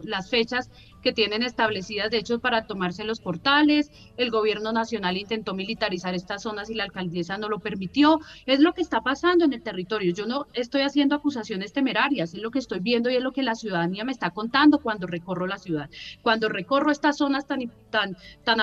las 0.04 0.28
fechas 0.28 0.70
que 1.00 1.12
tienen 1.12 1.42
establecidas, 1.42 2.10
de 2.10 2.18
hecho, 2.18 2.38
para 2.38 2.66
tomarse 2.66 3.04
los 3.04 3.20
portales. 3.20 3.90
El 4.16 4.30
gobierno 4.30 4.72
nacional 4.72 5.16
intentó 5.16 5.54
militarizar 5.54 6.14
estas 6.14 6.42
zonas 6.42 6.70
y 6.70 6.74
la 6.74 6.84
alcaldesa 6.84 7.38
no 7.38 7.48
lo 7.48 7.58
permitió. 7.58 8.20
Es 8.46 8.60
lo 8.60 8.72
que 8.72 8.82
está 8.82 9.00
pasando 9.00 9.44
en 9.44 9.52
el 9.52 9.62
territorio. 9.62 10.14
Yo 10.14 10.26
no 10.26 10.46
estoy 10.52 10.82
haciendo 10.82 11.14
acusaciones 11.14 11.72
temerarias, 11.72 12.34
es 12.34 12.40
lo 12.40 12.50
que 12.50 12.58
estoy 12.58 12.80
viendo 12.80 13.10
y 13.10 13.16
es 13.16 13.22
lo 13.22 13.32
que 13.32 13.42
la 13.42 13.54
ciudadanía 13.54 14.04
me 14.04 14.12
está 14.12 14.30
contando 14.30 14.78
cuando 14.78 15.06
recorro 15.06 15.46
la 15.46 15.58
ciudad. 15.58 15.90
Cuando 16.22 16.48
recorro 16.48 16.90
estas 16.90 17.16
zonas 17.18 17.46
tan, 17.46 17.70
tan, 17.90 18.16
tan 18.44 18.60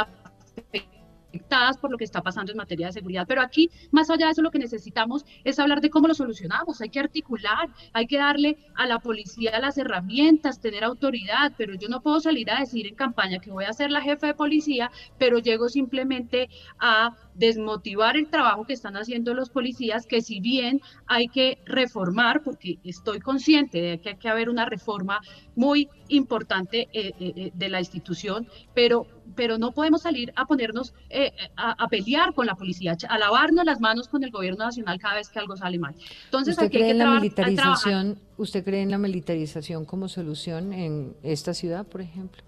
por 1.82 1.92
lo 1.92 1.98
que 1.98 2.04
está 2.04 2.22
pasando 2.22 2.52
en 2.52 2.58
materia 2.58 2.88
de 2.88 2.94
seguridad. 2.94 3.26
Pero 3.28 3.42
aquí, 3.42 3.70
más 3.92 4.10
allá 4.10 4.26
de 4.26 4.32
eso, 4.32 4.42
lo 4.42 4.52
que 4.52 4.60
necesitamos 4.60 5.26
es 5.44 5.60
hablar 5.60 5.82
de 5.82 5.90
cómo 5.90 6.08
lo 6.08 6.14
solucionamos. 6.14 6.82
Hay 6.82 6.90
que 6.90 7.00
articular, 7.00 7.70
hay 7.94 8.08
que 8.08 8.18
darle 8.18 8.58
a 8.76 8.86
la 8.86 9.00
policía 9.00 9.60
las 9.60 9.78
herramientas, 9.78 10.60
tener 10.60 10.84
autoridad, 10.84 11.54
pero 11.58 11.76
yo 11.76 11.88
no 11.90 12.02
puedo 12.02 12.20
salir 12.20 12.50
a 12.52 12.60
decir 12.60 12.88
en 12.88 12.96
campaña 12.96 13.40
que 13.40 13.52
voy 13.52 13.66
a 13.66 13.74
ser 13.74 13.92
la 13.92 14.02
jefa 14.02 14.28
de 14.28 14.34
policía, 14.34 14.92
pero 15.18 15.40
llego 15.40 15.70
simplemente 15.70 16.50
a 16.80 17.16
desmotivar 17.38 18.18
el 18.18 18.30
trabajo 18.30 18.66
que 18.66 18.74
están 18.74 18.98
haciendo 18.98 19.34
los 19.34 19.50
policías, 19.50 20.08
que 20.08 20.22
si 20.22 20.40
bien 20.40 20.82
hay 21.06 21.28
que 21.28 21.60
reformar, 21.66 22.42
porque 22.44 22.80
estoy 22.84 23.20
consciente 23.20 23.82
de 23.82 24.00
que 24.00 24.10
hay 24.10 24.18
que 24.18 24.30
haber 24.30 24.50
una 24.50 24.66
reforma 24.66 25.22
muy 25.56 25.90
importante 26.08 26.88
eh, 26.94 27.14
eh, 27.20 27.34
eh, 27.36 27.52
de 27.54 27.70
la 27.70 27.80
institución, 27.80 28.48
pero, 28.74 29.08
pero 29.36 29.58
no 29.58 29.72
podemos 29.72 30.02
salir 30.02 30.34
a 30.36 30.46
ponernos 30.46 30.94
a, 31.56 31.88
pelear 31.88 32.34
con 32.34 32.46
la 32.46 32.56
policía, 32.56 32.98
a 33.08 33.18
lavarnos 33.18 33.66
las 33.66 33.80
manos 33.80 34.08
con 34.08 34.24
el 34.24 34.32
gobierno 34.32 34.66
nacional 34.66 35.00
cada 35.00 35.16
vez 35.16 35.30
que 35.30 35.40
algo 35.40 35.56
sale 35.56 35.80
mal. 35.80 35.96
Entonces, 36.26 36.56
¿Usted 36.56 36.72
cree 36.72 36.92
en 36.92 36.98
la 36.98 37.12
militarización? 37.12 38.20
¿Usted 38.38 38.64
cree 38.64 38.82
en 38.82 38.92
la 38.92 38.98
militarización 38.98 39.86
como 39.86 40.08
solución 40.08 40.74
en 40.74 41.16
esta 41.24 41.54
ciudad, 41.54 41.86
por 41.86 42.02
ejemplo? 42.02 42.44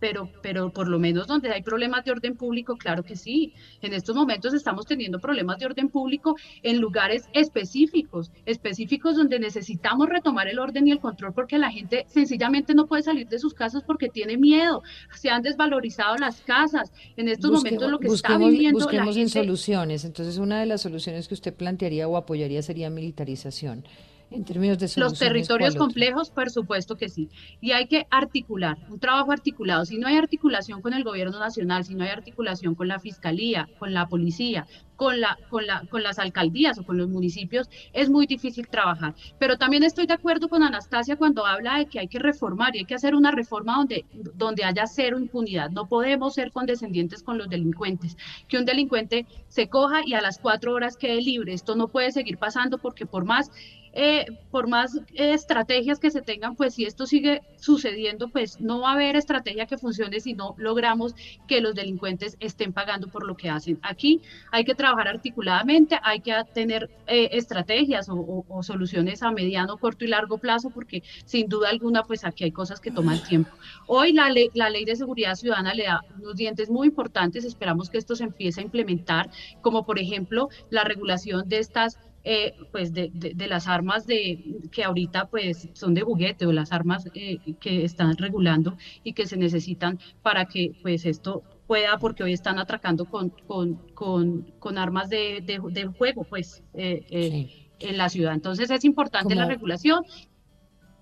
Pero, 0.00 0.30
pero 0.42 0.72
por 0.72 0.88
lo 0.88 0.98
menos 0.98 1.26
donde 1.26 1.50
hay 1.50 1.62
problemas 1.62 2.04
de 2.04 2.10
orden 2.10 2.36
público, 2.36 2.76
claro 2.76 3.02
que 3.02 3.14
sí. 3.14 3.52
En 3.82 3.92
estos 3.92 4.16
momentos 4.16 4.54
estamos 4.54 4.86
teniendo 4.86 5.20
problemas 5.20 5.58
de 5.58 5.66
orden 5.66 5.88
público 5.88 6.34
en 6.62 6.80
lugares 6.80 7.28
específicos, 7.34 8.32
específicos 8.46 9.16
donde 9.16 9.38
necesitamos 9.38 10.08
retomar 10.08 10.48
el 10.48 10.58
orden 10.58 10.88
y 10.88 10.90
el 10.90 10.98
control 10.98 11.32
porque 11.34 11.58
la 11.58 11.70
gente 11.70 12.06
sencillamente 12.08 12.74
no 12.74 12.86
puede 12.86 13.02
salir 13.02 13.28
de 13.28 13.38
sus 13.38 13.54
casas 13.54 13.82
porque 13.86 14.08
tiene 14.08 14.36
miedo. 14.36 14.82
Se 15.14 15.30
han 15.30 15.42
desvalorizado 15.42 16.16
las 16.16 16.40
casas. 16.40 16.92
En 17.16 17.28
estos 17.28 17.50
momentos 17.50 17.90
lo 17.90 17.98
que 17.98 18.08
está 18.08 18.38
viviendo 18.38 18.80
busquemos 18.80 19.14
la 19.14 19.20
gente... 19.20 19.38
en 19.38 19.44
soluciones. 19.44 20.04
Entonces, 20.04 20.38
una 20.38 20.60
de 20.60 20.66
las 20.66 20.80
soluciones 20.80 21.28
que 21.28 21.34
usted 21.34 21.54
plantearía 21.54 22.08
o 22.08 22.16
apoyaría 22.16 22.62
sería 22.62 22.88
militarización 22.88 23.84
en 24.30 24.44
términos 24.44 24.78
de 24.78 24.90
Los 24.96 25.18
territorios 25.18 25.74
complejos, 25.74 26.30
por 26.30 26.50
supuesto 26.50 26.96
que 26.96 27.08
sí. 27.08 27.28
Y 27.60 27.72
hay 27.72 27.86
que 27.86 28.06
articular, 28.10 28.78
un 28.88 29.00
trabajo 29.00 29.32
articulado. 29.32 29.84
Si 29.84 29.98
no 29.98 30.06
hay 30.06 30.16
articulación 30.16 30.80
con 30.80 30.94
el 30.94 31.04
gobierno 31.04 31.38
nacional, 31.38 31.84
si 31.84 31.94
no 31.94 32.04
hay 32.04 32.10
articulación 32.10 32.74
con 32.74 32.88
la 32.88 33.00
fiscalía, 33.00 33.68
con 33.78 33.92
la 33.92 34.06
policía, 34.06 34.66
con, 35.00 35.18
la, 35.18 35.38
con, 35.48 35.66
la, 35.66 35.86
con 35.88 36.02
las 36.02 36.18
alcaldías 36.18 36.78
o 36.78 36.84
con 36.84 36.98
los 36.98 37.08
municipios, 37.08 37.70
es 37.94 38.10
muy 38.10 38.26
difícil 38.26 38.68
trabajar. 38.68 39.14
Pero 39.38 39.56
también 39.56 39.82
estoy 39.82 40.06
de 40.06 40.12
acuerdo 40.12 40.50
con 40.50 40.62
Anastasia 40.62 41.16
cuando 41.16 41.46
habla 41.46 41.78
de 41.78 41.86
que 41.86 42.00
hay 42.00 42.06
que 42.06 42.18
reformar 42.18 42.76
y 42.76 42.80
hay 42.80 42.84
que 42.84 42.96
hacer 42.96 43.14
una 43.14 43.30
reforma 43.30 43.76
donde, 43.76 44.04
donde 44.34 44.62
haya 44.62 44.86
cero 44.86 45.18
impunidad. 45.18 45.70
No 45.70 45.88
podemos 45.88 46.34
ser 46.34 46.52
condescendientes 46.52 47.22
con 47.22 47.38
los 47.38 47.48
delincuentes. 47.48 48.18
Que 48.46 48.58
un 48.58 48.66
delincuente 48.66 49.24
se 49.48 49.70
coja 49.70 50.02
y 50.04 50.12
a 50.12 50.20
las 50.20 50.38
cuatro 50.38 50.74
horas 50.74 50.98
quede 50.98 51.22
libre. 51.22 51.54
Esto 51.54 51.76
no 51.76 51.88
puede 51.88 52.12
seguir 52.12 52.36
pasando 52.36 52.76
porque 52.76 53.06
por 53.06 53.24
más 53.24 53.50
eh, 53.92 54.26
por 54.52 54.68
más 54.68 54.94
eh, 55.14 55.32
estrategias 55.32 55.98
que 55.98 56.12
se 56.12 56.22
tengan, 56.22 56.54
pues 56.54 56.74
si 56.74 56.84
esto 56.84 57.06
sigue 57.06 57.42
sucediendo, 57.56 58.28
pues 58.28 58.60
no 58.60 58.80
va 58.80 58.90
a 58.90 58.92
haber 58.92 59.16
estrategia 59.16 59.66
que 59.66 59.78
funcione 59.78 60.20
si 60.20 60.34
no 60.34 60.54
logramos 60.58 61.16
que 61.48 61.60
los 61.60 61.74
delincuentes 61.74 62.36
estén 62.38 62.72
pagando 62.72 63.08
por 63.08 63.26
lo 63.26 63.36
que 63.36 63.50
hacen. 63.50 63.80
Aquí 63.82 64.20
hay 64.52 64.64
que 64.64 64.76
trabajar 64.76 64.89
articuladamente, 64.98 65.98
hay 66.02 66.20
que 66.20 66.34
tener 66.54 66.90
eh, 67.06 67.28
estrategias 67.32 68.08
o, 68.10 68.62
soluciones 68.62 69.22
a 69.22 69.30
mediano, 69.30 69.78
corto 69.78 70.04
y 70.04 70.08
largo 70.08 70.38
plazo, 70.38 70.70
porque 70.70 71.02
sin 71.24 71.48
duda 71.48 71.68
alguna, 71.70 72.02
pues 72.02 72.24
aquí 72.24 72.44
hay 72.44 72.52
cosas 72.52 72.80
que 72.80 72.90
toman 72.90 73.22
tiempo. 73.22 73.50
Hoy 73.86 74.12
la 74.12 74.30
ley, 74.30 74.50
la 74.54 74.70
ley 74.70 74.84
de 74.84 74.96
seguridad 74.96 75.34
ciudadana 75.34 75.74
le 75.74 75.84
da 75.84 76.00
unos 76.18 76.36
dientes 76.36 76.70
muy 76.70 76.88
importantes, 76.88 77.44
esperamos 77.44 77.90
que 77.90 77.98
esto 77.98 78.14
se 78.14 78.24
empiece 78.24 78.60
a 78.60 78.64
implementar, 78.64 79.30
como 79.62 79.84
por 79.84 79.98
ejemplo 79.98 80.48
la 80.70 80.84
regulación 80.84 81.48
de 81.48 81.58
estas 81.58 81.98
eh, 82.22 82.54
pues 82.70 82.92
de, 82.92 83.10
de, 83.14 83.46
las 83.46 83.66
armas 83.66 84.06
de 84.06 84.60
que 84.70 84.84
ahorita 84.84 85.28
pues 85.30 85.70
son 85.72 85.94
de 85.94 86.02
juguete 86.02 86.44
o 86.44 86.52
las 86.52 86.70
armas 86.70 87.08
eh, 87.14 87.38
que 87.58 87.82
están 87.82 88.14
regulando 88.18 88.76
y 89.02 89.14
que 89.14 89.26
se 89.26 89.38
necesitan 89.38 89.98
para 90.20 90.44
que 90.44 90.72
pues 90.82 91.06
esto 91.06 91.42
pueda 91.70 91.98
porque 92.00 92.24
hoy 92.24 92.32
están 92.32 92.58
atracando 92.58 93.04
con, 93.04 93.28
con, 93.46 93.76
con, 93.94 94.42
con 94.58 94.76
armas 94.76 95.08
de, 95.08 95.40
de, 95.46 95.86
juego 95.86 96.24
pues 96.24 96.64
eh, 96.74 97.46
en 97.78 97.96
la 97.96 98.08
ciudad 98.08 98.34
entonces 98.34 98.68
es 98.72 98.84
importante 98.84 99.36
la 99.36 99.46
regulación 99.46 100.04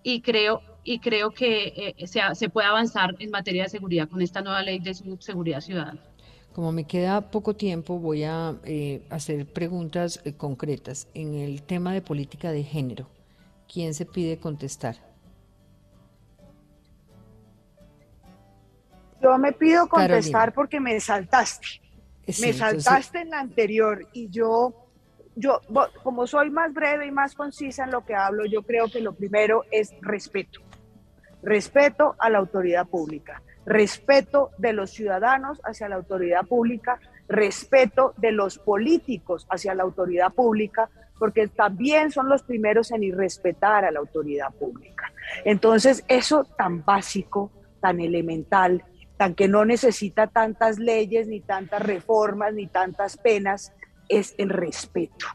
y 0.03 0.21
creo 0.21 0.61
y 0.85 0.99
creo 0.99 1.31
que 1.31 1.95
se, 2.05 2.21
se 2.35 2.49
puede 2.51 2.66
avanzar 2.66 3.16
en 3.19 3.31
materia 3.31 3.62
de 3.62 3.71
seguridad 3.71 4.11
con 4.11 4.21
esta 4.21 4.43
nueva 4.43 4.61
ley 4.61 4.79
de 4.79 4.93
seguridad 4.93 5.62
ciudadana 5.62 6.03
como 6.53 6.71
me 6.73 6.85
queda 6.85 7.31
poco 7.31 7.55
tiempo, 7.55 7.99
voy 7.99 8.25
a 8.25 8.57
eh, 8.64 9.07
hacer 9.11 9.47
preguntas 9.47 10.21
eh, 10.25 10.33
concretas. 10.33 11.07
En 11.14 11.35
el 11.35 11.62
tema 11.62 11.95
de 11.95 12.03
política 12.03 12.51
de 12.51 12.64
género, 12.64 13.09
¿quién 13.73 13.95
se 13.95 14.05
pide 14.05 14.39
contestar? 14.39 15.08
Yo 19.23 19.37
me 19.39 19.53
pido 19.53 19.89
contestar 19.89 20.53
porque 20.53 20.81
me 20.81 20.99
saltaste. 21.01 21.81
me 22.41 22.53
saltaste 22.53 23.21
en 23.21 23.31
la 23.31 23.41
anterior 23.41 24.07
y 24.12 24.29
yo 24.29 24.89
yo, 25.39 25.61
como 26.03 26.27
soy 26.27 26.51
más 26.51 26.75
breve 26.75 27.07
y 27.07 27.11
más 27.12 27.35
concisa 27.35 27.85
en 27.85 27.93
lo 27.93 28.05
que 28.05 28.14
hablo, 28.14 28.45
yo 28.45 28.62
creo 28.62 28.89
que 28.89 29.01
lo 29.01 29.14
primero 29.14 29.64
es 29.71 29.95
respeto. 30.01 30.61
Respeto 31.43 32.16
a 32.19 32.29
la 32.29 32.39
autoridad 32.39 32.89
pública, 32.89 33.41
respeto 33.64 34.51
de 34.59 34.73
los 34.73 34.91
ciudadanos 34.91 35.61
hacia 35.62 35.89
la 35.89 35.95
autoridad 35.95 36.45
pública, 36.45 36.99
respeto 37.29 38.14
de 38.16 38.33
los 38.33 38.59
políticos 38.59 39.47
hacia 39.49 39.75
la 39.75 39.85
autoridad 39.85 40.33
pública, 40.33 40.91
porque 41.21 41.47
también 41.47 42.11
son 42.11 42.29
los 42.29 42.43
primeros 42.43 42.91
en 42.91 43.05
irrespetar 43.05 43.85
a 43.85 43.93
la 43.93 44.01
autoridad 44.01 44.53
pública. 44.59 45.12
Entonces, 45.45 46.05
eso 46.09 46.45
tan 46.57 46.85
básico, 46.85 47.53
tan 47.81 48.01
elemental, 48.01 48.83
tan 49.19 49.35
que 49.35 49.49
no 49.49 49.64
necesita 49.64 50.29
tantas 50.29 50.79
leyes, 50.79 51.27
ni 51.27 51.41
tantas 51.41 51.83
reformas, 51.83 52.55
ni 52.55 52.69
tantas 52.69 53.16
penas, 53.19 53.75
es 54.09 54.35
el 54.39 54.49
respeto. 54.49 55.27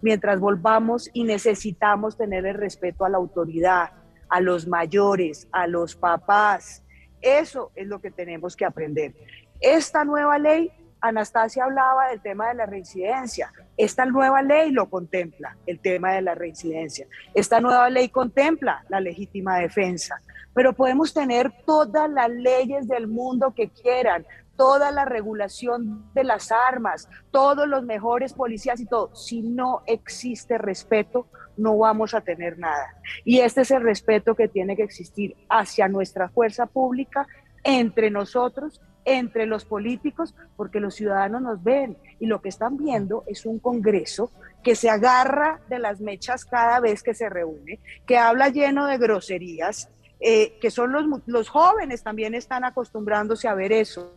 Mientras 0.00 0.40
volvamos 0.40 1.10
y 1.12 1.24
necesitamos 1.24 2.16
tener 2.16 2.46
el 2.46 2.54
respeto 2.54 3.04
a 3.04 3.10
la 3.10 3.18
autoridad, 3.18 3.92
a 4.28 4.40
los 4.40 4.66
mayores, 4.66 5.48
a 5.52 5.66
los 5.66 5.94
papás, 5.94 6.82
eso 7.20 7.72
es 7.74 7.86
lo 7.86 8.00
que 8.00 8.10
tenemos 8.10 8.56
que 8.56 8.64
aprender. 8.64 9.14
Esta 9.60 10.04
nueva 10.04 10.38
ley, 10.38 10.72
Anastasia 11.00 11.64
hablaba 11.64 12.08
del 12.08 12.20
tema 12.20 12.48
de 12.48 12.54
la 12.54 12.66
reincidencia. 12.66 13.52
Esta 13.76 14.06
nueva 14.06 14.42
ley 14.42 14.70
lo 14.70 14.88
contempla, 14.88 15.56
el 15.66 15.80
tema 15.80 16.12
de 16.12 16.22
la 16.22 16.34
reincidencia. 16.34 17.06
Esta 17.34 17.60
nueva 17.60 17.90
ley 17.90 18.08
contempla 18.08 18.84
la 18.88 19.00
legítima 19.00 19.58
defensa. 19.58 20.20
Pero 20.54 20.72
podemos 20.72 21.12
tener 21.12 21.52
todas 21.66 22.10
las 22.10 22.30
leyes 22.30 22.88
del 22.88 23.08
mundo 23.08 23.52
que 23.54 23.68
quieran, 23.68 24.26
toda 24.56 24.90
la 24.90 25.04
regulación 25.04 26.10
de 26.14 26.24
las 26.24 26.50
armas, 26.50 27.08
todos 27.30 27.68
los 27.68 27.84
mejores 27.84 28.32
policías 28.32 28.80
y 28.80 28.86
todo. 28.86 29.14
Si 29.14 29.42
no 29.42 29.82
existe 29.86 30.56
respeto, 30.56 31.26
no 31.56 31.76
vamos 31.76 32.14
a 32.14 32.22
tener 32.22 32.58
nada. 32.58 32.94
Y 33.24 33.40
este 33.40 33.62
es 33.62 33.70
el 33.70 33.82
respeto 33.82 34.34
que 34.34 34.48
tiene 34.48 34.76
que 34.76 34.82
existir 34.82 35.36
hacia 35.48 35.88
nuestra 35.88 36.28
fuerza 36.28 36.66
pública, 36.66 37.26
entre 37.64 38.10
nosotros, 38.10 38.80
entre 39.06 39.46
los 39.46 39.64
políticos, 39.64 40.34
porque 40.56 40.80
los 40.80 40.94
ciudadanos 40.94 41.40
nos 41.40 41.62
ven 41.62 41.96
y 42.20 42.26
lo 42.26 42.42
que 42.42 42.50
están 42.50 42.76
viendo 42.76 43.24
es 43.26 43.46
un 43.46 43.58
Congreso 43.58 44.30
que 44.62 44.74
se 44.74 44.90
agarra 44.90 45.60
de 45.70 45.78
las 45.78 46.00
mechas 46.00 46.44
cada 46.44 46.80
vez 46.80 47.02
que 47.02 47.14
se 47.14 47.30
reúne, 47.30 47.78
que 48.04 48.18
habla 48.18 48.48
lleno 48.48 48.86
de 48.86 48.98
groserías, 48.98 49.88
eh, 50.18 50.58
que 50.60 50.70
son 50.70 50.92
los, 50.92 51.04
los 51.26 51.48
jóvenes 51.48 52.02
también 52.02 52.34
están 52.34 52.64
acostumbrándose 52.64 53.46
a 53.46 53.54
ver 53.54 53.70
eso. 53.72 54.12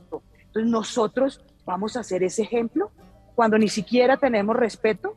Entonces 0.47 0.71
nosotros 0.71 1.45
vamos 1.65 1.95
a 1.95 1.99
hacer 1.99 2.23
ese 2.23 2.41
ejemplo 2.41 2.91
cuando 3.35 3.59
ni 3.59 3.69
siquiera 3.69 4.17
tenemos 4.17 4.55
respeto. 4.55 5.15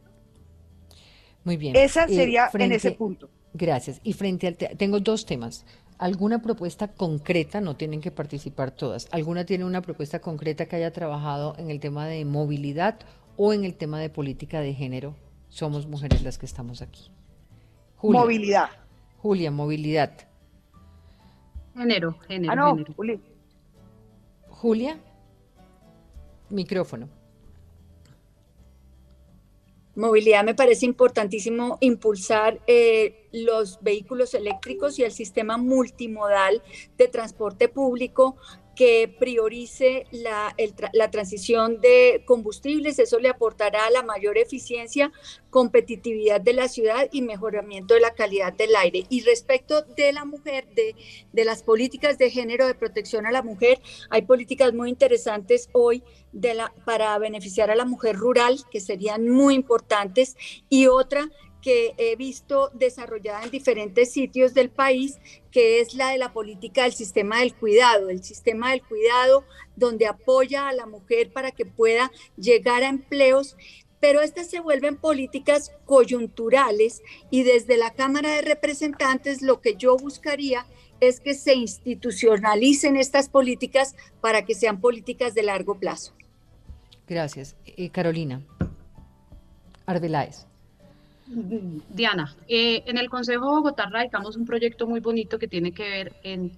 Muy 1.45 1.57
bien. 1.57 1.75
Esa 1.77 2.05
eh, 2.05 2.15
sería 2.15 2.51
en 2.53 2.73
ese 2.73 2.93
punto. 2.93 3.31
Gracias. 3.55 4.01
Y 4.03 4.13
frente 4.13 4.47
al 4.47 4.57
tengo 4.57 5.01
dos 5.01 5.25
temas. 5.27 5.65
¿Alguna 6.03 6.43
propuesta 6.43 6.89
concreta? 6.89 7.61
No 7.61 7.77
tienen 7.77 8.01
que 8.01 8.11
participar 8.11 8.73
todas. 8.73 9.07
¿Alguna 9.13 9.47
tiene 9.47 9.65
una 9.65 9.83
propuesta 9.83 10.21
concreta 10.21 10.67
que 10.67 10.75
haya 10.75 10.93
trabajado 10.93 11.55
en 11.59 11.71
el 11.71 11.79
tema 11.79 12.09
de 12.09 12.25
movilidad 12.25 12.99
o 13.37 13.53
en 13.53 13.63
el 13.65 13.77
tema 13.77 14.01
de 14.01 14.11
política 14.11 14.59
de 14.59 14.75
género? 14.75 15.15
Somos 15.49 15.87
mujeres 15.87 16.25
las 16.25 16.39
que 16.39 16.47
estamos 16.47 16.83
aquí. 16.83 17.13
movilidad. 18.03 18.69
Julia, 19.19 19.53
movilidad. 19.53 20.13
Género, 21.77 22.19
género. 22.27 22.53
Ah, 22.53 22.57
no, 22.57 22.85
Julia. 24.49 24.99
Micrófono. 26.51 27.09
Movilidad 29.95 30.43
me 30.43 30.57
parece 30.57 30.85
importantísimo 30.85 31.79
impulsar 31.81 32.59
eh, 32.67 33.22
los 33.33 33.79
vehículos 33.83 34.35
eléctricos 34.35 34.99
y 34.99 35.05
el 35.05 35.13
sistema 35.13 35.57
multimodal 35.57 36.63
de 36.97 37.09
transporte 37.09 37.69
público 37.69 38.37
que 38.75 39.15
priorice 39.19 40.07
la, 40.11 40.55
la, 40.93 41.11
transición 41.11 41.81
de 41.81 42.23
combustibles. 42.27 42.99
Eso 42.99 43.19
le 43.19 43.29
aportará 43.29 43.91
la 43.91 44.03
mayor 44.03 44.39
eficiencia, 44.39 45.13
competitividad 45.51 46.41
de 46.41 46.55
la 46.55 46.69
ciudad 46.69 47.09
y 47.13 47.23
mejoramiento 47.23 47.95
de 47.95 48.01
la 48.01 48.15
calidad 48.15 48.53
del 48.53 48.75
aire. 48.77 49.05
Y 49.11 49.23
respecto 49.23 49.83
de 49.83 50.13
la 50.13 50.25
mujer, 50.25 50.69
de, 50.75 50.95
de 51.33 51.45
las 51.45 51.63
políticas 51.63 52.19
de 52.19 52.31
género 52.31 52.67
de 52.67 52.75
protección 52.75 53.27
a 53.27 53.33
la 53.33 53.43
mujer, 53.43 53.81
hay 54.09 54.23
políticas 54.23 54.73
muy 54.73 54.89
interesantes 54.89 55.69
hoy 55.73 56.03
para 56.87 57.19
beneficiar 57.19 57.71
a 57.71 57.77
la 57.77 57.85
mujer 57.85 58.17
rural, 58.17 58.59
que 58.71 58.81
serían 58.81 59.29
muy 59.29 59.55
importantes, 59.55 60.37
y 60.71 60.87
otra 60.87 61.29
que 61.63 61.95
he 61.97 62.17
visto 62.17 62.71
desarrollada 62.75 63.45
en 63.45 63.51
diferentes 63.51 64.13
sitios 64.13 64.53
del 64.53 64.69
país, 64.69 65.19
que 65.51 65.81
es 65.81 65.95
la 65.95 66.11
de 66.11 66.19
la 66.19 66.33
política 66.33 66.83
del 66.83 66.93
sistema 66.93 67.39
del 67.39 67.55
cuidado, 67.55 68.11
el 68.11 68.23
sistema 68.23 68.73
del 68.73 68.83
cuidado 68.83 69.45
donde 69.77 70.07
apoya 70.07 70.69
a 70.69 70.73
la 70.73 70.87
mujer 70.87 71.33
para 71.33 71.53
que 71.53 71.65
pueda 71.65 72.13
llegar 72.37 72.83
a 72.83 72.89
empleos 72.89 73.57
pero 74.03 74.21
estas 74.21 74.49
se 74.49 74.59
vuelven 74.59 74.97
políticas 74.97 75.71
coyunturales 75.85 77.03
y 77.31 77.45
desde 77.45 77.77
la 77.77 77.93
Cámara 77.93 78.31
de 78.31 78.43
Representantes 78.43 79.43
lo 79.43 79.61
que 79.61 79.77
yo 79.77 79.97
buscaría 79.97 80.67
es 80.99 81.21
que 81.21 81.35
se 81.35 81.55
institucionalicen 81.55 82.97
estas 82.97 83.29
políticas 83.29 83.95
para 84.21 84.45
que 84.45 84.57
sean 84.57 84.81
políticas 84.81 85.35
de 85.35 85.45
largo 85.45 85.79
plazo. 85.79 86.15
Gracias. 87.07 87.55
Eh, 87.65 87.91
Carolina 87.91 88.43
Arbeláez. 89.87 90.47
Diana, 91.89 92.37
eh, 92.49 92.83
en 92.87 92.99
el 92.99 93.09
Consejo 93.09 93.47
de 93.47 93.53
Bogotá 93.53 93.89
radicamos 93.91 94.37
un 94.37 94.45
proyecto 94.45 94.87
muy 94.87 95.01
bonito 95.01 95.39
que 95.39 95.49
tiene 95.49 95.73
que 95.73 95.89
ver 95.89 96.13
en 96.23 96.53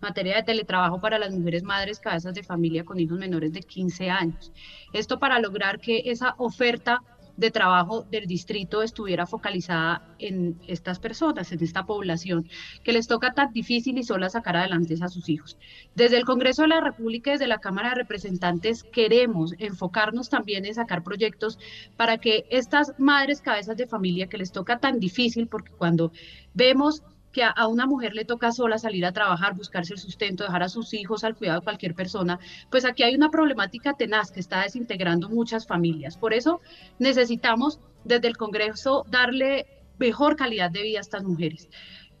materia 0.00 0.36
de 0.36 0.42
teletrabajo 0.42 1.00
para 1.00 1.18
las 1.18 1.32
mujeres 1.32 1.62
madres 1.62 2.00
cabezas 2.00 2.34
de 2.34 2.42
familia 2.42 2.84
con 2.84 2.98
hijos 3.00 3.18
menores 3.18 3.52
de 3.52 3.60
15 3.60 4.10
años. 4.10 4.52
Esto 4.92 5.18
para 5.18 5.38
lograr 5.40 5.78
que 5.80 6.02
esa 6.06 6.34
oferta 6.38 7.02
de 7.36 7.50
trabajo 7.50 8.02
del 8.10 8.26
distrito 8.26 8.82
estuviera 8.82 9.26
focalizada 9.26 10.02
en 10.18 10.58
estas 10.68 10.98
personas, 10.98 11.50
en 11.52 11.62
esta 11.62 11.84
población, 11.84 12.48
que 12.82 12.92
les 12.92 13.06
toca 13.06 13.32
tan 13.34 13.52
difícil 13.52 13.98
y 13.98 14.04
sola 14.04 14.28
sacar 14.28 14.56
adelante 14.56 14.94
a 15.00 15.08
sus 15.08 15.28
hijos. 15.28 15.56
Desde 15.94 16.16
el 16.16 16.24
Congreso 16.24 16.62
de 16.62 16.68
la 16.68 16.80
República 16.80 17.30
y 17.30 17.34
desde 17.34 17.46
la 17.46 17.58
Cámara 17.58 17.90
de 17.90 17.96
Representantes 17.96 18.84
queremos 18.84 19.54
enfocarnos 19.58 20.28
también 20.28 20.64
en 20.64 20.74
sacar 20.74 21.02
proyectos 21.02 21.58
para 21.96 22.18
que 22.18 22.44
estas 22.50 22.92
madres 22.98 23.40
cabezas 23.40 23.76
de 23.76 23.86
familia 23.86 24.28
que 24.28 24.38
les 24.38 24.52
toca 24.52 24.78
tan 24.78 25.00
difícil, 25.00 25.48
porque 25.48 25.72
cuando 25.72 26.12
vemos 26.52 27.02
que 27.34 27.42
a, 27.42 27.66
una 27.66 27.84
mujer 27.84 28.14
le 28.14 28.24
toca 28.24 28.52
sola 28.52 28.78
salir 28.78 29.04
a 29.04 29.12
trabajar, 29.12 29.54
buscarse 29.54 29.92
el 29.92 29.98
sustento, 29.98 30.44
dejar 30.44 30.62
a 30.62 30.68
sus 30.70 30.94
hijos 30.94 31.24
al 31.24 31.34
cuidado 31.34 31.60
de 31.60 31.64
cualquier 31.64 31.94
persona, 31.94 32.38
pues 32.70 32.86
aquí 32.86 33.02
hay 33.02 33.14
una 33.14 33.30
problemática 33.30 33.92
tenaz 33.92 34.30
que 34.30 34.40
está 34.40 34.62
desintegrando 34.62 35.28
muchas 35.28 35.66
familias. 35.66 36.16
Por 36.16 36.32
eso 36.32 36.60
necesitamos 36.98 37.80
desde 38.04 38.28
el 38.28 38.36
Congreso 38.36 39.04
darle 39.10 39.66
mejor 39.98 40.36
calidad 40.36 40.70
de 40.70 40.82
vida 40.82 40.98
a 40.98 41.02
estas 41.02 41.24
mujeres. 41.24 41.68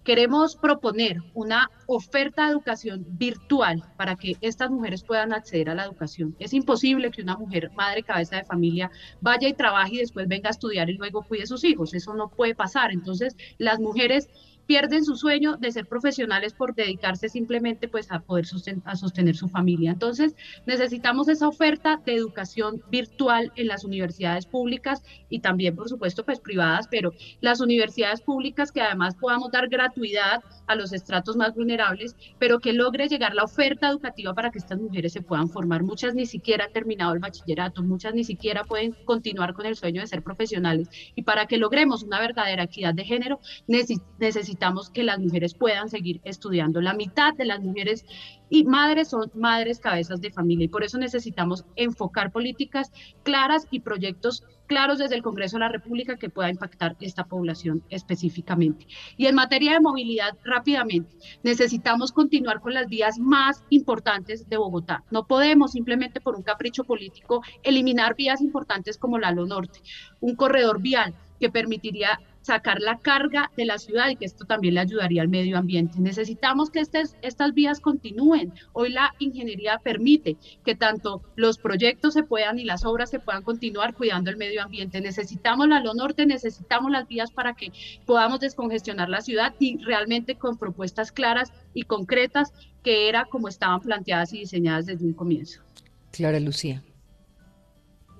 Queremos 0.02 0.56
proponer 0.56 1.22
una 1.32 1.70
oferta 1.86 2.44
de 2.44 2.52
educación 2.52 3.06
virtual 3.08 3.82
para 3.96 4.16
que 4.16 4.36
estas 4.42 4.70
mujeres 4.70 5.02
puedan 5.02 5.32
acceder 5.32 5.70
a 5.70 5.74
la 5.74 5.84
educación. 5.84 6.36
Es 6.38 6.52
imposible 6.52 7.10
que 7.10 7.22
una 7.22 7.38
mujer, 7.38 7.70
madre, 7.74 8.02
cabeza 8.02 8.36
de 8.36 8.44
familia, 8.44 8.90
vaya 9.22 9.48
y 9.48 9.54
trabaje 9.54 9.94
y 9.94 9.98
después 10.00 10.28
venga 10.28 10.48
a 10.48 10.50
estudiar 10.50 10.90
y 10.90 10.98
luego 10.98 11.22
cuide 11.22 11.44
a 11.44 11.46
sus 11.46 11.64
hijos. 11.64 11.94
Eso 11.94 12.12
no 12.12 12.28
puede 12.28 12.54
pasar. 12.54 12.92
Entonces, 12.92 13.34
las 13.56 13.80
mujeres 13.80 14.28
pierden 14.66 15.04
su 15.04 15.16
sueño 15.16 15.56
de 15.56 15.72
ser 15.72 15.86
profesionales 15.86 16.54
por 16.54 16.74
dedicarse 16.74 17.28
simplemente 17.28 17.88
pues 17.88 18.10
a 18.10 18.20
poder 18.20 18.46
a 18.84 18.96
sostener 18.96 19.36
su 19.36 19.48
familia. 19.48 19.92
Entonces, 19.92 20.34
necesitamos 20.66 21.28
esa 21.28 21.48
oferta 21.48 22.00
de 22.04 22.14
educación 22.14 22.82
virtual 22.90 23.52
en 23.56 23.66
las 23.68 23.84
universidades 23.84 24.46
públicas 24.46 25.02
y 25.28 25.40
también, 25.40 25.74
por 25.74 25.88
supuesto, 25.88 26.24
pues 26.24 26.40
privadas, 26.40 26.88
pero 26.90 27.12
las 27.40 27.60
universidades 27.60 28.20
públicas 28.20 28.72
que 28.72 28.80
además 28.80 29.16
podamos 29.16 29.50
dar 29.50 29.68
gratuidad 29.68 30.42
a 30.66 30.74
los 30.74 30.92
estratos 30.92 31.36
más 31.36 31.54
vulnerables, 31.54 32.16
pero 32.38 32.60
que 32.60 32.72
logre 32.72 33.08
llegar 33.08 33.34
la 33.34 33.44
oferta 33.44 33.88
educativa 33.88 34.34
para 34.34 34.50
que 34.50 34.58
estas 34.58 34.78
mujeres 34.78 35.12
se 35.12 35.22
puedan 35.22 35.48
formar. 35.48 35.82
Muchas 35.82 36.14
ni 36.14 36.26
siquiera 36.26 36.66
han 36.66 36.72
terminado 36.72 37.12
el 37.12 37.18
bachillerato, 37.20 37.82
muchas 37.82 38.14
ni 38.14 38.24
siquiera 38.24 38.64
pueden 38.64 38.94
continuar 39.04 39.54
con 39.54 39.66
el 39.66 39.76
sueño 39.76 40.00
de 40.00 40.06
ser 40.06 40.22
profesionales. 40.22 40.88
Y 41.14 41.22
para 41.22 41.46
que 41.46 41.58
logremos 41.58 42.02
una 42.02 42.20
verdadera 42.20 42.64
equidad 42.64 42.94
de 42.94 43.04
género, 43.04 43.40
necesitamos 43.66 44.53
que 44.92 45.02
las 45.02 45.18
mujeres 45.18 45.54
puedan 45.54 45.88
seguir 45.88 46.20
estudiando. 46.24 46.80
La 46.80 46.94
mitad 46.94 47.34
de 47.34 47.44
las 47.44 47.60
mujeres 47.60 48.04
y 48.50 48.64
madres 48.64 49.08
son 49.08 49.30
madres 49.34 49.80
cabezas 49.80 50.20
de 50.20 50.30
familia 50.30 50.64
y 50.64 50.68
por 50.68 50.84
eso 50.84 50.98
necesitamos 50.98 51.64
enfocar 51.76 52.30
políticas 52.30 52.92
claras 53.22 53.66
y 53.70 53.80
proyectos 53.80 54.44
claros 54.66 54.98
desde 54.98 55.16
el 55.16 55.22
Congreso 55.22 55.56
de 55.56 55.60
la 55.60 55.68
República 55.68 56.16
que 56.16 56.30
pueda 56.30 56.50
impactar 56.50 56.96
esta 57.00 57.24
población 57.24 57.82
específicamente. 57.90 58.86
Y 59.16 59.26
en 59.26 59.34
materia 59.34 59.72
de 59.72 59.80
movilidad, 59.80 60.36
rápidamente, 60.44 61.16
necesitamos 61.42 62.12
continuar 62.12 62.60
con 62.60 62.72
las 62.74 62.88
vías 62.88 63.18
más 63.18 63.62
importantes 63.70 64.48
de 64.48 64.56
Bogotá. 64.56 65.04
No 65.10 65.26
podemos 65.26 65.72
simplemente 65.72 66.20
por 66.20 66.36
un 66.36 66.42
capricho 66.42 66.84
político 66.84 67.42
eliminar 67.62 68.14
vías 68.14 68.40
importantes 68.40 68.96
como 68.98 69.18
la 69.18 69.32
Lo 69.32 69.46
Norte, 69.46 69.80
un 70.20 70.34
corredor 70.34 70.80
vial 70.80 71.14
que 71.40 71.50
permitiría 71.50 72.20
sacar 72.44 72.78
la 72.80 72.98
carga 72.98 73.50
de 73.56 73.64
la 73.64 73.78
ciudad 73.78 74.10
y 74.10 74.16
que 74.16 74.26
esto 74.26 74.44
también 74.44 74.74
le 74.74 74.80
ayudaría 74.80 75.22
al 75.22 75.28
medio 75.28 75.56
ambiente. 75.56 75.98
Necesitamos 75.98 76.68
que 76.68 76.80
estas 76.80 77.54
vías 77.54 77.80
continúen. 77.80 78.52
Hoy 78.74 78.90
la 78.90 79.14
ingeniería 79.18 79.80
permite 79.82 80.36
que 80.62 80.74
tanto 80.74 81.22
los 81.36 81.56
proyectos 81.56 82.12
se 82.12 82.22
puedan 82.22 82.58
y 82.58 82.64
las 82.64 82.84
obras 82.84 83.08
se 83.08 83.18
puedan 83.18 83.42
continuar 83.42 83.94
cuidando 83.94 84.30
el 84.30 84.36
medio 84.36 84.62
ambiente. 84.62 85.00
Necesitamos 85.00 85.68
la 85.68 85.80
Lo 85.80 85.94
Norte, 85.94 86.26
necesitamos 86.26 86.92
las 86.92 87.08
vías 87.08 87.30
para 87.30 87.54
que 87.54 87.72
podamos 88.04 88.40
descongestionar 88.40 89.08
la 89.08 89.22
ciudad 89.22 89.54
y 89.58 89.78
realmente 89.78 90.34
con 90.34 90.58
propuestas 90.58 91.12
claras 91.12 91.50
y 91.72 91.84
concretas 91.84 92.52
que 92.82 93.08
era 93.08 93.24
como 93.24 93.48
estaban 93.48 93.80
planteadas 93.80 94.34
y 94.34 94.40
diseñadas 94.40 94.84
desde 94.84 95.06
un 95.06 95.14
comienzo. 95.14 95.62
Clara 96.10 96.38
Lucía. 96.40 96.82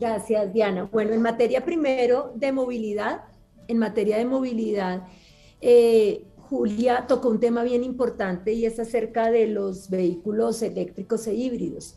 Gracias, 0.01 0.53
Diana. 0.55 0.89
Bueno, 0.91 1.13
en 1.13 1.21
materia 1.21 1.63
primero 1.65 2.33
de 2.35 2.53
movilidad, 2.53 3.21
en 3.69 3.79
materia 3.79 4.19
de 4.19 4.25
movilidad, 4.25 5.07
eh, 5.61 6.25
Julia 6.37 7.07
tocó 7.09 7.31
un 7.31 7.41
tema 7.41 7.63
bien 7.63 7.83
importante 7.83 8.53
y 8.53 8.67
es 8.67 8.79
acerca 8.79 9.31
de 9.31 9.47
los 9.47 9.89
vehículos 9.89 10.63
eléctricos 10.63 11.27
e 11.27 11.35
híbridos. 11.35 11.97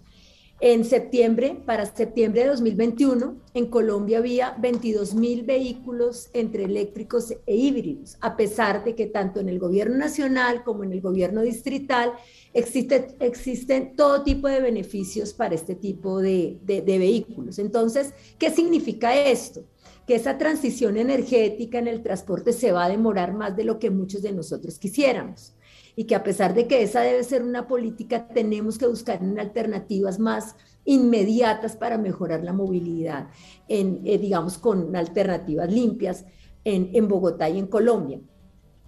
En 0.59 0.85
septiembre, 0.85 1.61
para 1.67 1.85
septiembre 1.85 2.41
de 2.41 2.47
2021, 2.47 3.37
en 3.53 3.67
Colombia 3.67 4.17
había 4.17 4.55
22 4.57 5.13
mil 5.13 5.43
vehículos 5.43 6.29
entre 6.33 6.63
eléctricos 6.63 7.31
e 7.45 7.55
híbridos, 7.55 8.17
a 8.21 8.35
pesar 8.35 8.83
de 8.83 8.95
que 8.95 9.05
tanto 9.05 9.39
en 9.39 9.49
el 9.49 9.59
gobierno 9.59 9.95
nacional 9.97 10.63
como 10.63 10.83
en 10.83 10.93
el 10.93 11.01
gobierno 11.01 11.41
distrital 11.41 12.13
existe, 12.55 13.15
existen 13.19 13.95
todo 13.95 14.23
tipo 14.23 14.47
de 14.47 14.61
beneficios 14.61 15.31
para 15.31 15.53
este 15.53 15.75
tipo 15.75 16.19
de 16.21 16.57
vehículos. 16.65 17.59
Entonces, 17.59 18.15
¿qué 18.39 18.49
significa 18.49 19.15
esto? 19.15 19.63
Que 20.07 20.15
esa 20.15 20.37
transición 20.37 20.97
energética 20.97 21.77
en 21.77 21.87
el 21.87 22.01
transporte 22.01 22.53
se 22.53 22.71
va 22.71 22.85
a 22.85 22.89
demorar 22.89 23.33
más 23.33 23.57
de 23.57 23.65
lo 23.65 23.77
que 23.77 23.91
muchos 23.91 24.21
de 24.21 24.31
nosotros 24.31 24.79
quisiéramos 24.79 25.53
y 25.97 26.05
que 26.05 26.15
a 26.15 26.23
pesar 26.23 26.53
de 26.53 26.67
que 26.67 26.83
esa 26.83 27.01
debe 27.01 27.23
ser 27.23 27.41
una 27.43 27.67
política, 27.67 28.27
tenemos 28.27 28.77
que 28.77 28.87
buscar 28.87 29.19
alternativas 29.37 30.19
más 30.19 30.55
inmediatas 30.85 31.75
para 31.75 31.97
mejorar 31.97 32.43
la 32.43 32.53
movilidad, 32.53 33.29
en, 33.67 34.01
eh, 34.05 34.19
digamos, 34.19 34.59
con 34.59 34.95
alternativas 34.95 35.73
limpias 35.73 36.23
en, 36.63 36.91
en, 36.93 37.07
Bogotá 37.07 37.49
y 37.49 37.57
en 37.57 37.65
Colombia. 37.65 38.21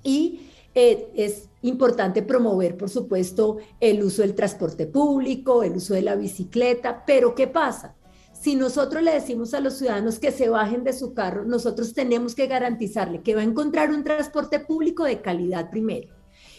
Y 0.04 0.42
eh, 0.76 1.10
es 1.16 1.50
importante 1.64 2.22
promover, 2.22 2.78
por 2.78 2.90
supuesto, 2.90 3.58
el 3.80 4.04
uso 4.04 4.22
del 4.22 4.36
transporte 4.36 4.86
público, 4.86 5.64
el 5.64 5.78
uso 5.78 5.96
de 5.96 6.04
la 6.04 6.16
bicicleta, 6.16 7.04
pero 7.08 7.34
¿qué 7.34 7.48
pasa? 7.48 7.96
Si 8.40 8.56
nosotros 8.56 9.04
le 9.04 9.14
decimos 9.14 9.54
a 9.54 9.60
los 9.60 9.78
ciudadanos 9.78 10.18
que 10.18 10.32
se 10.32 10.48
bajen 10.48 10.86
de 10.86 10.94
su 10.94 11.14
carro, 11.14 11.44
nosotros 11.44 11.94
tenemos 11.94 12.36
que 12.36 12.48
garantizarle 12.48 13.22
que 13.22 13.36
va 13.36 13.42
a 13.42 13.44
encontrar 13.44 13.92
un 13.92 14.04
transporte 14.04 14.62
público 14.62 15.04
de 15.04 15.22
calidad 15.22 15.70
primero 15.70 16.16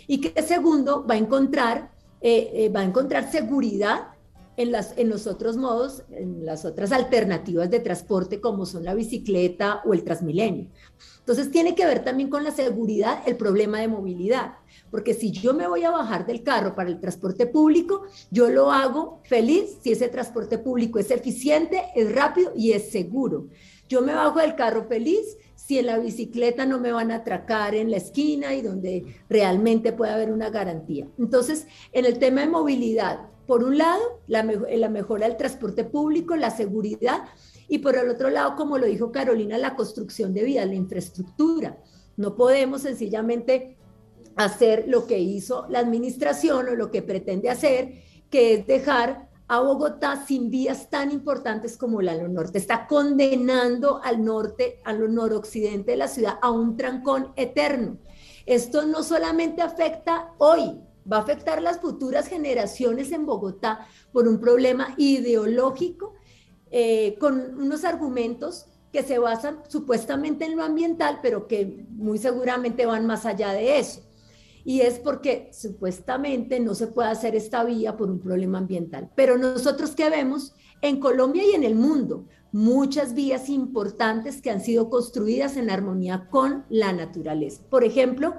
y 0.06 0.20
que 0.20 0.42
segundo 0.42 1.06
va 1.06 1.14
a 1.14 1.18
encontrar, 1.18 1.90
eh, 2.20 2.50
eh, 2.52 2.68
va 2.68 2.80
a 2.80 2.84
encontrar 2.84 3.30
seguridad 3.30 4.08
en, 4.60 5.08
los 5.08 5.26
otros 5.26 5.56
modos, 5.56 6.02
en 6.10 6.44
las 6.44 6.64
otras 6.64 6.92
alternativas 6.92 7.70
de 7.70 7.80
transporte 7.80 8.40
como 8.40 8.66
son 8.66 8.84
la 8.84 8.94
bicicleta 8.94 9.80
o 9.84 9.94
el 9.94 10.04
Transmilenio. 10.04 10.68
Entonces 11.18 11.50
tiene 11.50 11.74
que 11.74 11.86
ver 11.86 12.04
también 12.04 12.28
con 12.28 12.44
la 12.44 12.50
seguridad 12.50 13.22
el 13.26 13.36
problema 13.36 13.80
de 13.80 13.88
movilidad. 13.88 14.54
Porque 14.90 15.14
si 15.14 15.30
yo 15.30 15.54
me 15.54 15.66
voy 15.66 15.84
a 15.84 15.90
bajar 15.90 16.26
del 16.26 16.42
carro 16.42 16.74
para 16.74 16.90
el 16.90 17.00
transporte 17.00 17.46
público, 17.46 18.02
yo 18.30 18.50
lo 18.50 18.70
hago 18.70 19.20
feliz 19.24 19.78
si 19.82 19.92
ese 19.92 20.08
transporte 20.08 20.58
público 20.58 20.98
es 20.98 21.10
eficiente, 21.10 21.84
es 21.94 22.12
rápido 22.14 22.52
y 22.54 22.72
es 22.72 22.90
seguro. 22.90 23.48
Yo 23.88 24.02
me 24.02 24.14
bajo 24.14 24.40
del 24.40 24.56
carro 24.56 24.84
feliz 24.84 25.36
si 25.54 25.78
en 25.78 25.86
la 25.86 25.98
bicicleta 25.98 26.66
no 26.66 26.80
me 26.80 26.92
van 26.92 27.12
a 27.12 27.16
atracar 27.16 27.74
en 27.74 27.90
la 27.90 27.96
esquina 27.96 28.54
y 28.54 28.62
donde 28.62 29.04
realmente 29.28 29.92
puede 29.92 30.12
haber 30.12 30.32
una 30.32 30.50
garantía. 30.50 31.06
Entonces, 31.18 31.66
en 31.92 32.04
el 32.04 32.18
tema 32.18 32.40
de 32.40 32.48
movilidad, 32.48 33.20
por 33.50 33.64
un 33.64 33.78
lado, 33.78 34.22
la, 34.28 34.44
la 34.44 34.88
mejora 34.88 35.26
del 35.26 35.36
transporte 35.36 35.82
público, 35.82 36.36
la 36.36 36.52
seguridad, 36.52 37.24
y 37.66 37.78
por 37.78 37.96
el 37.96 38.08
otro 38.08 38.30
lado, 38.30 38.54
como 38.54 38.78
lo 38.78 38.86
dijo 38.86 39.10
Carolina, 39.10 39.58
la 39.58 39.74
construcción 39.74 40.32
de 40.32 40.44
vías, 40.44 40.68
la 40.68 40.76
infraestructura. 40.76 41.76
No 42.16 42.36
podemos 42.36 42.82
sencillamente 42.82 43.76
hacer 44.36 44.84
lo 44.86 45.04
que 45.08 45.18
hizo 45.18 45.66
la 45.68 45.80
administración 45.80 46.68
o 46.68 46.76
lo 46.76 46.92
que 46.92 47.02
pretende 47.02 47.50
hacer, 47.50 48.04
que 48.30 48.54
es 48.54 48.68
dejar 48.68 49.28
a 49.48 49.58
Bogotá 49.58 50.24
sin 50.24 50.48
vías 50.48 50.88
tan 50.88 51.10
importantes 51.10 51.76
como 51.76 52.02
la 52.02 52.16
del 52.16 52.32
norte. 52.32 52.56
Está 52.56 52.86
condenando 52.86 54.00
al 54.04 54.24
norte, 54.24 54.80
al 54.84 55.12
noroccidente 55.12 55.90
de 55.90 55.96
la 55.96 56.06
ciudad 56.06 56.38
a 56.40 56.52
un 56.52 56.76
trancón 56.76 57.32
eterno. 57.34 57.98
Esto 58.46 58.86
no 58.86 59.02
solamente 59.02 59.60
afecta 59.60 60.34
hoy, 60.38 60.80
va 61.10 61.18
a 61.18 61.20
afectar 61.20 61.62
las 61.62 61.80
futuras 61.80 62.28
generaciones 62.28 63.12
en 63.12 63.26
Bogotá 63.26 63.86
por 64.12 64.28
un 64.28 64.40
problema 64.40 64.94
ideológico 64.96 66.14
eh, 66.70 67.16
con 67.18 67.58
unos 67.58 67.84
argumentos 67.84 68.66
que 68.92 69.02
se 69.02 69.18
basan 69.18 69.62
supuestamente 69.68 70.44
en 70.44 70.56
lo 70.56 70.64
ambiental, 70.64 71.20
pero 71.22 71.46
que 71.46 71.84
muy 71.90 72.18
seguramente 72.18 72.86
van 72.86 73.06
más 73.06 73.26
allá 73.26 73.52
de 73.52 73.78
eso 73.78 74.02
y 74.64 74.80
es 74.82 74.98
porque 74.98 75.50
supuestamente 75.52 76.60
no 76.60 76.74
se 76.74 76.86
puede 76.86 77.10
hacer 77.10 77.34
esta 77.34 77.64
vía 77.64 77.96
por 77.96 78.10
un 78.10 78.20
problema 78.20 78.58
ambiental. 78.58 79.10
Pero 79.14 79.38
nosotros 79.38 79.92
que 79.92 80.10
vemos 80.10 80.54
en 80.82 81.00
Colombia 81.00 81.42
y 81.44 81.54
en 81.54 81.64
el 81.64 81.74
mundo, 81.74 82.26
muchas 82.52 83.14
vías 83.14 83.48
importantes 83.48 84.42
que 84.42 84.50
han 84.50 84.60
sido 84.60 84.90
construidas 84.90 85.56
en 85.56 85.70
armonía 85.70 86.28
con 86.30 86.64
la 86.68 86.92
naturaleza. 86.92 87.62
Por 87.70 87.84
ejemplo, 87.84 88.34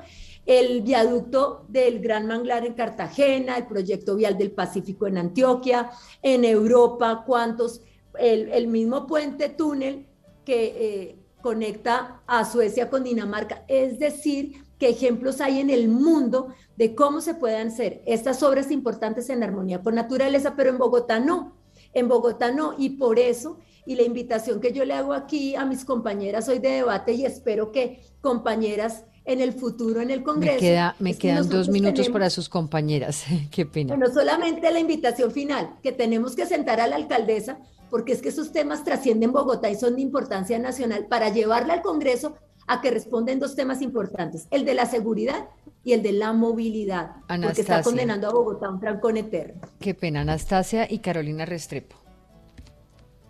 el 0.52 0.82
viaducto 0.82 1.64
del 1.70 2.02
Gran 2.02 2.28
Manglar 2.28 2.66
en 2.66 2.74
Cartagena, 2.74 3.56
el 3.56 3.68
proyecto 3.68 4.18
vial 4.18 4.38
del 4.38 4.52
Pacífico 4.52 5.08
en 5.08 5.18
Antioquia, 5.18 5.92
en 6.22 6.44
Europa, 6.44 7.24
cuántos, 7.26 7.82
el, 8.20 8.68
mismo 8.68 9.08
puente 9.08 9.48
túnel 9.48 10.08
que 10.44 10.66
eh, 10.76 11.20
conecta 11.42 12.22
a 12.28 12.44
Suecia 12.44 12.90
con 12.90 13.06
Dinamarca. 13.06 13.64
Es 13.70 13.98
decir, 13.98 14.66
qué 14.78 14.90
ejemplos 14.90 15.40
hay 15.40 15.62
en 15.62 15.70
el 15.70 15.88
mundo 15.88 16.50
de 16.76 16.96
cómo 16.96 17.22
se 17.22 17.36
pueden 17.36 17.70
hacer 17.70 18.02
estas 18.06 18.44
obras 18.44 18.72
importantes 18.72 19.30
en 19.30 19.44
armonía 19.44 19.82
con 19.82 19.96
naturaleza, 19.96 20.56
pero 20.58 20.70
en 20.70 20.78
Bogotá 20.78 21.22
no. 21.22 21.56
En 21.94 22.10
Bogotá 22.10 22.52
no, 22.52 22.76
y 22.78 22.90
por 22.90 23.20
eso, 23.20 23.58
y 23.86 23.96
la 23.96 24.04
invitación 24.04 24.60
que 24.60 24.74
yo 24.74 24.84
le 24.84 24.96
hago 24.96 25.14
aquí 25.14 25.56
a 25.56 25.64
mis 25.64 25.86
compañeras 25.86 26.50
hoy 26.50 26.60
de 26.60 26.72
debate, 26.72 27.14
y 27.14 27.26
espero 27.26 27.72
que 27.72 28.02
compañeras 28.20 29.06
en 29.26 29.42
el 29.42 29.54
futuro 29.54 30.02
en 30.02 30.10
el 30.10 30.24
Congreso. 30.24 30.94
Me, 31.00 31.16
quedan 31.16 31.48
dos 31.50 31.70
minutos 31.70 32.10
para 32.10 32.30
sus 32.30 32.50
compañeras. 32.50 33.26
Qué 33.52 33.66
pena. 33.66 33.96
Bueno, 33.96 34.12
solamente 34.14 34.72
la 34.72 34.80
invitación 34.80 35.32
final, 35.32 35.76
que 35.84 35.92
tenemos 35.92 36.36
que 36.36 36.46
sentar 36.46 36.80
a 36.80 36.88
la 36.88 36.96
alcaldesa, 36.96 37.60
porque 37.90 38.14
es 38.14 38.22
que 38.22 38.30
esos 38.30 38.52
temas 38.52 38.84
trascienden 38.84 39.32
Bogotá 39.32 39.70
y 39.70 39.76
son 39.76 39.96
de 39.96 40.02
importancia 40.02 40.58
nacional, 40.60 41.08
para 41.08 41.30
llevarla 41.30 41.74
al 41.74 41.82
Congreso 41.82 42.36
a 42.68 42.82
que 42.82 42.90
responden 42.90 43.40
dos 43.40 43.56
temas 43.56 43.82
importantes, 43.82 44.48
el 44.50 44.66
de 44.66 44.74
la 44.74 44.86
seguridad 44.86 45.50
y 45.84 45.94
el 45.94 46.04
de 46.04 46.14
la 46.14 46.32
movilidad, 46.32 47.12
porque 47.28 47.62
está 47.62 47.82
condenando 47.82 48.28
a 48.28 48.32
Bogotá 48.32 48.68
a 48.68 48.72
un 48.72 48.80
trancón 48.80 49.18
eterno. 49.18 49.62
Qué 49.80 49.94
pena, 49.94 50.22
Anastasia 50.22 50.88
y 50.90 51.00
Carolina 51.00 51.46
Restrepo. 51.46 51.98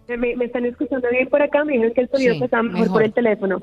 Me, 0.08 0.34
están 0.44 0.66
escuchando 0.66 1.08
bien 1.10 1.30
por 1.30 1.42
acá, 1.42 1.64
me 1.64 1.74
dijeron 1.74 1.94
que 1.94 2.02
el 2.02 2.10
sonido 2.10 2.46
está 2.46 2.62
mejor, 2.62 2.88
por 2.90 3.04
el 3.04 3.14
teléfono. 3.14 3.62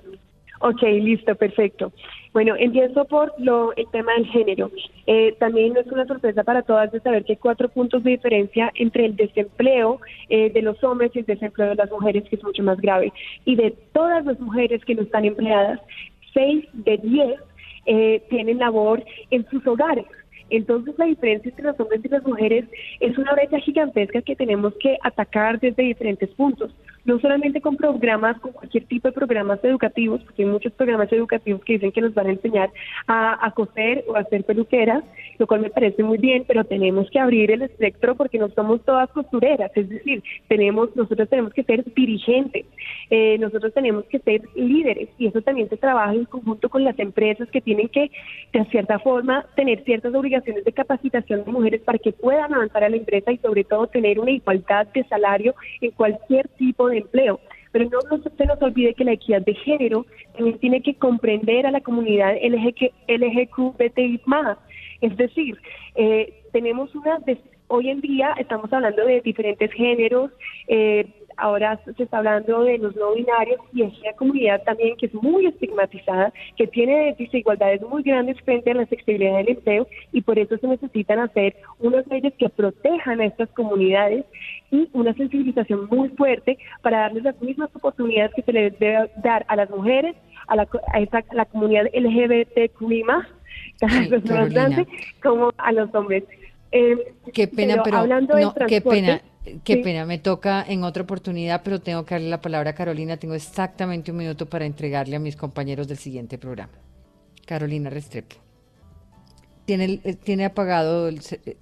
Ok, 0.60 0.82
listo, 0.82 1.34
perfecto. 1.36 1.92
Bueno, 2.32 2.54
empiezo 2.58 3.04
por 3.04 3.32
lo, 3.38 3.74
el 3.76 3.86
tema 3.90 4.12
del 4.14 4.26
género. 4.26 4.70
Eh, 5.06 5.34
también 5.38 5.72
no 5.72 5.80
es 5.80 5.86
una 5.86 6.06
sorpresa 6.06 6.42
para 6.42 6.62
todas 6.62 6.90
de 6.90 7.00
saber 7.00 7.24
que 7.24 7.32
hay 7.32 7.36
cuatro 7.36 7.68
puntos 7.68 8.02
de 8.02 8.12
diferencia 8.12 8.70
entre 8.74 9.06
el 9.06 9.16
desempleo 9.16 10.00
eh, 10.28 10.50
de 10.50 10.62
los 10.62 10.82
hombres 10.82 11.12
y 11.14 11.20
el 11.20 11.26
desempleo 11.26 11.68
de 11.68 11.74
las 11.76 11.90
mujeres, 11.90 12.24
que 12.28 12.36
es 12.36 12.44
mucho 12.44 12.62
más 12.62 12.80
grave. 12.80 13.12
Y 13.44 13.56
de 13.56 13.70
todas 13.92 14.24
las 14.24 14.38
mujeres 14.40 14.84
que 14.84 14.94
no 14.94 15.02
están 15.02 15.24
empleadas, 15.24 15.80
seis 16.34 16.66
de 16.72 16.98
diez 16.98 17.40
eh, 17.86 18.22
tienen 18.28 18.58
labor 18.58 19.04
en 19.30 19.48
sus 19.48 19.66
hogares. 19.66 20.06
Entonces 20.50 20.94
la 20.98 21.06
diferencia 21.06 21.50
entre 21.50 21.64
los 21.64 21.78
hombres 21.78 22.00
y 22.04 22.08
las 22.08 22.24
mujeres 22.24 22.64
es 23.00 23.16
una 23.18 23.32
brecha 23.32 23.58
gigantesca 23.60 24.22
que 24.22 24.36
tenemos 24.36 24.74
que 24.80 24.98
atacar 25.02 25.60
desde 25.60 25.82
diferentes 25.82 26.30
puntos. 26.30 26.70
No 27.08 27.18
solamente 27.20 27.62
con 27.62 27.76
programas, 27.76 28.38
con 28.38 28.52
cualquier 28.52 28.84
tipo 28.84 29.08
de 29.08 29.12
programas 29.12 29.64
educativos, 29.64 30.20
porque 30.22 30.42
hay 30.42 30.48
muchos 30.48 30.72
programas 30.74 31.10
educativos 31.10 31.64
que 31.64 31.72
dicen 31.72 31.90
que 31.90 32.02
nos 32.02 32.12
van 32.12 32.26
a 32.26 32.32
enseñar 32.32 32.70
a, 33.06 33.46
a 33.46 33.50
coser 33.52 34.04
o 34.08 34.14
a 34.14 34.20
hacer 34.20 34.44
peluqueras, 34.44 35.02
lo 35.38 35.46
cual 35.46 35.62
me 35.62 35.70
parece 35.70 36.02
muy 36.02 36.18
bien, 36.18 36.44
pero 36.46 36.64
tenemos 36.64 37.10
que 37.10 37.18
abrir 37.18 37.50
el 37.50 37.62
espectro 37.62 38.14
porque 38.14 38.38
no 38.38 38.50
somos 38.50 38.84
todas 38.84 39.08
costureras, 39.10 39.70
es 39.74 39.88
decir, 39.88 40.22
tenemos, 40.48 40.94
nosotros 40.96 41.26
tenemos 41.30 41.54
que 41.54 41.62
ser 41.62 41.82
dirigentes, 41.94 42.66
eh, 43.08 43.38
nosotros 43.38 43.72
tenemos 43.72 44.04
que 44.04 44.18
ser 44.18 44.42
líderes 44.54 45.08
y 45.16 45.28
eso 45.28 45.40
también 45.40 45.70
se 45.70 45.78
trabaja 45.78 46.12
en 46.12 46.26
conjunto 46.26 46.68
con 46.68 46.84
las 46.84 46.98
empresas 46.98 47.48
que 47.48 47.62
tienen 47.62 47.88
que, 47.88 48.10
de 48.52 48.64
cierta 48.66 48.98
forma, 48.98 49.46
tener 49.56 49.82
ciertas 49.84 50.14
obligaciones 50.14 50.62
de 50.62 50.72
capacitación 50.72 51.44
de 51.44 51.52
mujeres 51.52 51.80
para 51.80 51.98
que 51.98 52.12
puedan 52.12 52.52
avanzar 52.52 52.84
a 52.84 52.90
la 52.90 52.96
empresa 52.96 53.32
y 53.32 53.38
sobre 53.38 53.64
todo 53.64 53.86
tener 53.86 54.20
una 54.20 54.32
igualdad 54.32 54.88
de 54.88 55.04
salario 55.04 55.54
en 55.80 55.90
cualquier 55.92 56.48
tipo 56.48 56.90
de 56.90 56.97
empleo. 56.98 57.40
Pero 57.72 57.84
no, 57.90 58.00
se 58.36 58.46
nos 58.46 58.62
olvide 58.62 58.94
que 58.94 59.04
la 59.04 59.12
equidad 59.12 59.42
de 59.42 59.54
género 59.54 60.06
también 60.34 60.58
tiene 60.58 60.82
que 60.82 60.94
comprender 60.94 61.66
a 61.66 61.70
la 61.70 61.80
comunidad 61.80 62.34
LGQ, 62.42 62.92
LGQBTI 63.08 64.22
más. 64.24 64.58
Es 65.00 65.16
decir, 65.16 65.58
eh, 65.94 66.42
tenemos 66.52 66.94
una... 66.94 67.18
Hoy 67.70 67.90
en 67.90 68.00
día 68.00 68.34
estamos 68.38 68.72
hablando 68.72 69.04
de 69.04 69.20
diferentes 69.20 69.70
géneros, 69.72 70.30
eh, 70.68 71.06
ahora 71.38 71.80
se 71.84 72.02
está 72.02 72.18
hablando 72.18 72.64
de 72.64 72.78
los 72.78 72.94
no 72.96 73.14
binarios 73.14 73.60
y 73.72 73.82
es 73.82 73.98
una 74.00 74.12
comunidad 74.12 74.62
también 74.64 74.96
que 74.96 75.06
es 75.06 75.14
muy 75.14 75.46
estigmatizada, 75.46 76.32
que 76.56 76.66
tiene 76.66 77.14
desigualdades 77.18 77.80
muy 77.82 78.02
grandes 78.02 78.40
frente 78.42 78.72
a 78.72 78.74
la 78.74 78.86
sexualidad 78.86 79.38
del 79.38 79.50
empleo 79.50 79.86
y 80.12 80.20
por 80.20 80.38
eso 80.38 80.58
se 80.58 80.66
necesitan 80.66 81.20
hacer 81.20 81.56
unas 81.78 82.06
leyes 82.08 82.34
que 82.34 82.48
protejan 82.48 83.20
a 83.20 83.26
estas 83.26 83.48
comunidades 83.50 84.24
y 84.70 84.88
una 84.92 85.14
sensibilización 85.14 85.86
muy 85.90 86.08
fuerte 86.10 86.58
para 86.82 87.00
darles 87.00 87.22
las 87.24 87.40
mismas 87.40 87.74
oportunidades 87.74 88.32
que 88.34 88.42
se 88.42 88.52
les 88.52 88.78
debe 88.78 89.10
dar 89.22 89.46
a 89.48 89.56
las 89.56 89.70
mujeres, 89.70 90.16
a 90.48 90.56
la, 90.56 90.62
a 90.92 91.34
la 91.34 91.44
comunidad 91.46 91.86
LGBTQI+, 91.94 93.04
como 95.22 95.52
a 95.56 95.72
los 95.72 95.94
hombres. 95.94 96.24
Eh, 96.72 97.14
qué 97.32 97.48
pena, 97.48 97.82
pero, 97.82 97.96
hablando 97.96 98.38
no, 98.38 98.54
qué 98.66 98.80
pena. 98.80 99.22
Qué 99.64 99.78
pena, 99.78 100.04
me 100.04 100.18
toca 100.18 100.64
en 100.66 100.84
otra 100.84 101.02
oportunidad, 101.02 101.62
pero 101.62 101.80
tengo 101.80 102.04
que 102.04 102.14
darle 102.14 102.28
la 102.28 102.40
palabra 102.40 102.70
a 102.70 102.74
Carolina. 102.74 103.16
Tengo 103.16 103.34
exactamente 103.34 104.10
un 104.10 104.18
minuto 104.18 104.46
para 104.46 104.64
entregarle 104.64 105.16
a 105.16 105.18
mis 105.18 105.36
compañeros 105.36 105.88
del 105.88 105.98
siguiente 105.98 106.38
programa. 106.38 106.72
Carolina 107.46 107.90
Restrepo. 107.90 108.36
¿Tiene, 109.64 110.00
eh, 110.04 110.14
tiene 110.14 110.44
apagado 110.44 111.08
el... 111.08 111.20
Eh? 111.44 111.56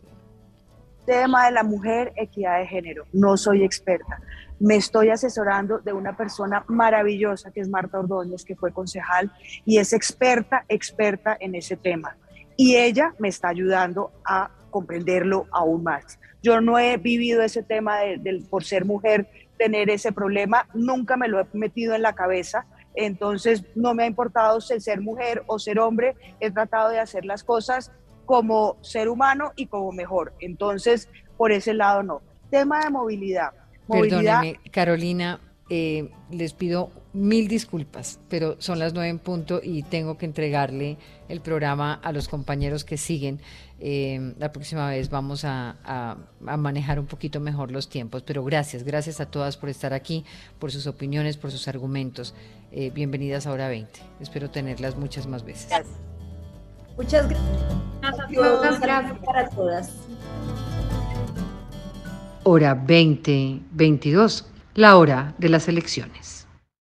Tema 1.07 1.47
de 1.47 1.53
la 1.53 1.63
mujer, 1.63 2.13
equidad 2.17 2.59
de 2.59 2.67
género. 2.67 3.05
No 3.13 3.37
soy 3.37 3.63
experta. 3.63 4.21
Me 4.59 4.77
estoy 4.77 5.11
asesorando 5.11 5.79
de 5.79 5.93
una 5.93 6.17
persona 6.17 6.65
maravillosa 6.67 7.53
que 7.53 7.61
es 7.61 7.69
Marta 7.69 8.01
Ordóñez, 8.01 8.45
que 8.45 8.57
fue 8.57 8.73
concejal 8.73 9.31
y 9.65 9.79
es 9.79 9.93
experta, 9.93 10.65
experta 10.69 11.37
en 11.39 11.55
ese 11.55 11.77
tema. 11.77 12.17
Y 12.57 12.77
ella 12.77 13.15
me 13.19 13.29
está 13.29 13.49
ayudando 13.49 14.11
a 14.25 14.51
comprenderlo 14.71 15.47
aún 15.53 15.83
más. 15.85 16.19
Yo 16.47 16.61
no 16.61 16.79
he 16.79 16.97
vivido 16.97 17.43
ese 17.43 17.65
tema 17.65 17.99
de, 17.99 18.41
por 18.49 18.63
ser 18.63 18.85
mujer, 18.85 19.27
tener 19.59 19.91
ese 19.91 20.13
problema, 20.13 20.69
nunca 20.75 21.17
me 21.17 21.27
lo 21.27 21.41
he 21.41 21.47
metido 21.55 21.97
en 21.97 22.03
la 22.03 22.15
cabeza, 22.15 22.67
entonces 22.95 23.65
no 23.75 23.95
me 23.95 24.05
ha 24.05 24.07
importado 24.07 24.61
ser 24.61 25.01
mujer 25.01 25.43
o 25.49 25.59
ser 25.59 25.81
hombre, 25.81 26.15
he 26.39 26.53
tratado 26.53 26.91
de 26.91 27.01
hacer 27.01 27.25
las 27.25 27.43
cosas 27.43 27.91
como 28.27 28.77
ser 28.81 29.09
humano 29.09 29.55
y 29.57 29.67
como 29.67 29.91
mejor, 29.91 30.35
entonces 30.39 31.09
por 31.37 31.51
ese 31.51 31.75
lado 31.75 32.05
no. 32.05 32.23
Tema 32.49 32.85
de 32.85 32.91
movilidad. 32.91 33.51
movilidad 33.89 34.45
Carolina, 34.71 35.41
eh, 35.69 36.11
les 36.31 36.53
pido 36.53 36.93
mil 37.13 37.49
disculpas, 37.49 38.21
pero 38.29 38.55
son 38.61 38.79
las 38.79 38.95
nueve 38.95 39.09
en 39.09 39.19
punto 39.19 39.61
y 39.61 39.83
tengo 39.83 40.17
que 40.17 40.25
entregarle 40.25 40.97
el 41.29 41.41
programa 41.41 41.95
a 41.95 42.13
los 42.13 42.29
compañeros 42.29 42.85
que 42.85 42.97
siguen. 42.97 43.41
Eh, 43.79 44.35
la 44.39 44.53
próxima 44.53 44.89
vez 44.89 45.11
vamos 45.11 45.45
a, 45.45 46.17
manejar 46.41 46.99
un 46.99 47.07
poquito 47.07 47.41
mejor 47.41 47.71
los 47.71 47.89
tiempos, 47.89 48.23
pero 48.23 48.43
gracias, 48.43 48.85
gracias 48.85 49.21
a 49.21 49.27
todas 49.27 49.57
por 49.57 49.69
estar 49.69 49.93
aquí, 49.93 50.25
por 50.59 50.73
sus 50.73 50.87
opiniones, 50.87 51.37
por 51.37 51.51
sus 51.51 51.69
argumentos. 51.69 52.35
Eh, 52.73 52.91
bienvenidas 52.91 53.47
a 53.47 53.53
Hora 53.53 53.69
20. 53.69 54.01
Espero 54.21 54.51
tenerlas 54.51 54.97
muchas 54.97 55.27
más 55.27 55.45
veces. 55.45 55.71
Muchas 56.97 57.29
gracias. 57.29 58.31
Muchas 58.31 58.81
gracias 58.81 59.19
para 59.25 59.49
todas. 59.51 59.93
Hora 62.45 62.75
2022, 62.75 64.47
la 64.75 64.97
hora 64.97 65.35
de 65.39 65.49
las 65.49 65.69
elecciones. 65.69 66.36